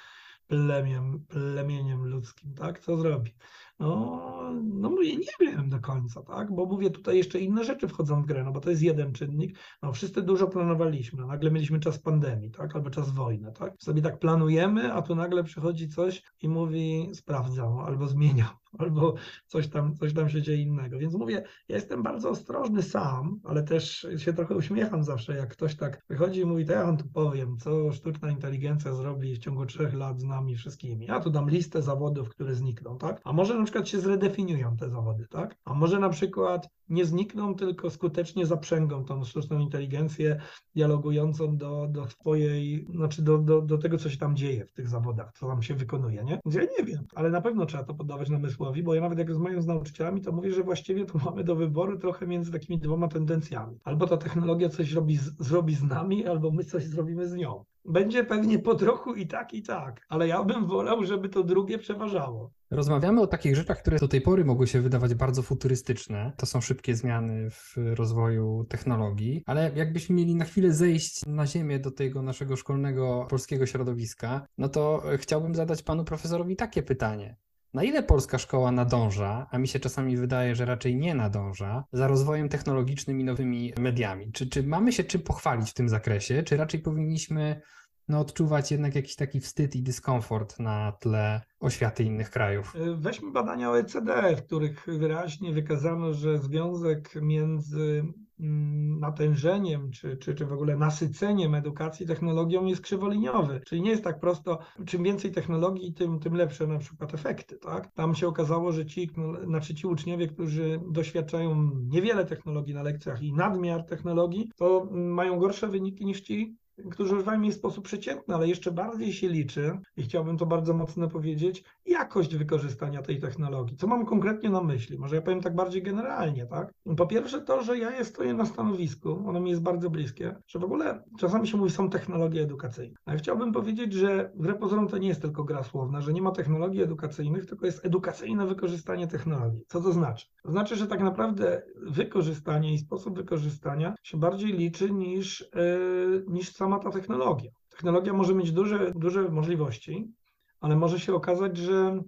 plemiem, 0.46 1.26
plemieniem 1.28 2.04
ludzkim, 2.06 2.54
tak? 2.54 2.78
Co 2.80 2.96
zrobi? 2.96 3.34
No, 3.78 4.36
no 4.64 4.90
mówię, 4.90 5.16
nie 5.16 5.52
wiem 5.52 5.70
do 5.70 5.80
końca, 5.80 6.22
tak? 6.22 6.52
Bo 6.54 6.66
mówię, 6.66 6.90
tutaj 6.90 7.16
jeszcze 7.16 7.40
inne 7.40 7.64
rzeczy 7.64 7.88
wchodzą 7.88 8.22
w 8.22 8.26
grę, 8.26 8.44
no 8.44 8.52
bo 8.52 8.60
to 8.60 8.70
jest 8.70 8.82
jeden 8.82 9.12
czynnik. 9.12 9.58
No, 9.82 9.92
wszyscy 9.92 10.22
dużo 10.22 10.46
planowaliśmy, 10.46 11.26
nagle 11.26 11.50
mieliśmy 11.50 11.80
czas 11.80 11.98
pandemii, 11.98 12.50
tak? 12.50 12.76
Albo 12.76 12.90
czas 12.90 13.10
wojny, 13.10 13.52
tak? 13.52 13.74
Sobie 13.78 14.02
tak 14.02 14.18
planujemy, 14.18 14.92
a 14.92 15.02
tu 15.02 15.14
nagle 15.14 15.44
przychodzi 15.44 15.88
coś 15.88 16.22
i 16.42 16.48
mówi, 16.48 17.10
sprawdzam, 17.14 17.78
albo 17.78 18.06
zmieniam, 18.06 18.48
albo 18.78 19.14
coś 19.46 19.68
tam, 19.68 19.94
coś 19.94 20.14
tam 20.14 20.28
się 20.28 20.42
dzieje 20.42 20.62
innego. 20.62 20.98
Więc 20.98 21.14
mówię, 21.14 21.42
ja 21.68 21.76
jestem 21.76 22.02
bardzo 22.02 22.30
ostrożny 22.30 22.82
sam, 22.82 23.40
ale 23.44 23.62
też 23.62 24.06
się 24.16 24.32
trochę 24.32 24.56
uśmiecham 24.56 25.04
zawsze, 25.04 25.36
jak 25.36 25.52
ktoś 25.52 25.76
tak 25.76 26.02
wychodzi 26.08 26.40
i 26.40 26.44
mówi, 26.44 26.66
to 26.66 26.72
ja 26.72 26.86
wam 26.86 26.96
tu 26.96 27.04
powiem, 27.14 27.56
co 27.58 27.92
sztuczna 27.92 28.30
inteligencja 28.30 28.94
zrobi 28.94 29.34
w 29.34 29.38
ciągu 29.38 29.66
trzech 29.66 29.94
lat 29.94 30.20
z 30.20 30.24
nami 30.24 30.56
wszystkimi. 30.56 31.06
Ja 31.06 31.20
tu 31.20 31.30
dam 31.30 31.50
listę 31.50 31.82
zawodów, 31.82 32.28
które 32.28 32.54
znikną, 32.54 32.98
tak? 32.98 33.20
A 33.24 33.32
może 33.32 33.65
przykład 33.66 33.88
się 33.88 34.00
zredefiniują 34.00 34.76
te 34.76 34.90
zawody, 34.90 35.26
tak? 35.30 35.56
A 35.64 35.74
może 35.74 36.00
na 36.00 36.08
przykład 36.08 36.68
nie 36.88 37.04
znikną, 37.04 37.54
tylko 37.54 37.90
skutecznie 37.90 38.46
zaprzęgą 38.46 39.04
tą 39.04 39.24
sztuczną 39.24 39.58
inteligencję 39.58 40.40
dialogującą 40.74 41.56
do, 41.56 41.86
do 41.90 42.06
swojej, 42.06 42.86
znaczy 42.94 43.22
do, 43.22 43.38
do, 43.38 43.62
do 43.62 43.78
tego, 43.78 43.98
co 43.98 44.10
się 44.10 44.18
tam 44.18 44.36
dzieje 44.36 44.66
w 44.66 44.72
tych 44.72 44.88
zawodach, 44.88 45.32
co 45.32 45.46
tam 45.46 45.62
się 45.62 45.74
wykonuje, 45.74 46.24
nie? 46.24 46.40
Ja 46.46 46.62
nie 46.78 46.84
wiem, 46.84 47.06
ale 47.14 47.30
na 47.30 47.40
pewno 47.40 47.66
trzeba 47.66 47.84
to 47.84 47.94
poddawać 47.94 48.30
namysłowi, 48.30 48.82
bo 48.82 48.94
ja 48.94 49.00
nawet 49.00 49.18
jak 49.18 49.28
rozmawiam 49.28 49.62
z 49.62 49.66
nauczycielami, 49.66 50.20
to 50.20 50.32
mówię, 50.32 50.52
że 50.52 50.62
właściwie 50.62 51.04
tu 51.04 51.18
mamy 51.24 51.44
do 51.44 51.56
wyboru 51.56 51.98
trochę 51.98 52.26
między 52.26 52.52
takimi 52.52 52.78
dwoma 52.78 53.08
tendencjami. 53.08 53.78
Albo 53.84 54.06
ta 54.06 54.16
technologia 54.16 54.68
coś 54.68 54.92
robi, 54.92 55.18
zrobi 55.38 55.74
z 55.74 55.82
nami, 55.82 56.26
albo 56.26 56.50
my 56.50 56.64
coś 56.64 56.84
zrobimy 56.84 57.28
z 57.28 57.34
nią. 57.34 57.64
Będzie 57.88 58.24
pewnie 58.24 58.58
po 58.58 58.74
trochu 58.74 59.14
i 59.14 59.26
tak, 59.26 59.54
i 59.54 59.62
tak, 59.62 60.06
ale 60.08 60.28
ja 60.28 60.44
bym 60.44 60.66
wolał, 60.66 61.04
żeby 61.04 61.28
to 61.28 61.42
drugie 61.42 61.78
przeważało. 61.78 62.50
Rozmawiamy 62.70 63.20
o 63.20 63.26
takich 63.26 63.56
rzeczach, 63.56 63.80
które 63.80 63.98
do 63.98 64.08
tej 64.08 64.20
pory 64.20 64.44
mogły 64.44 64.66
się 64.66 64.80
wydawać 64.80 65.14
bardzo 65.14 65.42
futurystyczne. 65.42 66.32
To 66.36 66.46
są 66.46 66.60
szybkie 66.60 66.94
zmiany 66.94 67.50
w 67.50 67.74
rozwoju 67.76 68.66
technologii, 68.68 69.42
ale 69.46 69.72
jakbyśmy 69.74 70.14
mieli 70.14 70.34
na 70.34 70.44
chwilę 70.44 70.72
zejść 70.72 71.26
na 71.26 71.46
ziemię 71.46 71.78
do 71.78 71.90
tego 71.90 72.22
naszego 72.22 72.56
szkolnego 72.56 73.26
polskiego 73.30 73.66
środowiska, 73.66 74.46
no 74.58 74.68
to 74.68 75.02
chciałbym 75.16 75.54
zadać 75.54 75.82
panu 75.82 76.04
profesorowi 76.04 76.56
takie 76.56 76.82
pytanie. 76.82 77.36
Na 77.76 77.84
ile 77.84 78.02
polska 78.02 78.38
szkoła 78.38 78.72
nadąża, 78.72 79.46
a 79.50 79.58
mi 79.58 79.68
się 79.68 79.80
czasami 79.80 80.16
wydaje, 80.16 80.54
że 80.54 80.64
raczej 80.64 80.96
nie 80.96 81.14
nadąża, 81.14 81.84
za 81.92 82.08
rozwojem 82.08 82.48
technologicznym 82.48 83.20
i 83.20 83.24
nowymi 83.24 83.72
mediami? 83.78 84.32
Czy, 84.32 84.46
czy 84.46 84.62
mamy 84.62 84.92
się 84.92 85.04
czym 85.04 85.20
pochwalić 85.20 85.70
w 85.70 85.74
tym 85.74 85.88
zakresie, 85.88 86.42
czy 86.42 86.56
raczej 86.56 86.80
powinniśmy 86.80 87.60
no, 88.08 88.20
odczuwać 88.20 88.70
jednak 88.70 88.94
jakiś 88.94 89.16
taki 89.16 89.40
wstyd 89.40 89.76
i 89.76 89.82
dyskomfort 89.82 90.58
na 90.58 90.92
tle 90.92 91.40
oświaty 91.60 92.04
innych 92.04 92.30
krajów. 92.30 92.74
Weźmy 92.96 93.32
badania 93.32 93.70
OECD, 93.70 94.36
w 94.36 94.42
których 94.42 94.86
wyraźnie 94.98 95.52
wykazano, 95.52 96.14
że 96.14 96.38
związek 96.38 97.14
między 97.22 98.04
mm, 98.40 99.00
natężeniem 99.00 99.90
czy, 99.90 100.16
czy, 100.16 100.34
czy 100.34 100.46
w 100.46 100.52
ogóle 100.52 100.76
nasyceniem 100.76 101.54
edukacji 101.54 102.06
technologią 102.06 102.64
jest 102.64 102.82
krzywoliniowy. 102.82 103.60
Czyli 103.66 103.82
nie 103.82 103.90
jest 103.90 104.04
tak 104.04 104.20
prosto, 104.20 104.58
czym 104.86 105.02
więcej 105.02 105.32
technologii, 105.32 105.94
tym, 105.94 106.20
tym 106.20 106.34
lepsze 106.34 106.66
na 106.66 106.78
przykład 106.78 107.14
efekty. 107.14 107.58
Tak? 107.58 107.92
Tam 107.92 108.14
się 108.14 108.28
okazało, 108.28 108.72
że 108.72 108.86
ci, 108.86 109.10
znaczy 109.44 109.74
ci 109.74 109.86
uczniowie, 109.86 110.28
którzy 110.28 110.80
doświadczają 110.90 111.70
niewiele 111.74 112.24
technologii 112.24 112.74
na 112.74 112.82
lekcjach 112.82 113.22
i 113.22 113.32
nadmiar 113.32 113.84
technologii, 113.84 114.50
to 114.56 114.88
mają 114.92 115.38
gorsze 115.38 115.68
wyniki 115.68 116.06
niż 116.06 116.20
ci, 116.20 116.56
którzy 116.90 117.14
używają 117.14 117.40
jej 117.40 117.52
w 117.52 117.54
sposób 117.54 117.84
przeciętny, 117.84 118.34
ale 118.34 118.48
jeszcze 118.48 118.72
bardziej 118.72 119.12
się 119.12 119.28
liczy, 119.28 119.78
i 119.96 120.02
chciałbym 120.02 120.38
to 120.38 120.46
bardzo 120.46 120.74
mocno 120.74 121.08
powiedzieć, 121.08 121.64
jakość 121.86 122.36
wykorzystania 122.36 123.02
tej 123.02 123.20
technologii. 123.20 123.76
Co 123.76 123.86
mam 123.86 124.06
konkretnie 124.06 124.50
na 124.50 124.62
myśli? 124.62 124.98
Może 124.98 125.16
ja 125.16 125.22
powiem 125.22 125.40
tak 125.40 125.54
bardziej 125.54 125.82
generalnie, 125.82 126.46
tak? 126.46 126.74
Po 126.96 127.06
pierwsze 127.06 127.40
to, 127.40 127.62
że 127.62 127.78
ja 127.78 128.04
stoję 128.04 128.34
na 128.34 128.46
stanowisku, 128.46 129.22
ono 129.26 129.40
mi 129.40 129.50
jest 129.50 129.62
bardzo 129.62 129.90
bliskie, 129.90 130.36
że 130.46 130.58
w 130.58 130.64
ogóle 130.64 131.02
czasami 131.18 131.48
się 131.48 131.56
mówi, 131.56 131.70
są 131.70 131.90
technologie 131.90 132.42
edukacyjne. 132.42 132.94
Ale 133.04 133.18
chciałbym 133.18 133.52
powiedzieć, 133.52 133.92
że 133.92 134.30
wbrew 134.34 134.58
pozorom 134.58 134.88
to 134.88 134.98
nie 134.98 135.08
jest 135.08 135.22
tylko 135.22 135.44
gra 135.44 135.62
słowna, 135.62 136.00
że 136.00 136.12
nie 136.12 136.22
ma 136.22 136.30
technologii 136.30 136.82
edukacyjnych, 136.82 137.46
tylko 137.46 137.66
jest 137.66 137.84
edukacyjne 137.84 138.46
wykorzystanie 138.46 139.06
technologii. 139.06 139.64
Co 139.68 139.80
to 139.80 139.92
znaczy? 139.92 140.26
To 140.42 140.50
znaczy, 140.50 140.76
że 140.76 140.86
tak 140.86 141.00
naprawdę 141.00 141.62
wykorzystanie 141.76 142.74
i 142.74 142.78
sposób 142.78 143.16
wykorzystania 143.16 143.94
się 144.02 144.18
bardziej 144.18 144.52
liczy 144.52 144.90
niż, 144.90 145.50
yy, 145.54 146.24
niż 146.28 146.52
sama 146.66 146.78
ta 146.78 146.90
technologia. 146.90 147.50
Technologia 147.68 148.12
może 148.12 148.34
mieć 148.34 148.52
duże, 148.52 148.92
duże 148.94 149.28
możliwości, 149.28 150.12
ale 150.60 150.76
może 150.76 151.00
się 151.00 151.14
okazać, 151.14 151.56
że 151.56 152.02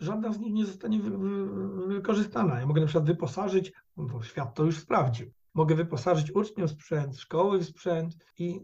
żadna 0.00 0.32
z 0.32 0.38
nich 0.38 0.52
nie 0.52 0.66
zostanie 0.66 1.00
wy, 1.00 1.10
wy, 1.18 1.46
wykorzystana. 1.86 2.60
Ja 2.60 2.66
mogę 2.66 2.80
na 2.80 2.86
przykład 2.86 3.06
wyposażyć, 3.06 3.72
bo 3.96 4.22
świat 4.22 4.54
to 4.54 4.64
już 4.64 4.78
sprawdził, 4.78 5.30
mogę 5.54 5.74
wyposażyć 5.74 6.30
uczniów 6.30 6.70
w 6.70 6.72
sprzęt, 6.72 7.18
szkoły 7.18 7.58
w 7.58 7.64
sprzęt 7.64 8.16
i 8.38 8.60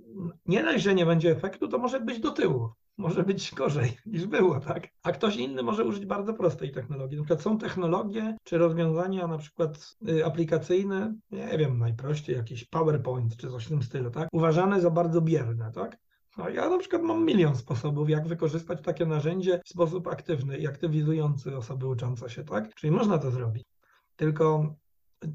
nie 0.46 0.64
dość, 0.64 0.84
że 0.84 0.94
nie 0.94 1.06
będzie 1.06 1.30
efektu, 1.30 1.68
to 1.68 1.78
może 1.78 2.00
być 2.00 2.20
do 2.20 2.30
tyłu. 2.30 2.70
Może 3.00 3.22
być 3.22 3.54
gorzej 3.54 3.96
niż 4.06 4.26
było, 4.26 4.60
tak? 4.60 4.88
A 5.02 5.12
ktoś 5.12 5.36
inny 5.36 5.62
może 5.62 5.84
użyć 5.84 6.06
bardzo 6.06 6.34
prostej 6.34 6.72
technologii. 6.72 7.18
Na 7.18 7.24
przykład 7.24 7.42
są 7.42 7.58
technologie 7.58 8.36
czy 8.44 8.58
rozwiązania 8.58 9.26
na 9.26 9.38
przykład 9.38 9.96
y, 10.08 10.26
aplikacyjne, 10.26 11.14
nie 11.30 11.58
wiem, 11.58 11.78
najprościej 11.78 12.36
jakiś 12.36 12.64
PowerPoint 12.64 13.36
czy 13.36 13.50
coś 13.50 13.64
w 13.64 13.68
tym 13.68 13.82
stylu, 13.82 14.10
tak? 14.10 14.28
Uważane 14.32 14.80
za 14.80 14.90
bardzo 14.90 15.20
bierne, 15.20 15.72
tak? 15.74 15.98
No 16.38 16.48
ja 16.48 16.68
na 16.68 16.78
przykład 16.78 17.02
mam 17.02 17.24
milion 17.24 17.56
sposobów, 17.56 18.10
jak 18.10 18.28
wykorzystać 18.28 18.82
takie 18.82 19.06
narzędzie 19.06 19.60
w 19.64 19.68
sposób 19.68 20.06
aktywny 20.06 20.58
i 20.58 20.66
aktywizujący 20.66 21.56
osoby 21.56 21.86
uczące 21.86 22.30
się, 22.30 22.44
tak? 22.44 22.74
Czyli 22.74 22.90
można 22.90 23.18
to 23.18 23.30
zrobić. 23.30 23.64
Tylko 24.16 24.74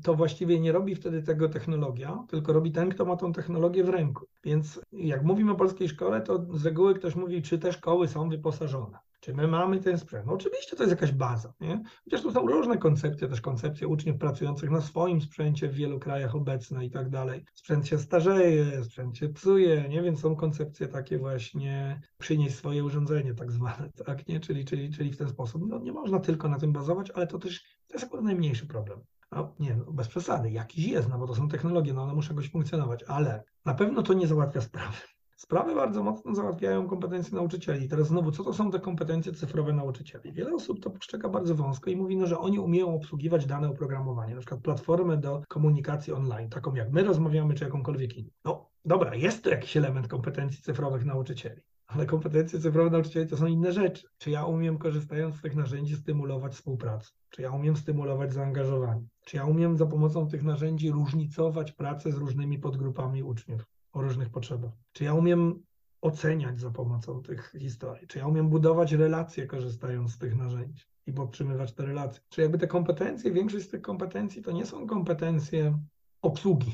to 0.03 0.15
właściwie 0.15 0.59
nie 0.59 0.71
robi 0.71 0.95
wtedy 0.95 1.23
tego 1.23 1.49
technologia, 1.49 2.23
tylko 2.27 2.53
robi 2.53 2.71
ten, 2.71 2.89
kto 2.89 3.05
ma 3.05 3.15
tą 3.15 3.33
technologię 3.33 3.83
w 3.83 3.89
ręku. 3.89 4.25
Więc 4.43 4.81
jak 4.91 5.23
mówimy 5.23 5.51
o 5.51 5.55
polskiej 5.55 5.89
szkole, 5.89 6.21
to 6.21 6.45
z 6.53 6.65
reguły 6.65 6.93
ktoś 6.93 7.15
mówi, 7.15 7.41
czy 7.41 7.59
te 7.59 7.73
szkoły 7.73 8.07
są 8.07 8.29
wyposażone. 8.29 8.97
Czy 9.25 9.33
my 9.33 9.47
mamy 9.47 9.79
ten 9.79 9.97
sprzęt? 9.97 10.25
No 10.25 10.33
oczywiście 10.33 10.75
to 10.75 10.83
jest 10.83 10.91
jakaś 10.91 11.11
baza, 11.11 11.53
nie? 11.61 11.83
Chociaż 12.03 12.21
tu 12.21 12.31
są 12.31 12.47
różne 12.47 12.77
koncepcje, 12.77 13.27
też 13.27 13.41
koncepcje 13.41 13.87
uczniów 13.87 14.17
pracujących 14.17 14.69
na 14.69 14.81
swoim 14.81 15.21
sprzęcie 15.21 15.67
w 15.67 15.73
wielu 15.73 15.99
krajach 15.99 16.35
obecne 16.35 16.85
i 16.85 16.89
tak 16.89 17.09
dalej. 17.09 17.45
Sprzęt 17.53 17.87
się 17.87 17.97
starzeje, 17.97 18.83
sprzęt 18.83 19.17
się 19.17 19.29
psuje, 19.29 19.89
nie? 19.89 20.01
Więc 20.01 20.19
są 20.19 20.35
koncepcje 20.35 20.87
takie 20.87 21.17
właśnie 21.17 22.01
przynieść 22.17 22.55
swoje 22.55 22.83
urządzenie 22.83 23.33
tak 23.33 23.51
zwane, 23.51 23.89
tak, 24.05 24.27
nie? 24.27 24.39
Czyli, 24.39 24.65
czyli, 24.65 24.93
czyli 24.93 25.11
w 25.13 25.17
ten 25.17 25.29
sposób. 25.29 25.61
No 25.67 25.79
nie 25.79 25.91
można 25.91 26.19
tylko 26.19 26.49
na 26.49 26.59
tym 26.59 26.73
bazować, 26.73 27.11
ale 27.11 27.27
to 27.27 27.39
też 27.39 27.63
to 27.87 27.93
jest 27.93 28.05
akurat 28.05 28.25
najmniejszy 28.25 28.67
problem. 28.67 28.99
No, 29.35 29.53
nie, 29.59 29.75
no, 29.75 29.91
bez 29.91 30.07
przesady, 30.07 30.51
jakiś 30.51 30.87
jest, 30.87 31.09
no 31.09 31.19
bo 31.19 31.27
to 31.27 31.35
są 31.35 31.49
technologie, 31.49 31.93
no 31.93 32.03
one 32.03 32.13
muszą 32.13 32.33
jakoś 32.33 32.51
funkcjonować, 32.51 33.03
ale 33.03 33.43
na 33.65 33.73
pewno 33.73 34.03
to 34.03 34.13
nie 34.13 34.27
załatwia 34.27 34.61
sprawy. 34.61 34.97
Sprawy 35.35 35.75
bardzo 35.75 36.03
mocno 36.03 36.35
załatwiają 36.35 36.87
kompetencje 36.87 37.35
nauczycieli. 37.35 37.89
Teraz 37.89 38.07
znowu, 38.07 38.31
co 38.31 38.43
to 38.43 38.53
są 38.53 38.71
te 38.71 38.79
kompetencje 38.79 39.33
cyfrowe 39.33 39.73
nauczycieli? 39.73 40.31
Wiele 40.31 40.53
osób 40.53 40.79
to 40.79 40.89
postrzega 40.89 41.29
bardzo 41.29 41.55
wąsko 41.55 41.89
i 41.89 41.95
mówi, 41.95 42.17
no, 42.17 42.27
że 42.27 42.39
oni 42.39 42.59
umieją 42.59 42.95
obsługiwać 42.95 43.45
dane 43.45 43.69
oprogramowanie, 43.69 44.35
na 44.35 44.39
przykład 44.39 44.61
platformę 44.61 45.17
do 45.17 45.41
komunikacji 45.47 46.13
online, 46.13 46.49
taką 46.49 46.75
jak 46.75 46.91
my 46.91 47.03
rozmawiamy, 47.03 47.53
czy 47.53 47.63
jakąkolwiek 47.63 48.17
inną. 48.17 48.29
No 48.45 48.69
dobra, 48.85 49.15
jest 49.15 49.43
to 49.43 49.49
jakiś 49.49 49.77
element 49.77 50.07
kompetencji 50.07 50.61
cyfrowych 50.61 51.05
nauczycieli. 51.05 51.61
Ale 51.87 52.05
kompetencje 52.05 52.59
cyfrowe 52.59 52.89
nauczycieli 52.89 53.27
to 53.27 53.37
są 53.37 53.45
inne 53.45 53.71
rzeczy. 53.71 54.07
Czy 54.17 54.31
ja 54.31 54.45
umiem, 54.45 54.77
korzystając 54.77 55.35
z 55.35 55.41
tych 55.41 55.55
narzędzi, 55.55 55.95
stymulować 55.95 56.53
współpracę? 56.53 57.11
Czy 57.29 57.41
ja 57.41 57.51
umiem 57.51 57.77
stymulować 57.77 58.33
zaangażowanie? 58.33 59.07
Czy 59.25 59.37
ja 59.37 59.45
umiem 59.45 59.77
za 59.77 59.85
pomocą 59.85 60.27
tych 60.27 60.43
narzędzi 60.43 60.91
różnicować 60.91 61.71
pracę 61.71 62.11
z 62.11 62.15
różnymi 62.15 62.59
podgrupami 62.59 63.23
uczniów 63.23 63.65
o 63.93 64.01
różnych 64.01 64.29
potrzebach? 64.29 64.71
Czy 64.91 65.03
ja 65.03 65.13
umiem 65.13 65.63
oceniać 66.01 66.59
za 66.59 66.71
pomocą 66.71 67.21
tych 67.21 67.53
historii? 67.59 68.07
Czy 68.07 68.19
ja 68.19 68.27
umiem 68.27 68.49
budować 68.49 68.91
relacje, 68.91 69.47
korzystając 69.47 70.11
z 70.11 70.17
tych 70.17 70.35
narzędzi? 70.35 70.85
i 71.07 71.13
podtrzymywać 71.13 71.73
te 71.73 71.85
relacje. 71.85 72.21
Czy 72.29 72.41
jakby 72.41 72.57
te 72.57 72.67
kompetencje, 72.67 73.31
większość 73.31 73.65
z 73.65 73.69
tych 73.69 73.81
kompetencji 73.81 74.41
to 74.41 74.51
nie 74.51 74.65
są 74.65 74.87
kompetencje 74.87 75.79
obsługi, 76.21 76.73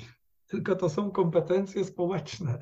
tylko 0.51 0.75
to 0.75 0.89
są 0.89 1.11
kompetencje 1.11 1.85
społeczne. 1.85 2.59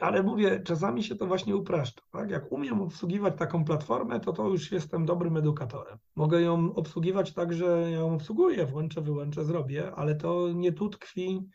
Ale 0.00 0.22
mówię, 0.22 0.60
czasami 0.64 1.02
się 1.02 1.14
to 1.14 1.26
właśnie 1.26 1.56
upraszcza. 1.56 2.02
Tak? 2.12 2.30
Jak 2.30 2.52
umiem 2.52 2.80
obsługiwać 2.80 3.34
taką 3.38 3.64
platformę, 3.64 4.20
to 4.20 4.32
to 4.32 4.48
już 4.48 4.72
jestem 4.72 5.06
dobrym 5.06 5.36
edukatorem. 5.36 5.98
Mogę 6.16 6.42
ją 6.42 6.74
obsługiwać 6.74 7.32
tak, 7.32 7.52
że 7.52 7.90
ją 7.90 8.14
obsługuję, 8.14 8.66
włączę, 8.66 9.00
wyłączę, 9.00 9.44
zrobię, 9.44 9.92
ale 9.94 10.14
to 10.14 10.52
nie 10.52 10.72
tu 10.72 10.88
tkwi 10.88 11.48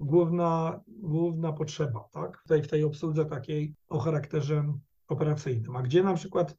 główna, 0.00 0.80
główna 0.88 1.52
potrzeba, 1.52 2.08
tak? 2.12 2.42
Tutaj 2.42 2.62
w 2.62 2.68
tej 2.68 2.84
obsłudze 2.84 3.24
takiej 3.24 3.74
o 3.88 3.98
charakterze 3.98 4.72
operacyjnym. 5.08 5.76
A 5.76 5.82
gdzie 5.82 6.02
na 6.02 6.14
przykład 6.14 6.56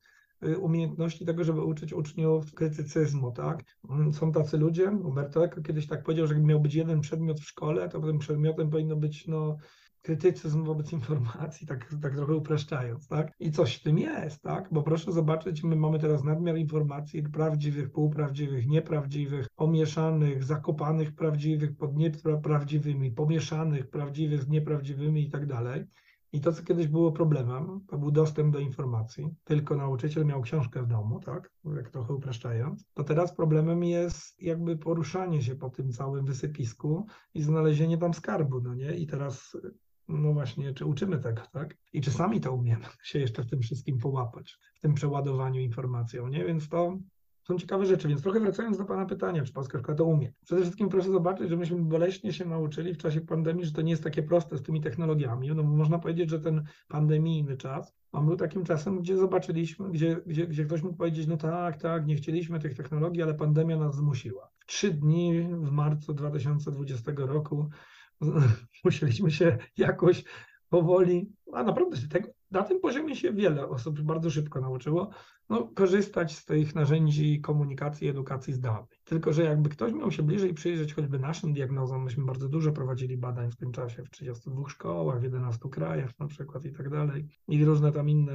umiejętności 0.60 1.26
tego, 1.26 1.44
żeby 1.44 1.62
uczyć 1.62 1.94
uczniów 1.94 2.54
krytycyzmu, 2.54 3.32
tak? 3.32 3.64
Mm, 3.90 4.14
są 4.14 4.32
tacy 4.32 4.58
ludzie, 4.58 4.90
Umberto 4.90 5.46
Eco 5.46 5.62
kiedyś 5.62 5.88
tak 5.88 6.04
powiedział, 6.04 6.28
że 6.28 6.40
miał 6.40 6.60
być 6.60 6.76
jeden 6.76 7.02
przedmiot 7.02 7.40
w 7.40 7.48
szkole, 7.48 7.90
to 7.90 8.02
tym 8.02 8.20
przedmiotem 8.20 8.70
powinno 8.70 8.96
być 8.96 9.28
no, 9.28 9.58
krytycyzm 10.02 10.64
wobec 10.64 10.94
informacji, 10.94 11.68
tak, 11.68 11.96
tak 12.02 12.16
trochę 12.16 12.36
upraszczając, 12.36 13.08
tak? 13.08 13.32
I 13.40 13.52
coś 13.52 13.76
w 13.76 13.84
tym 13.84 13.98
jest, 13.98 14.42
tak? 14.42 14.70
Bo 14.72 14.84
proszę 14.84 15.12
zobaczyć, 15.12 15.64
my 15.64 15.76
mamy 15.76 16.00
teraz 16.00 16.24
nadmiar 16.24 16.58
informacji 16.58 17.24
prawdziwych, 17.24 17.92
półprawdziwych, 17.92 18.68
nieprawdziwych, 18.68 19.48
pomieszanych, 19.56 20.44
zakopanych 20.44 21.16
prawdziwych 21.16 21.78
pod 21.78 21.96
nieprawdziwymi, 21.96 23.12
pomieszanych 23.12 23.90
prawdziwych 23.90 24.44
z 24.44 24.48
nieprawdziwymi 24.48 25.24
i 25.24 25.30
tak 25.30 25.46
dalej. 25.46 25.86
I 26.38 26.42
to, 26.42 26.54
co 26.54 26.64
kiedyś 26.64 26.88
było 26.88 27.12
problemem, 27.12 27.82
to 27.88 27.98
był 27.98 28.12
dostęp 28.12 28.54
do 28.54 28.60
informacji. 28.60 29.36
Tylko 29.44 29.76
nauczyciel 29.76 30.26
miał 30.26 30.42
książkę 30.42 30.84
w 30.84 30.88
domu, 30.88 31.20
tak? 31.20 31.52
Jak 31.76 31.90
trochę 31.90 32.14
upraszczając. 32.14 32.86
To 32.94 33.04
teraz 33.04 33.36
problemem 33.36 33.84
jest 33.84 34.42
jakby 34.42 34.78
poruszanie 34.78 35.42
się 35.42 35.56
po 35.56 35.70
tym 35.70 35.92
całym 35.92 36.26
wysypisku 36.26 37.06
i 37.34 37.42
znalezienie 37.42 37.98
tam 37.98 38.14
skarbu, 38.14 38.62
no 38.62 38.76
nie? 38.76 38.96
I 38.96 39.08
teraz 39.08 39.58
no 40.08 40.34
właśnie, 40.34 40.74
czy 40.74 40.86
uczymy 40.86 41.20
tego, 41.20 41.42
tak? 41.54 41.78
I 41.94 42.02
czy 42.02 42.12
sami 42.12 42.42
to 42.42 42.54
umiemy 42.54 42.86
się 43.04 43.20
jeszcze 43.20 43.44
w 43.44 43.50
tym 43.50 43.62
wszystkim 43.62 43.98
połapać, 43.98 44.58
w 44.76 44.80
tym 44.82 44.94
przeładowaniu 44.94 45.62
informacją, 45.62 46.28
nie? 46.28 46.46
Więc 46.46 46.70
to 46.70 46.98
są 47.48 47.58
ciekawe 47.58 47.86
rzeczy. 47.86 48.08
Więc 48.08 48.22
trochę 48.22 48.40
wracając 48.40 48.78
do 48.78 48.86
Pana 48.86 49.06
pytania, 49.06 49.44
czy 49.44 49.54
polska 49.54 49.80
szkoła 49.80 49.98
to 49.98 50.06
umie. 50.06 50.34
Przede 50.46 50.62
wszystkim 50.62 50.90
proszę 50.90 51.12
zobaczyć, 51.12 51.50
że 51.50 51.58
myśmy 51.58 51.78
boleśnie 51.78 52.34
się 52.34 52.46
nauczyli 52.46 52.94
w 52.94 52.98
czasie 52.98 53.22
pandemii, 53.22 53.66
że 53.66 53.72
to 53.72 53.82
nie 53.82 53.92
jest 53.92 54.04
takie 54.04 54.24
proste 54.24 54.58
z 54.58 54.64
tymi 54.64 54.82
technologiami. 54.82 55.52
No, 55.56 55.64
można 55.64 56.00
powiedzieć, 56.00 56.30
że 56.30 56.40
ten 56.40 56.64
pandemijny 56.88 57.58
czas 57.58 57.94
on 58.12 58.26
był 58.26 58.36
takim 58.36 58.64
czasem, 58.64 59.00
gdzie 59.00 59.18
zobaczyliśmy, 59.18 59.92
gdzie, 59.92 60.22
gdzie, 60.26 60.48
gdzie 60.48 60.66
ktoś 60.66 60.82
mógł 60.82 60.98
powiedzieć, 60.98 61.28
no 61.28 61.38
tak, 61.38 61.82
tak, 61.82 62.06
nie 62.06 62.16
chcieliśmy 62.16 62.60
tych 62.60 62.74
technologii, 62.74 63.24
ale 63.24 63.34
pandemia 63.34 63.78
nas 63.78 63.96
zmusiła. 63.96 64.50
W 64.60 64.66
trzy 64.66 64.92
dni 64.92 65.44
w 65.44 65.72
marcu 65.72 66.14
2020 66.14 67.12
roku 67.16 67.70
musieliśmy 68.86 69.32
się 69.32 69.58
jakoś 69.78 70.24
powoli, 70.70 71.32
a 71.54 71.64
naprawdę 71.64 71.98
tego, 72.10 72.30
na 72.52 72.64
tym 72.64 72.80
poziomie 72.80 73.16
się 73.16 73.34
wiele 73.34 73.68
osób 73.68 74.02
bardzo 74.02 74.30
szybko 74.30 74.62
nauczyło, 74.62 75.10
no, 75.50 75.70
korzystać 75.76 76.36
z 76.36 76.46
tych 76.46 76.76
narzędzi 76.76 77.42
komunikacji 77.42 78.08
i 78.08 78.10
edukacji 78.10 78.54
zdalnej. 78.54 78.98
Tylko, 79.04 79.34
że 79.34 79.44
jakby 79.44 79.70
ktoś 79.70 79.94
miał 79.94 80.12
się 80.12 80.24
bliżej 80.24 80.54
przyjrzeć 80.54 80.94
choćby 80.94 81.20
naszym 81.20 81.54
diagnozom, 81.54 82.04
myśmy 82.04 82.26
bardzo 82.26 82.50
dużo 82.50 82.72
prowadzili 82.72 83.18
badań 83.18 83.52
w 83.52 83.56
tym 83.56 83.72
czasie, 83.72 84.04
w 84.04 84.10
32 84.10 84.70
szkołach, 84.70 85.20
w 85.20 85.24
11 85.24 85.70
krajach 85.70 86.20
na 86.20 86.28
przykład 86.28 86.66
i 86.66 86.72
tak 86.72 86.90
dalej, 86.90 87.28
i 87.48 87.66
różne 87.66 87.92
tam 87.92 88.10
inne 88.10 88.34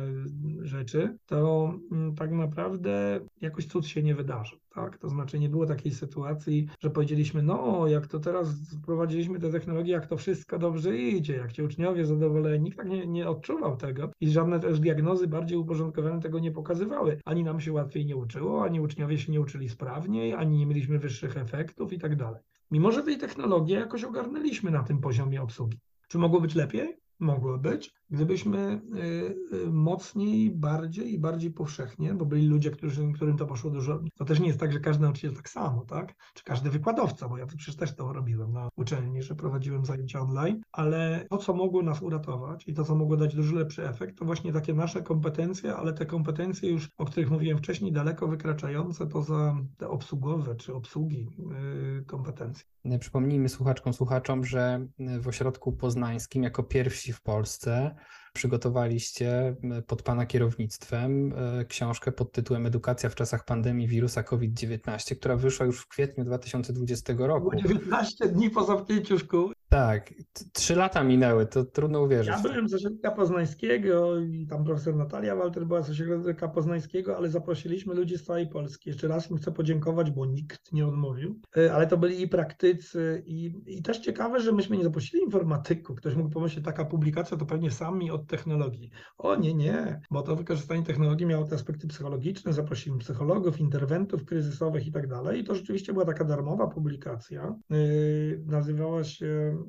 rzeczy, 0.61 1.17
to 1.27 1.73
mm, 1.93 2.15
tak 2.15 2.33
naprawdę 2.33 3.21
jakoś 3.41 3.67
cud 3.67 3.87
się 3.87 4.03
nie 4.03 4.15
wydarzył. 4.15 4.59
Tak? 4.75 4.99
To 4.99 5.09
znaczy 5.09 5.39
nie 5.39 5.49
było 5.49 5.67
takiej 5.67 5.93
sytuacji, 5.93 6.69
że 6.81 6.91
powiedzieliśmy, 6.91 7.43
no 7.43 7.87
jak 7.87 8.07
to 8.07 8.19
teraz 8.19 8.49
wprowadziliśmy 8.83 9.39
te 9.39 9.51
technologie, 9.51 9.93
jak 9.93 10.07
to 10.07 10.17
wszystko 10.17 10.59
dobrze 10.59 10.97
idzie, 10.97 11.37
jak 11.37 11.53
ci 11.53 11.63
uczniowie 11.63 12.07
zadowoleni. 12.07 12.65
Nikt 12.65 12.77
tak 12.77 12.89
nie, 12.89 13.07
nie 13.07 13.29
odczuwał 13.29 13.77
tego 13.77 14.11
i 14.21 14.31
żadne 14.31 14.61
też 14.61 14.81
diagnozy 14.81 15.29
bardziej 15.29 15.59
uporządkowane 15.59 16.21
tego 16.21 16.39
nie 16.39 16.53
pokazywały. 16.53 17.02
Ani 17.25 17.45
nam 17.45 17.61
się 17.61 17.73
łatwiej 17.73 18.07
nie 18.07 18.17
uczyło, 18.17 18.65
ani 18.65 18.81
uczniowie 18.81 19.19
się 19.19 19.33
nie 19.33 19.41
uczyli 19.41 19.69
sprawniej, 19.69 20.35
ani 20.35 20.59
nie 20.59 20.67
mieliśmy 20.67 20.99
wyższych 20.99 21.37
efektów 21.37 21.93
i 21.93 21.99
tak 21.99 22.17
dalej. 22.17 22.43
Mimo, 22.71 22.93
że 22.93 23.03
tej 23.03 23.19
technologii 23.19 23.75
jakoś 23.75 24.05
ogarnęliśmy 24.05 24.71
na 24.71 24.83
tym 24.83 25.01
poziomie 25.01 25.43
obsługi. 25.43 25.79
Czy 26.09 26.19
mogło 26.19 26.41
być 26.41 26.55
lepiej? 26.55 26.97
Mogło 27.19 27.59
być, 27.59 27.95
gdybyśmy 28.13 28.81
y, 28.95 29.57
y, 29.57 29.71
mocniej, 29.71 30.51
bardziej 30.51 31.13
i 31.13 31.19
bardziej 31.19 31.51
powszechnie, 31.51 32.15
bo 32.15 32.27
byli 32.27 32.47
ludzie, 32.47 32.71
którzy, 32.71 33.13
którym 33.13 33.37
to 33.37 33.47
poszło 33.47 33.71
dużo. 33.71 34.01
To 34.17 34.25
też 34.25 34.41
nie 34.41 34.47
jest 34.47 34.61
tak, 34.61 34.73
że 34.73 34.81
każdy 34.81 35.03
nauczyciel 35.03 35.35
tak 35.35 35.49
samo, 35.49 35.85
tak? 35.85 36.15
Czy 36.35 36.45
każdy 36.45 36.71
wykładowca, 36.71 37.29
bo 37.29 37.39
ja 37.39 37.47
przecież 37.47 37.77
też 37.77 37.95
to 37.95 38.13
robiłem 38.13 38.53
na 38.53 38.69
uczelni, 38.77 39.23
że 39.23 39.35
prowadziłem 39.35 39.85
zajęcia 39.85 40.21
online, 40.21 40.61
ale 40.73 41.27
to, 41.31 41.39
co 41.39 41.55
mogło 41.55 41.83
nas 41.83 42.03
uratować 42.03 42.69
i 42.69 42.75
to, 42.75 42.85
co 42.85 42.95
mogło 42.95 43.17
dać 43.17 43.35
dużo 43.35 43.57
lepszy 43.57 43.89
efekt, 43.89 44.19
to 44.19 44.25
właśnie 44.25 44.53
takie 44.53 44.75
nasze 44.75 45.03
kompetencje, 45.03 45.77
ale 45.77 45.93
te 45.93 46.07
kompetencje 46.07 46.71
już, 46.71 46.91
o 46.99 47.05
których 47.05 47.31
mówiłem 47.31 47.59
wcześniej, 47.59 47.93
daleko 47.93 48.29
wykraczające 48.29 49.07
poza 49.07 49.57
te 49.77 49.89
obsługowe 49.89 50.55
czy 50.55 50.75
obsługi 50.75 51.29
yy, 51.39 52.05
kompetencje. 52.07 52.65
Przypomnijmy 53.01 53.49
słuchaczkom, 53.49 53.93
słuchaczom, 53.93 54.45
że 54.45 54.87
w 55.21 55.29
ośrodku 55.29 55.73
poznańskim 55.73 56.43
jako 56.43 56.63
pierwsi 56.63 57.13
w 57.13 57.23
Polsce 57.23 57.95
przygotowaliście 58.33 59.57
pod 59.87 60.03
Pana 60.03 60.27
kierownictwem 60.27 61.33
e, 61.33 61.65
książkę 61.65 62.13
pod 62.13 62.33
tytułem 62.33 62.67
Edukacja 62.67 63.09
w 63.09 63.15
czasach 63.15 63.45
pandemii 63.45 63.89
wirusa 63.89 64.23
COVID-19, 64.23 65.17
która 65.17 65.37
wyszła 65.37 65.67
już 65.67 65.81
w 65.81 65.89
kwietniu 65.89 66.25
2020 66.25 67.15
roku. 67.19 67.57
19 67.57 68.29
dni 68.29 68.51
po 68.51 68.65
zamknięciu 68.65 69.19
szkół. 69.19 69.53
Tak, 69.73 70.15
trzy 70.53 70.77
lata 70.77 71.05
minęły, 71.05 71.47
to 71.47 71.65
trudno 71.65 72.03
uwierzyć. 72.03 72.35
Ja 72.35 72.43
byłem 72.43 72.69
z 72.69 72.75
ośrodka 72.75 73.11
poznańskiego 73.11 74.19
i 74.19 74.47
tam 74.47 74.65
profesor 74.65 74.97
Natalia 74.97 75.37
Walter 75.37 75.67
była 75.67 75.83
z 75.83 75.91
ośrodka 75.91 76.49
poznańskiego, 76.49 77.17
ale 77.17 77.29
zaprosiliśmy 77.29 77.95
ludzi 77.95 78.19
z 78.19 78.25
całej 78.25 78.47
Polski. 78.47 78.91
Jeszcze 78.91 79.09
raz 79.09 79.31
im 79.31 79.37
chcę 79.37 79.53
podziękować, 79.53 80.11
bo 80.11 80.27
nikt 80.27 80.73
nie 80.73 80.87
odmówił, 80.87 81.41
e, 81.57 81.75
ale 81.75 81.87
to 81.87 81.97
byli 81.97 82.23
i 82.23 82.29
praktycy 82.29 83.23
i, 83.27 83.55
i 83.67 83.83
też 83.83 83.99
ciekawe, 83.99 84.41
że 84.41 84.53
myśmy 84.53 84.77
nie 84.77 84.85
zaprosili 84.85 85.23
informatyków. 85.23 85.97
Ktoś 85.97 86.15
mógł 86.15 86.31
pomyśleć, 86.31 86.65
taka 86.65 86.85
publikacja 86.85 87.37
to 87.37 87.47
pewnie 87.47 87.71
sami 87.71 88.11
od 88.11 88.27
technologii. 88.27 88.91
O 89.19 89.37
nie, 89.37 89.55
nie, 89.55 90.01
bo 90.11 90.23
to 90.23 90.37
wykorzystanie 90.37 90.83
technologii 90.83 91.27
miało 91.27 91.45
te 91.45 91.55
aspekty 91.55 91.89
psychologiczne, 91.89 92.53
zaprosiliśmy 92.53 92.99
psychologów, 92.99 93.61
interwentów 93.61 94.25
kryzysowych 94.25 94.87
i 94.87 94.93
tak 94.93 95.07
dalej. 95.07 95.41
I 95.41 95.45
to 95.45 95.55
rzeczywiście 95.55 95.93
była 95.93 96.05
taka 96.05 96.25
darmowa 96.25 96.67
publikacja. 96.67 97.55
Yy, 97.71 98.43
nazywała 98.47 99.05
się 99.05 99.62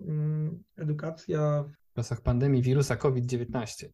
edukacja 0.78 1.64
w 1.92 1.96
czasach 1.96 2.22
pandemii 2.22 2.62
wirusa 2.62 2.96
COVID-19. 2.96 3.86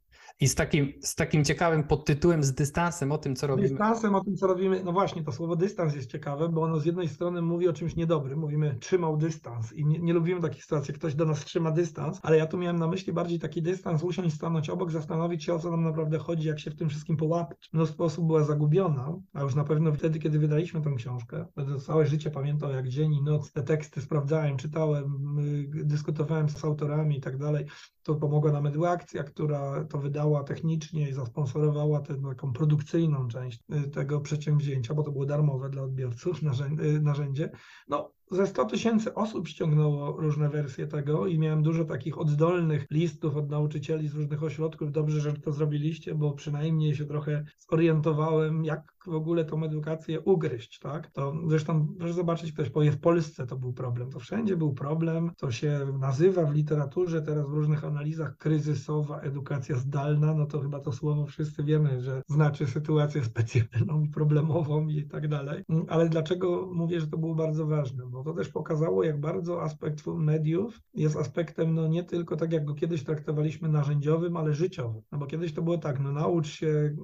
I 0.42 0.48
z 0.48 0.56
takim, 0.56 0.94
z 1.02 1.16
takim 1.16 1.46
ciekawym 1.46 1.84
podtytułem, 1.84 2.44
z 2.44 2.54
dystansem 2.54 3.12
o 3.12 3.18
tym, 3.18 3.36
co 3.36 3.48
robimy. 3.48 3.70
Dystansem 3.70 4.16
o 4.16 4.24
tym, 4.24 4.36
co 4.36 4.48
robimy. 4.48 4.84
No 4.84 4.92
właśnie, 4.92 5.24
to 5.24 5.32
słowo 5.32 5.56
dystans 5.56 5.96
jest 5.96 6.12
ciekawe, 6.12 6.50
bo 6.50 6.62
ono 6.62 6.80
z 6.80 6.86
jednej 6.86 7.08
strony 7.08 7.42
mówi 7.42 7.68
o 7.68 7.74
czymś 7.74 7.96
niedobrym. 7.96 8.40
Mówimy, 8.40 8.78
trzymał 8.80 9.18
dystans. 9.18 9.74
I 9.74 9.86
nie, 9.86 10.00
nie 10.00 10.14
lubimy 10.14 10.42
takich 10.42 10.64
sytuacji, 10.64 10.94
ktoś 10.94 11.16
do 11.16 11.26
nas 11.26 11.46
trzyma 11.46 11.72
dystans, 11.72 12.20
ale 12.24 12.38
ja 12.38 12.46
tu 12.46 12.58
miałem 12.58 12.80
na 12.80 12.88
myśli 12.88 13.14
bardziej 13.14 13.40
taki 13.40 13.62
dystans, 13.62 14.04
usiąść, 14.04 14.36
stanąć 14.36 14.70
obok, 14.70 14.92
zastanowić 14.92 15.44
się, 15.44 15.54
o 15.54 15.60
co 15.60 15.72
nam 15.72 15.84
naprawdę 15.84 16.18
chodzi, 16.18 16.48
jak 16.48 16.60
się 16.60 16.72
w 16.72 16.76
tym 16.76 16.90
wszystkim 16.90 17.18
połapać. 17.18 17.70
Mnóstwo 17.74 18.04
osób 18.04 18.28
była 18.28 18.44
zagubiona, 18.44 19.14
a 19.34 19.42
już 19.42 19.56
na 19.56 19.64
pewno 19.64 19.94
wtedy, 19.94 20.20
kiedy 20.20 20.40
wydaliśmy 20.40 20.82
tę 20.82 20.94
książkę, 20.98 21.46
będę 21.56 21.80
całe 21.80 22.06
życie 22.06 22.32
pamiętał, 22.32 22.72
jak 22.72 22.88
dzień 22.88 23.14
i 23.14 23.24
noc 23.24 23.52
te 23.52 23.64
teksty 23.64 24.02
sprawdzałem, 24.02 24.58
czytałem, 24.58 25.38
y, 25.40 25.86
dyskutowałem 25.86 26.50
z 26.50 26.66
autorami 26.66 27.18
i 27.18 27.22
tak 27.22 27.38
dalej. 27.38 27.66
To 28.04 28.16
pomogła 28.16 28.52
nam 28.52 28.68
Eduakcja, 28.68 29.24
która 29.24 29.84
to 29.84 29.98
wydała 29.98 30.44
technicznie 30.44 31.10
i 31.10 31.14
zasponsorowała 31.14 32.02
tę 32.02 32.22
taką 32.30 32.54
produkcyjną 32.54 33.28
część 33.28 33.60
y, 33.86 33.90
tego 33.90 34.22
przedsięwzięcia, 34.22 34.94
bo 34.94 35.04
to 35.04 35.12
było 35.12 35.26
darmowe 35.26 35.70
dla 35.70 35.82
odbiorców 35.82 36.40
y, 36.44 37.02
narzędzie. 37.02 37.50
No, 37.88 38.12
ze 38.32 38.48
100 38.48 38.66
tysięcy 38.66 39.14
osób 39.14 39.48
ściągnęło 39.48 40.12
różne 40.12 40.50
wersje 40.50 40.88
tego 40.88 41.28
i 41.28 41.40
miałem 41.40 41.64
dużo 41.64 41.86
takich 41.86 42.18
oddolnych 42.18 42.86
listów 42.92 43.36
od 43.36 43.50
nauczycieli 43.50 44.08
z 44.08 44.16
różnych 44.16 44.44
ośrodków. 44.44 44.92
Dobrze, 44.92 45.22
że 45.22 45.34
to 45.34 45.52
zrobiliście, 45.52 46.16
bo 46.16 46.32
przynajmniej 46.32 46.96
się 46.96 47.06
trochę 47.06 47.46
zorientowałem, 47.72 48.66
jak 48.66 48.94
w 49.08 49.14
ogóle 49.14 49.46
tą 49.46 49.64
edukację 49.64 50.22
ugryźć, 50.22 50.80
tak? 50.80 51.12
To 51.12 51.34
zresztą 51.48 51.88
proszę 51.98 52.14
zobaczyć, 52.14 52.52
ktoś 52.52 52.70
powie, 52.70 52.92
w 52.92 53.00
Polsce 53.00 53.48
to 53.48 53.58
był 53.58 53.74
problem. 53.74 54.10
To 54.12 54.20
wszędzie 54.20 54.58
był 54.58 54.74
problem. 54.74 55.32
To 55.38 55.52
się 55.52 55.80
nazywa 56.00 56.46
w 56.46 56.54
literaturze, 56.54 57.22
teraz 57.22 57.48
w 57.48 57.54
różnych 57.54 57.86
analizach 57.86 58.38
kryzysowa 58.38 59.20
edukacja 59.20 59.76
zdalna. 59.76 60.34
No 60.34 60.46
to 60.46 60.62
chyba 60.62 60.80
to 60.80 60.92
słowo 60.92 61.26
wszyscy 61.26 61.64
wiemy, 61.64 62.02
że 62.02 62.22
znaczy 62.28 62.68
sytuację 62.68 63.24
specjalną 63.24 64.10
problemową 64.14 64.88
i 64.88 65.04
tak 65.04 65.28
dalej. 65.28 65.64
Ale 65.88 66.10
dlaczego 66.10 66.70
mówię, 66.74 67.02
że 67.02 67.08
to 67.08 67.18
było 67.18 67.36
bardzo 67.36 67.66
ważne? 67.66 68.06
Bo 68.08 68.19
to 68.24 68.34
też 68.34 68.50
pokazało, 68.50 69.04
jak 69.04 69.20
bardzo 69.20 69.62
aspekt 69.62 70.08
mediów 70.08 70.82
jest 70.94 71.16
aspektem 71.16 71.76
no 71.76 71.88
nie 71.88 72.04
tylko 72.04 72.36
tak, 72.36 72.54
jak 72.54 72.66
go 72.66 72.74
kiedyś 72.74 73.04
traktowaliśmy 73.04 73.70
narzędziowym, 73.70 74.38
ale 74.38 74.54
życiowym. 74.54 75.02
No 75.12 75.18
bo 75.18 75.26
kiedyś 75.26 75.54
to 75.54 75.62
było 75.62 75.78
tak, 75.78 76.00
no 76.00 76.12
naucz 76.12 76.48
się, 76.48 76.96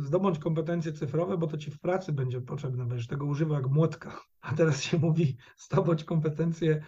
zdobądź 0.00 0.38
kompetencje 0.38 0.92
cyfrowe, 0.92 1.38
bo 1.38 1.46
to 1.46 1.58
ci 1.58 1.70
w 1.70 1.80
pracy 1.80 2.12
będzie 2.12 2.40
potrzebne, 2.40 2.86
będziesz 2.86 3.06
tego 3.06 3.26
używał 3.26 3.56
jak 3.56 3.70
młotka. 3.70 4.20
A 4.40 4.54
teraz 4.54 4.82
się 4.82 4.98
mówi, 4.98 5.36
zdobądź 5.56 6.04
kompetencje 6.04 6.82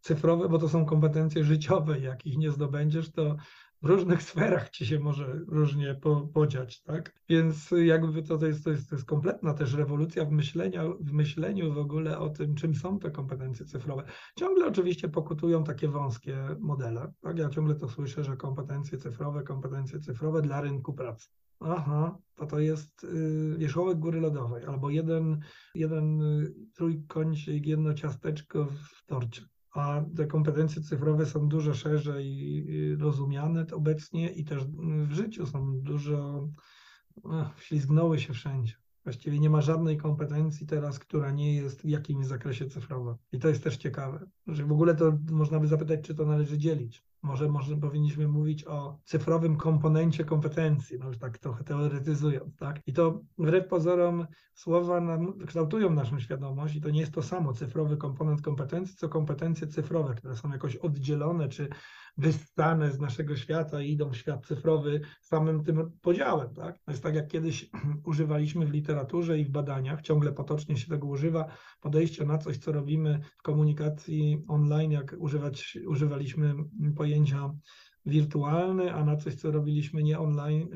cyfrowe, 0.00 0.48
bo 0.48 0.58
to 0.58 0.68
są 0.68 0.84
kompetencje 0.84 1.44
życiowe, 1.44 2.00
jakich 2.00 2.38
nie 2.38 2.50
zdobędziesz, 2.50 3.12
to 3.12 3.36
w 3.82 3.86
różnych 3.86 4.22
sferach 4.30 4.70
ci 4.70 4.86
się 4.86 5.00
może 5.00 5.40
różnie 5.48 5.94
po, 5.94 6.20
podziać, 6.20 6.82
tak? 6.82 7.14
Więc 7.28 7.70
jakby 7.84 8.22
to, 8.22 8.38
to, 8.38 8.46
jest, 8.46 8.64
to, 8.64 8.70
jest, 8.70 8.88
to 8.88 8.94
jest 8.94 9.06
kompletna 9.06 9.54
też 9.54 9.74
rewolucja 9.74 10.24
w 10.24 10.30
myśleniu, 10.30 10.96
w 11.00 11.12
myśleniu 11.12 11.74
w 11.74 11.78
ogóle 11.78 12.18
o 12.18 12.28
tym, 12.28 12.54
czym 12.54 12.74
są 12.74 12.98
te 12.98 13.10
kompetencje 13.10 13.66
cyfrowe. 13.66 14.04
Ciągle 14.38 14.66
oczywiście 14.66 15.08
pokutują 15.08 15.64
takie 15.64 15.88
wąskie 15.88 16.36
modele, 16.58 17.12
tak? 17.20 17.38
Ja 17.38 17.48
ciągle 17.48 17.74
to 17.74 17.88
słyszę, 17.88 18.24
że 18.24 18.36
kompetencje 18.36 18.98
cyfrowe, 18.98 19.42
kompetencje 19.42 20.00
cyfrowe 20.00 20.42
dla 20.42 20.60
rynku 20.60 20.92
pracy. 20.92 21.28
Aha, 21.60 22.18
to 22.34 22.46
to 22.46 22.58
jest 22.58 23.04
y, 23.04 23.54
wierzchołek 23.58 23.98
góry 23.98 24.20
lodowej, 24.20 24.64
albo 24.64 24.90
jeden, 24.90 25.40
jeden 25.74 26.22
y, 26.22 26.54
trójkącik, 26.74 27.66
jedno 27.66 27.94
ciasteczko 27.94 28.64
w 28.64 29.06
torcie 29.06 29.42
a 29.72 30.04
te 30.16 30.26
kompetencje 30.26 30.82
cyfrowe 30.82 31.26
są 31.26 31.48
dużo 31.48 31.74
szerzej 31.74 32.66
rozumiane 32.98 33.66
obecnie 33.72 34.32
i 34.32 34.44
też 34.44 34.64
w 35.08 35.12
życiu 35.12 35.46
są 35.46 35.80
dużo, 35.80 36.48
ślizgnęły 37.58 38.18
się 38.18 38.32
wszędzie. 38.32 38.74
Właściwie 39.04 39.38
nie 39.38 39.50
ma 39.50 39.60
żadnej 39.60 39.96
kompetencji 39.96 40.66
teraz, 40.66 40.98
która 40.98 41.30
nie 41.30 41.54
jest 41.54 41.82
w 41.82 41.88
jakimś 41.88 42.26
zakresie 42.26 42.66
cyfrowa. 42.66 43.16
I 43.32 43.38
to 43.38 43.48
jest 43.48 43.64
też 43.64 43.76
ciekawe, 43.76 44.26
że 44.46 44.64
w 44.64 44.72
ogóle 44.72 44.94
to 44.94 45.18
można 45.30 45.60
by 45.60 45.66
zapytać, 45.66 46.00
czy 46.00 46.14
to 46.14 46.26
należy 46.26 46.58
dzielić. 46.58 47.04
Może, 47.22 47.48
może 47.48 47.76
powinniśmy 47.76 48.28
mówić 48.28 48.66
o 48.66 48.98
cyfrowym 49.04 49.56
komponencie 49.56 50.24
kompetencji, 50.24 50.98
no 50.98 51.06
już 51.06 51.18
tak 51.18 51.38
trochę 51.38 51.64
teoretyzując, 51.64 52.56
tak? 52.56 52.80
I 52.86 52.92
to 52.92 53.20
wbrew 53.38 53.68
pozorom 53.68 54.26
słowa 54.54 55.00
nam, 55.00 55.38
kształtują 55.46 55.90
naszą 55.90 56.20
świadomość 56.20 56.76
i 56.76 56.80
to 56.80 56.90
nie 56.90 57.00
jest 57.00 57.14
to 57.14 57.22
samo 57.22 57.52
cyfrowy 57.52 57.96
komponent 57.96 58.42
kompetencji, 58.42 58.96
co 58.96 59.08
kompetencje 59.08 59.66
cyfrowe, 59.66 60.14
które 60.14 60.36
są 60.36 60.52
jakoś 60.52 60.76
oddzielone 60.76 61.48
czy 61.48 61.68
wystane 62.16 62.92
z 62.92 63.00
naszego 63.00 63.36
świata 63.36 63.82
i 63.82 63.92
idą 63.92 64.10
w 64.10 64.16
świat 64.16 64.46
cyfrowy 64.46 65.00
samym 65.20 65.64
tym 65.64 65.90
podziałem. 66.00 66.54
Tak? 66.54 66.78
To 66.78 66.90
jest 66.90 67.02
tak, 67.02 67.14
jak 67.14 67.28
kiedyś 67.28 67.70
używaliśmy 68.10 68.66
w 68.66 68.70
literaturze 68.70 69.38
i 69.38 69.44
w 69.44 69.50
badaniach, 69.50 70.02
ciągle 70.02 70.32
potocznie 70.32 70.76
się 70.76 70.88
tego 70.88 71.06
używa, 71.06 71.46
podejście 71.80 72.24
na 72.24 72.38
coś, 72.38 72.58
co 72.58 72.72
robimy 72.72 73.20
w 73.38 73.42
komunikacji 73.42 74.44
online, 74.48 74.90
jak 74.90 75.16
używać, 75.18 75.78
używaliśmy 75.86 76.54
pojęcia 76.96 77.09
wirtualny, 78.06 78.94
a 78.94 79.04
na 79.04 79.16
coś, 79.16 79.34
co 79.34 79.50
robiliśmy 79.50 80.02
nie 80.02 80.18
online, 80.18 80.68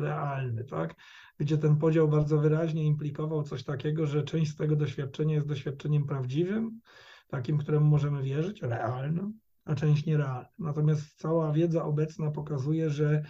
realny, 0.00 0.64
tak? 0.64 0.94
Gdzie 1.38 1.58
ten 1.58 1.76
podział 1.76 2.08
bardzo 2.08 2.38
wyraźnie 2.38 2.84
implikował 2.84 3.42
coś 3.42 3.64
takiego, 3.64 4.06
że 4.06 4.22
część 4.22 4.50
z 4.50 4.56
tego 4.56 4.76
doświadczenia 4.76 5.34
jest 5.34 5.46
doświadczeniem 5.46 6.06
prawdziwym, 6.06 6.80
takim, 7.28 7.58
któremu 7.58 7.86
możemy 7.86 8.22
wierzyć, 8.22 8.62
realnym, 8.62 9.32
a 9.64 9.74
część 9.74 10.06
nierealna. 10.06 10.48
Natomiast 10.58 11.18
cała 11.18 11.52
wiedza 11.52 11.84
obecna 11.84 12.30
pokazuje, 12.30 12.90
że 12.90 13.22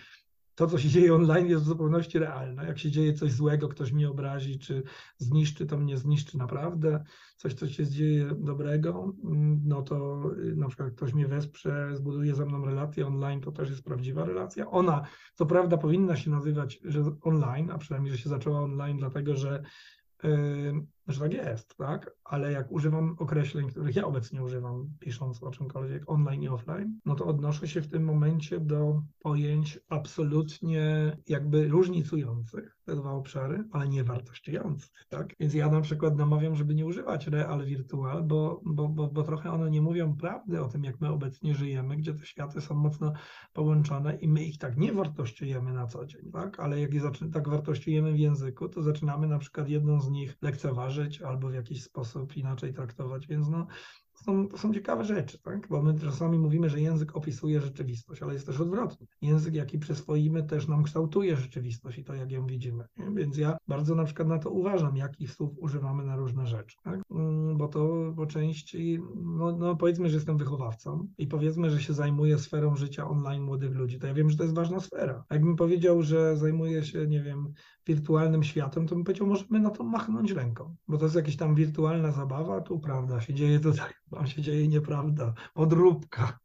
to, 0.60 0.66
co 0.66 0.78
się 0.78 0.88
dzieje 0.88 1.14
online, 1.14 1.46
jest 1.46 1.64
w 1.64 1.66
zupełności 1.66 2.18
realne. 2.18 2.66
Jak 2.66 2.78
się 2.78 2.90
dzieje 2.90 3.12
coś 3.12 3.32
złego, 3.32 3.68
ktoś 3.68 3.92
mnie 3.92 4.10
obrazi, 4.10 4.58
czy 4.58 4.82
zniszczy, 5.16 5.66
to 5.66 5.78
mnie 5.78 5.96
zniszczy 5.96 6.38
naprawdę. 6.38 7.04
Coś, 7.36 7.54
co 7.54 7.68
się 7.68 7.86
dzieje 7.86 8.30
dobrego, 8.38 9.12
no 9.64 9.82
to 9.82 10.22
y, 10.38 10.56
na 10.56 10.68
przykład 10.68 10.90
ktoś 10.90 11.14
mnie 11.14 11.28
wesprze, 11.28 11.90
zbuduje 11.94 12.34
ze 12.34 12.46
mną 12.46 12.64
relację 12.64 13.06
online, 13.06 13.40
to 13.40 13.52
też 13.52 13.70
jest 13.70 13.84
prawdziwa 13.84 14.24
relacja. 14.24 14.70
Ona, 14.70 15.02
co 15.34 15.46
prawda, 15.46 15.76
powinna 15.76 16.16
się 16.16 16.30
nazywać 16.30 16.80
że 16.84 17.02
online, 17.22 17.70
a 17.70 17.78
przynajmniej, 17.78 18.12
że 18.12 18.18
się 18.18 18.28
zaczęła 18.28 18.60
online, 18.60 18.98
dlatego 18.98 19.36
że 19.36 19.62
że 21.10 21.20
tak 21.20 21.32
jest, 21.32 21.76
tak? 21.76 22.10
Ale 22.24 22.52
jak 22.52 22.72
używam 22.72 23.16
określeń, 23.18 23.68
których 23.68 23.96
ja 23.96 24.04
obecnie 24.04 24.42
używam, 24.42 24.88
pisząc 24.98 25.42
o 25.42 25.50
czymkolwiek 25.50 26.02
online 26.06 26.42
i 26.42 26.48
offline, 26.48 27.00
no 27.04 27.14
to 27.14 27.26
odnoszę 27.26 27.68
się 27.68 27.82
w 27.82 27.88
tym 27.88 28.04
momencie 28.04 28.60
do 28.60 29.02
pojęć 29.18 29.80
absolutnie 29.88 31.16
jakby 31.28 31.68
różnicujących 31.68 32.79
te 32.90 32.96
dwa 32.96 33.12
obszary, 33.12 33.64
ale 33.72 33.88
nie 33.88 34.04
wartościujących, 34.04 35.06
tak? 35.08 35.34
Więc 35.40 35.54
ja 35.54 35.68
na 35.68 35.80
przykład 35.80 36.16
namawiam, 36.16 36.56
żeby 36.56 36.74
nie 36.74 36.86
używać 36.86 37.26
real 37.26 37.66
virtual, 37.66 38.22
bo, 38.22 38.60
bo, 38.64 38.88
bo, 38.88 39.08
bo 39.08 39.22
trochę 39.22 39.50
one 39.50 39.70
nie 39.70 39.82
mówią 39.82 40.16
prawdy 40.16 40.60
o 40.60 40.68
tym, 40.68 40.84
jak 40.84 41.00
my 41.00 41.08
obecnie 41.08 41.54
żyjemy, 41.54 41.96
gdzie 41.96 42.14
te 42.14 42.26
światy 42.26 42.60
są 42.60 42.74
mocno 42.74 43.12
połączone 43.52 44.16
i 44.16 44.28
my 44.28 44.44
ich 44.44 44.58
tak 44.58 44.76
nie 44.76 44.92
wartościujemy 44.92 45.72
na 45.72 45.86
co 45.86 46.06
dzień, 46.06 46.30
tak? 46.32 46.60
Ale 46.60 46.80
jak 46.80 46.94
je 46.94 47.00
tak 47.32 47.48
wartościujemy 47.48 48.12
w 48.12 48.18
języku, 48.18 48.68
to 48.68 48.82
zaczynamy 48.82 49.26
na 49.26 49.38
przykład 49.38 49.68
jedną 49.68 50.00
z 50.00 50.10
nich 50.10 50.36
lekceważyć 50.42 51.22
albo 51.22 51.48
w 51.48 51.54
jakiś 51.54 51.82
sposób 51.82 52.36
inaczej 52.36 52.74
traktować, 52.74 53.26
więc 53.26 53.48
no 53.48 53.66
są, 54.24 54.48
to 54.48 54.58
są 54.58 54.74
ciekawe 54.74 55.04
rzeczy, 55.04 55.38
tak? 55.42 55.68
bo 55.68 55.82
my 55.82 56.00
czasami 56.00 56.38
mówimy, 56.38 56.70
że 56.70 56.80
język 56.80 57.16
opisuje 57.16 57.60
rzeczywistość, 57.60 58.22
ale 58.22 58.34
jest 58.34 58.46
też 58.46 58.60
odwrotnie. 58.60 59.06
Język, 59.22 59.54
jaki 59.54 59.78
przyswoimy, 59.78 60.42
też 60.42 60.68
nam 60.68 60.82
kształtuje 60.82 61.36
rzeczywistość 61.36 61.98
i 61.98 62.04
to, 62.04 62.14
jak 62.14 62.30
ją 62.30 62.46
widzimy. 62.46 62.84
Więc 63.14 63.38
ja 63.38 63.56
bardzo 63.68 63.94
na 63.94 64.04
przykład 64.04 64.28
na 64.28 64.38
to 64.38 64.50
uważam, 64.50 64.96
jakich 64.96 65.32
słów 65.32 65.58
używamy 65.58 66.04
na 66.04 66.16
różne 66.16 66.46
rzeczy, 66.46 66.76
tak? 66.84 67.00
Mm, 67.10 67.56
bo 67.56 67.68
to 67.68 68.12
po 68.16 68.26
części, 68.26 68.98
no, 69.14 69.56
no 69.56 69.76
powiedzmy, 69.76 70.08
że 70.08 70.16
jestem 70.16 70.38
wychowawcą 70.38 71.08
i 71.18 71.26
powiedzmy, 71.26 71.70
że 71.70 71.80
się 71.80 71.92
zajmuję 71.92 72.38
sferą 72.38 72.76
życia 72.76 73.08
online 73.08 73.42
młodych 73.42 73.74
ludzi, 73.74 73.98
to 73.98 74.06
ja 74.06 74.14
wiem, 74.14 74.30
że 74.30 74.36
to 74.36 74.42
jest 74.42 74.54
ważna 74.54 74.80
sfera. 74.80 75.24
Jakbym 75.30 75.56
powiedział, 75.56 76.02
że 76.02 76.36
zajmuję 76.36 76.84
się, 76.84 77.06
nie 77.06 77.22
wiem, 77.22 77.52
wirtualnym 77.86 78.42
światem, 78.42 78.86
to 78.86 78.94
bym 78.94 79.04
powiedział, 79.04 79.26
możemy 79.26 79.60
na 79.60 79.70
to 79.70 79.84
machnąć 79.84 80.30
ręką, 80.30 80.76
bo 80.88 80.98
to 80.98 81.04
jest 81.04 81.16
jakaś 81.16 81.36
tam 81.36 81.54
wirtualna 81.54 82.12
zabawa, 82.12 82.60
tu 82.60 82.80
prawda, 82.80 83.20
się 83.20 83.34
dzieje 83.34 83.60
tutaj, 83.60 83.90
tam 84.10 84.26
się 84.26 84.42
dzieje 84.42 84.68
nieprawda, 84.68 85.34
podróbka. 85.54 86.38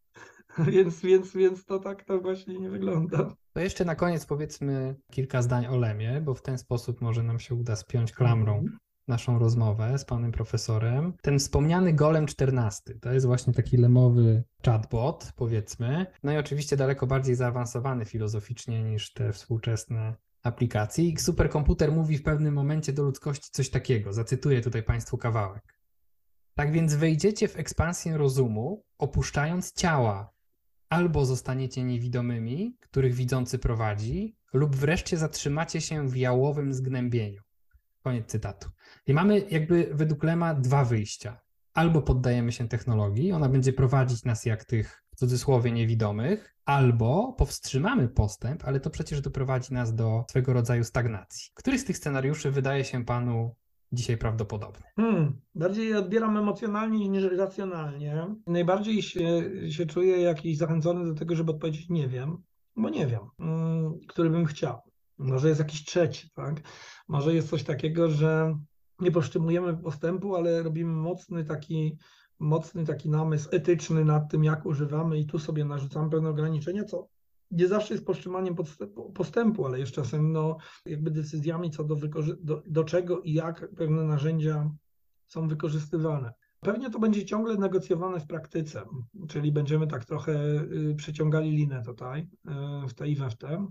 Więc, 0.68 1.02
więc, 1.02 1.34
więc 1.34 1.66
to 1.66 1.80
tak 1.80 2.04
to 2.04 2.20
właśnie 2.20 2.60
nie 2.60 2.70
wygląda. 2.70 3.36
To 3.54 3.60
jeszcze 3.60 3.86
na 3.86 3.96
koniec 3.96 4.26
powiedzmy 4.26 4.96
kilka 5.12 5.42
zdań 5.42 5.66
o 5.66 5.78
Lemie, 5.78 6.22
bo 6.22 6.34
w 6.34 6.42
ten 6.42 6.58
sposób 6.58 7.02
może 7.02 7.24
nam 7.24 7.40
się 7.40 7.56
uda 7.56 7.76
spiąć 7.76 8.12
klamrą 8.12 8.54
mhm. 8.54 8.78
naszą 9.08 9.40
rozmowę 9.40 9.98
z 9.98 10.06
panem 10.06 10.32
profesorem. 10.32 11.14
Ten 11.22 11.40
wspomniany 11.40 11.94
Golem 11.94 12.26
14 12.26 12.94
to 13.02 13.14
jest 13.14 13.26
właśnie 13.26 13.54
taki 13.54 13.78
lemowy 13.78 14.44
chatbot, 14.66 15.32
powiedzmy. 15.36 16.06
No 16.24 16.34
i 16.34 16.38
oczywiście 16.38 16.78
daleko 16.78 17.08
bardziej 17.08 17.36
zaawansowany 17.36 18.06
filozoficznie 18.06 18.84
niż 18.84 19.14
te 19.14 19.34
współczesne 19.34 20.16
aplikacji. 20.44 21.14
I 21.14 21.18
superkomputer 21.18 21.92
mówi 21.92 22.18
w 22.18 22.24
pewnym 22.24 22.54
momencie 22.54 22.94
do 22.94 23.04
ludzkości 23.04 23.50
coś 23.52 23.70
takiego. 23.70 24.14
Zacytuję 24.14 24.62
tutaj 24.62 24.84
Państwu 24.84 25.18
kawałek. 25.18 25.76
Tak 26.58 26.72
więc 26.72 26.96
wejdziecie 26.96 27.48
w 27.48 27.60
ekspansję 27.60 28.18
rozumu, 28.18 28.84
opuszczając 28.98 29.74
ciała. 29.74 30.32
Albo 30.90 31.26
zostaniecie 31.26 31.84
niewidomymi, 31.84 32.78
których 32.80 33.14
widzący 33.14 33.60
prowadzi, 33.60 34.38
lub 34.54 34.76
wreszcie 34.76 35.18
zatrzymacie 35.18 35.82
się 35.82 36.08
w 36.08 36.18
jałowym 36.18 36.74
zgnębieniu. 36.74 37.42
Koniec 38.04 38.28
cytatu. 38.28 38.70
I 39.08 39.14
mamy 39.14 39.40
jakby 39.50 39.90
według 39.94 40.24
Lema 40.24 40.54
dwa 40.54 40.86
wyjścia. 40.86 41.40
Albo 41.74 42.02
poddajemy 42.02 42.52
się 42.52 42.68
technologii, 42.68 43.32
ona 43.32 43.50
będzie 43.50 43.74
prowadzić 43.74 44.24
nas 44.24 44.46
jak 44.46 44.66
tych 44.66 45.04
w 45.12 45.16
cudzysłowie 45.16 45.72
niewidomych, 45.72 46.56
albo 46.66 47.34
powstrzymamy 47.34 48.08
postęp, 48.08 48.64
ale 48.66 48.80
to 48.80 48.90
przecież 48.90 49.22
doprowadzi 49.22 49.74
nas 49.74 49.96
do 49.96 50.26
swego 50.30 50.54
rodzaju 50.54 50.84
stagnacji. 50.84 51.52
Który 51.54 51.80
z 51.80 51.86
tych 51.86 51.98
scenariuszy 51.98 52.52
wydaje 52.52 52.84
się 52.84 53.06
panu 53.06 53.56
dzisiaj 53.96 54.18
prawdopodobny? 54.18 54.86
Hmm, 54.96 55.42
bardziej 55.56 55.96
odbieram 55.96 56.38
emocjonalnie 56.38 57.10
niż 57.10 57.24
racjonalnie. 57.24 58.36
Najbardziej 58.48 59.02
się, 59.02 59.52
się 59.70 59.86
czuję 59.86 60.22
jakiś 60.22 60.58
zachęcony 60.58 61.06
do 61.06 61.14
tego, 61.14 61.36
żeby 61.36 61.52
odpowiedzieć 61.52 61.90
nie 61.90 62.08
wiem, 62.08 62.38
bo 62.76 62.90
nie 62.90 63.08
wiem, 63.08 63.22
hmm, 63.38 64.00
który 64.08 64.30
bym 64.30 64.46
chciał. 64.46 64.82
Może 65.18 65.48
jest 65.48 65.60
jakiś 65.60 65.86
trzeci, 65.86 66.30
tak? 66.34 66.62
Może 67.08 67.34
jest 67.34 67.50
coś 67.50 67.64
takiego, 67.64 68.10
że 68.10 68.58
nie 69.00 69.12
powstrzymujemy 69.12 69.78
postępu, 69.78 70.36
ale 70.36 70.64
robimy 70.64 70.94
mocny 70.94 71.46
taki 71.46 71.98
mocny 72.40 72.86
taki 72.86 73.10
namysł 73.10 73.50
etyczny 73.52 74.06
nad 74.06 74.32
tym, 74.32 74.44
jak 74.44 74.66
używamy 74.66 75.20
i 75.20 75.26
tu 75.26 75.40
sobie 75.40 75.66
narzucamy 75.66 76.10
pewne 76.10 76.30
ograniczenia, 76.30 76.84
co 76.84 77.08
nie 77.52 77.68
zawsze 77.68 77.94
jest 77.94 78.06
powstrzymaniem 78.06 78.56
postępu, 79.14 79.66
ale 79.66 79.80
jeszcze 79.80 80.02
czasem 80.02 80.32
no, 80.32 80.58
jakby 80.86 81.12
decyzjami 81.12 81.72
co 81.72 81.84
do, 81.84 81.96
do, 82.42 82.64
do 82.68 82.84
czego 82.84 83.22
i 83.22 83.34
jak 83.34 83.70
pewne 83.76 84.04
narzędzia 84.04 84.72
są 85.28 85.48
wykorzystywane. 85.48 86.34
Pewnie 86.60 86.90
to 86.90 87.00
będzie 87.00 87.26
ciągle 87.26 87.58
negocjowane 87.58 88.20
w 88.20 88.28
praktyce, 88.28 88.86
czyli 89.28 89.52
będziemy 89.52 89.88
tak 89.88 90.06
trochę 90.06 90.34
y, 90.34 90.96
przeciągali 90.98 91.52
linę 91.52 91.84
tutaj 91.86 92.22
y, 92.22 92.88
w 92.88 92.94
tej 92.94 93.12
i 93.12 93.16
we 93.16 93.30
w 93.30 93.38
te. 93.38 93.68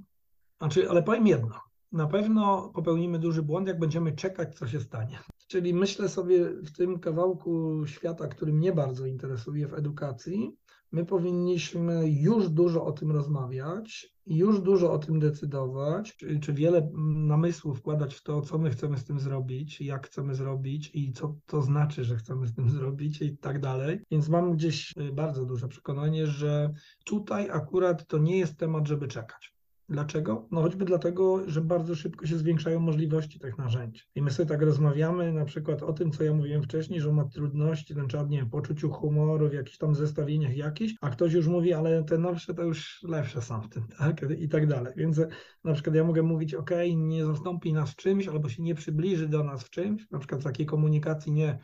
Znaczy, 0.58 0.90
ale 0.90 1.02
powiem 1.02 1.26
jedno, 1.26 1.60
na 1.92 2.06
pewno 2.06 2.70
popełnimy 2.74 3.18
duży 3.18 3.42
błąd, 3.42 3.68
jak 3.68 3.78
będziemy 3.78 4.12
czekać, 4.12 4.58
co 4.58 4.66
się 4.66 4.80
stanie. 4.80 5.18
Czyli 5.46 5.74
myślę 5.74 6.08
sobie 6.08 6.50
w 6.50 6.72
tym 6.72 7.00
kawałku 7.00 7.82
świata, 7.86 8.28
który 8.28 8.52
mnie 8.52 8.72
bardzo 8.72 9.06
interesuje 9.06 9.68
w 9.68 9.74
edukacji, 9.74 10.56
My 10.94 11.06
powinniśmy 11.06 12.10
już 12.10 12.48
dużo 12.48 12.84
o 12.84 12.92
tym 12.92 13.10
rozmawiać, 13.10 14.14
już 14.26 14.60
dużo 14.60 14.92
o 14.92 14.98
tym 14.98 15.18
decydować, 15.18 16.16
czy, 16.16 16.40
czy 16.40 16.52
wiele 16.52 16.90
namysłów 17.14 17.78
wkładać 17.78 18.14
w 18.14 18.22
to, 18.22 18.42
co 18.42 18.58
my 18.58 18.70
chcemy 18.70 18.98
z 18.98 19.04
tym 19.04 19.20
zrobić, 19.20 19.80
jak 19.80 20.06
chcemy 20.06 20.34
zrobić 20.34 20.90
i 20.94 21.12
co 21.12 21.36
to 21.46 21.62
znaczy, 21.62 22.04
że 22.04 22.16
chcemy 22.16 22.46
z 22.46 22.54
tym 22.54 22.70
zrobić 22.70 23.22
i 23.22 23.38
tak 23.38 23.60
dalej. 23.60 24.00
Więc 24.10 24.28
mam 24.28 24.52
gdzieś 24.52 24.94
y, 24.96 25.12
bardzo 25.12 25.44
duże 25.44 25.68
przekonanie, 25.68 26.26
że 26.26 26.72
tutaj 27.04 27.50
akurat 27.50 28.06
to 28.06 28.18
nie 28.18 28.38
jest 28.38 28.58
temat, 28.58 28.88
żeby 28.88 29.08
czekać. 29.08 29.53
Dlaczego? 29.88 30.48
No 30.50 30.62
choćby 30.62 30.84
dlatego, 30.84 31.50
że 31.50 31.60
bardzo 31.60 31.94
szybko 31.94 32.26
się 32.26 32.38
zwiększają 32.38 32.80
możliwości 32.80 33.38
tych 33.38 33.58
narzędzi. 33.58 34.02
I 34.14 34.22
my 34.22 34.30
sobie 34.30 34.48
tak 34.48 34.62
rozmawiamy 34.62 35.32
na 35.32 35.44
przykład 35.44 35.82
o 35.82 35.92
tym, 35.92 36.10
co 36.10 36.24
ja 36.24 36.34
mówiłem 36.34 36.62
wcześniej, 36.62 37.00
że 37.00 37.12
ma 37.12 37.24
trudności, 37.24 37.94
ten 37.94 38.08
czat, 38.08 38.30
nie 38.30 38.38
wiem, 38.38 38.50
poczuciu 38.50 38.90
humoru, 38.90 39.48
w 39.48 39.52
jakichś 39.52 39.78
tam 39.78 39.94
zestawieniach 39.94 40.56
jakichś, 40.56 40.94
a 41.00 41.10
ktoś 41.10 41.32
już 41.32 41.46
mówi, 41.46 41.72
ale 41.72 42.04
te 42.04 42.18
nowsze 42.18 42.54
to 42.54 42.62
już 42.62 43.02
lepsze 43.02 43.42
są 43.42 43.60
w 43.60 43.68
tym, 43.68 43.86
tak? 43.98 44.26
I 44.38 44.48
tak 44.48 44.66
dalej. 44.66 44.92
Więc 44.96 45.20
na 45.64 45.72
przykład 45.72 45.96
ja 45.96 46.04
mogę 46.04 46.22
mówić, 46.22 46.54
ok, 46.54 46.70
nie 46.96 47.26
zastąpi 47.26 47.72
nas 47.72 47.90
w 47.90 47.96
czymś, 47.96 48.28
albo 48.28 48.48
się 48.48 48.62
nie 48.62 48.74
przybliży 48.74 49.28
do 49.28 49.44
nas 49.44 49.64
w 49.64 49.70
czymś, 49.70 50.10
na 50.10 50.18
przykład 50.18 50.42
takiej 50.42 50.66
komunikacji 50.66 51.32
nie 51.32 51.58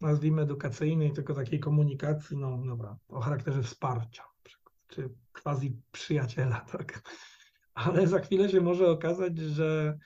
nazwijmy 0.00 0.42
edukacyjnej, 0.42 1.12
tylko 1.12 1.34
takiej 1.34 1.60
komunikacji, 1.60 2.36
no 2.36 2.62
dobra, 2.66 2.96
o 3.08 3.20
charakterze 3.20 3.62
wsparcia, 3.62 4.22
czy 4.88 5.10
quasi 5.42 5.76
przyjaciela, 5.92 6.60
tak? 6.60 7.02
Ale 7.74 8.06
za 8.06 8.18
chwilę 8.18 8.48
się 8.48 8.60
może 8.60 8.90
okazać, 8.90 9.38
że 9.38 9.98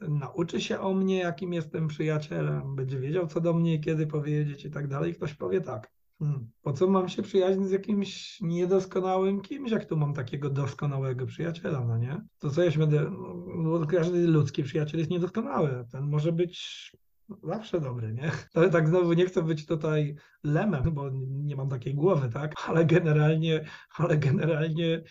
nauczy 0.00 0.60
się 0.60 0.80
o 0.80 0.94
mnie, 0.94 1.18
jakim 1.18 1.52
jestem 1.52 1.88
przyjacielem, 1.88 2.76
będzie 2.76 3.00
wiedział, 3.00 3.26
co 3.26 3.40
do 3.40 3.54
mnie, 3.54 3.78
kiedy 3.78 4.06
powiedzieć 4.06 4.64
i 4.64 4.70
tak 4.70 4.88
dalej. 4.88 5.14
Ktoś 5.14 5.34
powie 5.34 5.60
tak. 5.60 5.94
Hmm, 6.18 6.50
po 6.62 6.72
co 6.72 6.88
mam 6.88 7.08
się 7.08 7.22
przyjaźnić 7.22 7.68
z 7.68 7.72
jakimś 7.72 8.40
niedoskonałym 8.40 9.40
kimś, 9.40 9.70
jak 9.70 9.84
tu 9.84 9.96
mam 9.96 10.14
takiego 10.14 10.50
doskonałego 10.50 11.26
przyjaciela, 11.26 11.80
no 11.80 11.98
nie? 11.98 12.24
To 12.38 12.50
co 12.50 12.62
ja 12.62 12.70
się 12.70 12.78
będę, 12.78 13.10
no, 13.56 13.86
każdy 13.86 14.26
ludzki 14.26 14.62
przyjaciel 14.62 14.98
jest 14.98 15.10
niedoskonały, 15.10 15.84
ten 15.92 16.04
może 16.04 16.32
być 16.32 16.90
zawsze 17.42 17.80
dobry, 17.80 18.12
nie? 18.12 18.30
Ale 18.54 18.70
tak 18.70 18.88
znowu 18.88 19.12
nie 19.12 19.26
chcę 19.26 19.42
być 19.42 19.66
tutaj 19.66 20.16
lemem, 20.44 20.94
bo 20.94 21.10
nie 21.26 21.56
mam 21.56 21.68
takiej 21.68 21.94
głowy, 21.94 22.28
tak? 22.28 22.54
Ale 22.66 22.84
generalnie, 22.84 23.64
ale 23.96 24.16
generalnie 24.16 25.02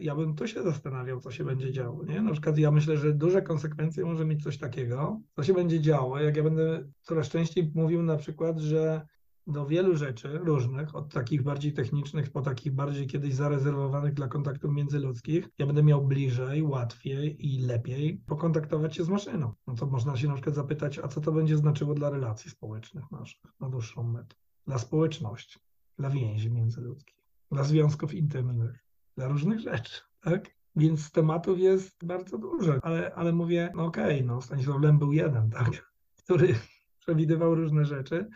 ja 0.00 0.14
bym 0.14 0.34
tu 0.34 0.46
się 0.46 0.62
zastanawiał, 0.62 1.20
co 1.20 1.30
się 1.30 1.44
będzie 1.44 1.72
działo. 1.72 2.04
Nie? 2.04 2.20
Na 2.22 2.32
przykład 2.32 2.58
ja 2.58 2.70
myślę, 2.70 2.96
że 2.96 3.12
duże 3.12 3.42
konsekwencje 3.42 4.04
może 4.04 4.24
mieć 4.24 4.42
coś 4.42 4.58
takiego, 4.58 5.20
co 5.36 5.42
się 5.42 5.54
będzie 5.54 5.80
działo, 5.80 6.20
jak 6.20 6.36
ja 6.36 6.42
będę 6.42 6.88
coraz 7.02 7.28
częściej 7.28 7.72
mówił 7.74 8.02
na 8.02 8.16
przykład, 8.16 8.58
że 8.58 9.06
do 9.46 9.66
wielu 9.66 9.96
rzeczy 9.96 10.38
różnych, 10.38 10.94
od 10.94 11.12
takich 11.12 11.42
bardziej 11.42 11.72
technicznych 11.72 12.30
po 12.30 12.42
takich 12.42 12.72
bardziej 12.72 13.06
kiedyś 13.06 13.34
zarezerwowanych 13.34 14.14
dla 14.14 14.28
kontaktów 14.28 14.72
międzyludzkich, 14.72 15.48
ja 15.58 15.66
będę 15.66 15.82
miał 15.82 16.06
bliżej, 16.06 16.62
łatwiej 16.62 17.46
i 17.46 17.58
lepiej 17.58 18.22
pokontaktować 18.26 18.96
się 18.96 19.04
z 19.04 19.08
maszyną. 19.08 19.52
No 19.66 19.74
to 19.74 19.86
można 19.86 20.16
się 20.16 20.28
na 20.28 20.34
przykład 20.34 20.54
zapytać, 20.54 20.98
a 20.98 21.08
co 21.08 21.20
to 21.20 21.32
będzie 21.32 21.56
znaczyło 21.56 21.94
dla 21.94 22.10
relacji 22.10 22.50
społecznych 22.50 23.10
naszych 23.10 23.40
na 23.60 23.68
dłuższą 23.68 24.02
metę, 24.02 24.36
dla 24.66 24.78
społeczności, 24.78 25.58
dla 25.98 26.10
więzi 26.10 26.50
międzyludzkich, 26.50 27.16
dla 27.50 27.64
związków 27.64 28.14
intymnych 28.14 28.85
dla 29.16 29.28
różnych 29.28 29.60
rzeczy, 29.60 30.00
tak? 30.20 30.56
Więc 30.76 31.10
tematów 31.10 31.58
jest 31.58 32.06
bardzo 32.06 32.38
dużo, 32.38 32.78
ale, 32.82 33.14
ale 33.14 33.32
mówię, 33.32 33.72
no 33.74 33.84
okej, 33.84 34.14
okay, 34.14 34.26
no 34.26 34.40
Stanisław 34.40 34.82
Lem 34.82 34.98
był 34.98 35.12
jeden, 35.12 35.50
tak? 35.50 35.70
Który 36.24 36.54
przewidywał 37.00 37.54
różne 37.54 37.84
rzeczy, 37.84 38.28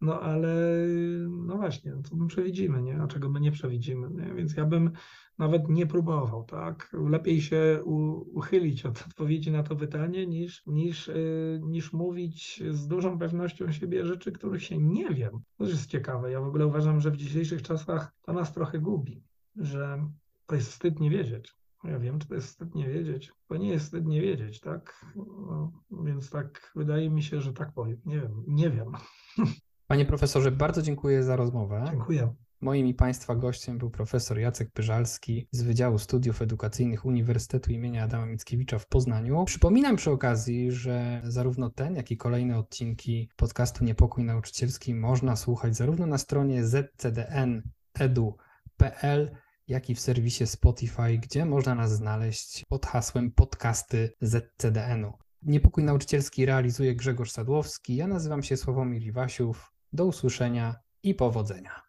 no 0.00 0.20
ale 0.20 0.54
no 1.28 1.56
właśnie, 1.56 1.92
no 1.94 2.02
co 2.02 2.16
my 2.16 2.26
przewidzimy, 2.26 2.82
nie? 2.82 3.02
A 3.02 3.06
czego 3.06 3.30
my 3.30 3.40
nie 3.40 3.52
przewidzimy, 3.52 4.10
nie? 4.10 4.34
Więc 4.34 4.56
ja 4.56 4.64
bym 4.64 4.90
nawet 5.38 5.68
nie 5.68 5.86
próbował, 5.86 6.44
tak? 6.44 6.96
Lepiej 7.08 7.40
się 7.40 7.80
u, 7.84 8.12
uchylić 8.38 8.86
od 8.86 9.06
odpowiedzi 9.06 9.50
na 9.50 9.62
to 9.62 9.76
pytanie, 9.76 10.26
niż, 10.26 10.66
niż, 10.66 11.08
yy, 11.08 11.60
niż 11.62 11.92
mówić 11.92 12.62
z 12.70 12.86
dużą 12.86 13.18
pewnością 13.18 13.72
siebie 13.72 14.06
rzeczy, 14.06 14.32
których 14.32 14.64
się 14.64 14.78
nie 14.78 15.10
wiem. 15.10 15.40
To 15.56 15.64
jest 15.64 15.86
ciekawe. 15.86 16.30
Ja 16.30 16.40
w 16.40 16.46
ogóle 16.46 16.66
uważam, 16.66 17.00
że 17.00 17.10
w 17.10 17.16
dzisiejszych 17.16 17.62
czasach 17.62 18.12
to 18.22 18.32
nas 18.32 18.52
trochę 18.52 18.78
gubi, 18.78 19.22
że 19.56 20.08
to 20.46 20.54
jest 20.54 20.68
wstyd 20.68 21.00
nie 21.00 21.10
wiedzieć. 21.10 21.54
Ja 21.84 21.98
wiem, 21.98 22.18
czy 22.18 22.28
to 22.28 22.34
jest 22.34 22.46
wstyd 22.46 22.74
nie 22.74 22.88
wiedzieć. 22.88 23.32
To 23.48 23.56
nie 23.56 23.68
jest 23.68 23.84
wstyd 23.84 24.06
nie 24.06 24.20
wiedzieć, 24.20 24.60
tak? 24.60 25.04
No, 25.16 25.72
więc 26.04 26.30
tak 26.30 26.72
wydaje 26.76 27.10
mi 27.10 27.22
się, 27.22 27.40
że 27.40 27.52
tak 27.52 27.72
powiem. 27.72 28.00
Nie 28.04 28.20
wiem, 28.20 28.44
nie 28.46 28.70
wiem. 28.70 28.92
Panie 29.86 30.04
profesorze, 30.04 30.52
bardzo 30.52 30.82
dziękuję 30.82 31.22
za 31.22 31.36
rozmowę. 31.36 31.84
Dziękuję. 31.90 32.34
Moim 32.60 32.86
i 32.86 32.94
Państwa 32.94 33.34
gościem 33.34 33.78
był 33.78 33.90
profesor 33.90 34.38
Jacek 34.38 34.70
Pyżalski 34.72 35.48
z 35.50 35.62
Wydziału 35.62 35.98
Studiów 35.98 36.42
Edukacyjnych 36.42 37.04
Uniwersytetu 37.04 37.72
im. 37.72 37.96
Adama 38.02 38.26
Mickiewicza 38.26 38.78
w 38.78 38.88
Poznaniu. 38.88 39.44
Przypominam 39.44 39.96
przy 39.96 40.10
okazji, 40.10 40.72
że 40.72 41.20
zarówno 41.24 41.70
ten, 41.70 41.94
jak 41.94 42.10
i 42.10 42.16
kolejne 42.16 42.58
odcinki 42.58 43.28
podcastu 43.36 43.84
Niepokój 43.84 44.24
Nauczycielski 44.24 44.94
można 44.94 45.36
słuchać 45.36 45.76
zarówno 45.76 46.06
na 46.06 46.18
stronie 46.18 46.64
zcdn.edu.pl, 46.66 47.70
jak 49.68 49.90
i 49.90 49.94
w 49.94 50.00
serwisie 50.00 50.46
Spotify, 50.46 51.18
gdzie 51.18 51.44
można 51.44 51.74
nas 51.74 51.92
znaleźć 51.92 52.64
pod 52.68 52.86
hasłem 52.86 53.32
podcasty 53.32 54.12
ZCDN-u. 54.20 55.12
Niepokój 55.42 55.84
nauczycielski 55.84 56.46
realizuje 56.46 56.94
Grzegorz 56.94 57.30
Sadłowski. 57.30 57.96
Ja 57.96 58.06
nazywam 58.06 58.42
się 58.42 58.56
Sławomir 58.56 59.02
Iwasiów. 59.02 59.72
Do 59.92 60.06
usłyszenia 60.06 60.76
i 61.02 61.14
powodzenia. 61.14 61.83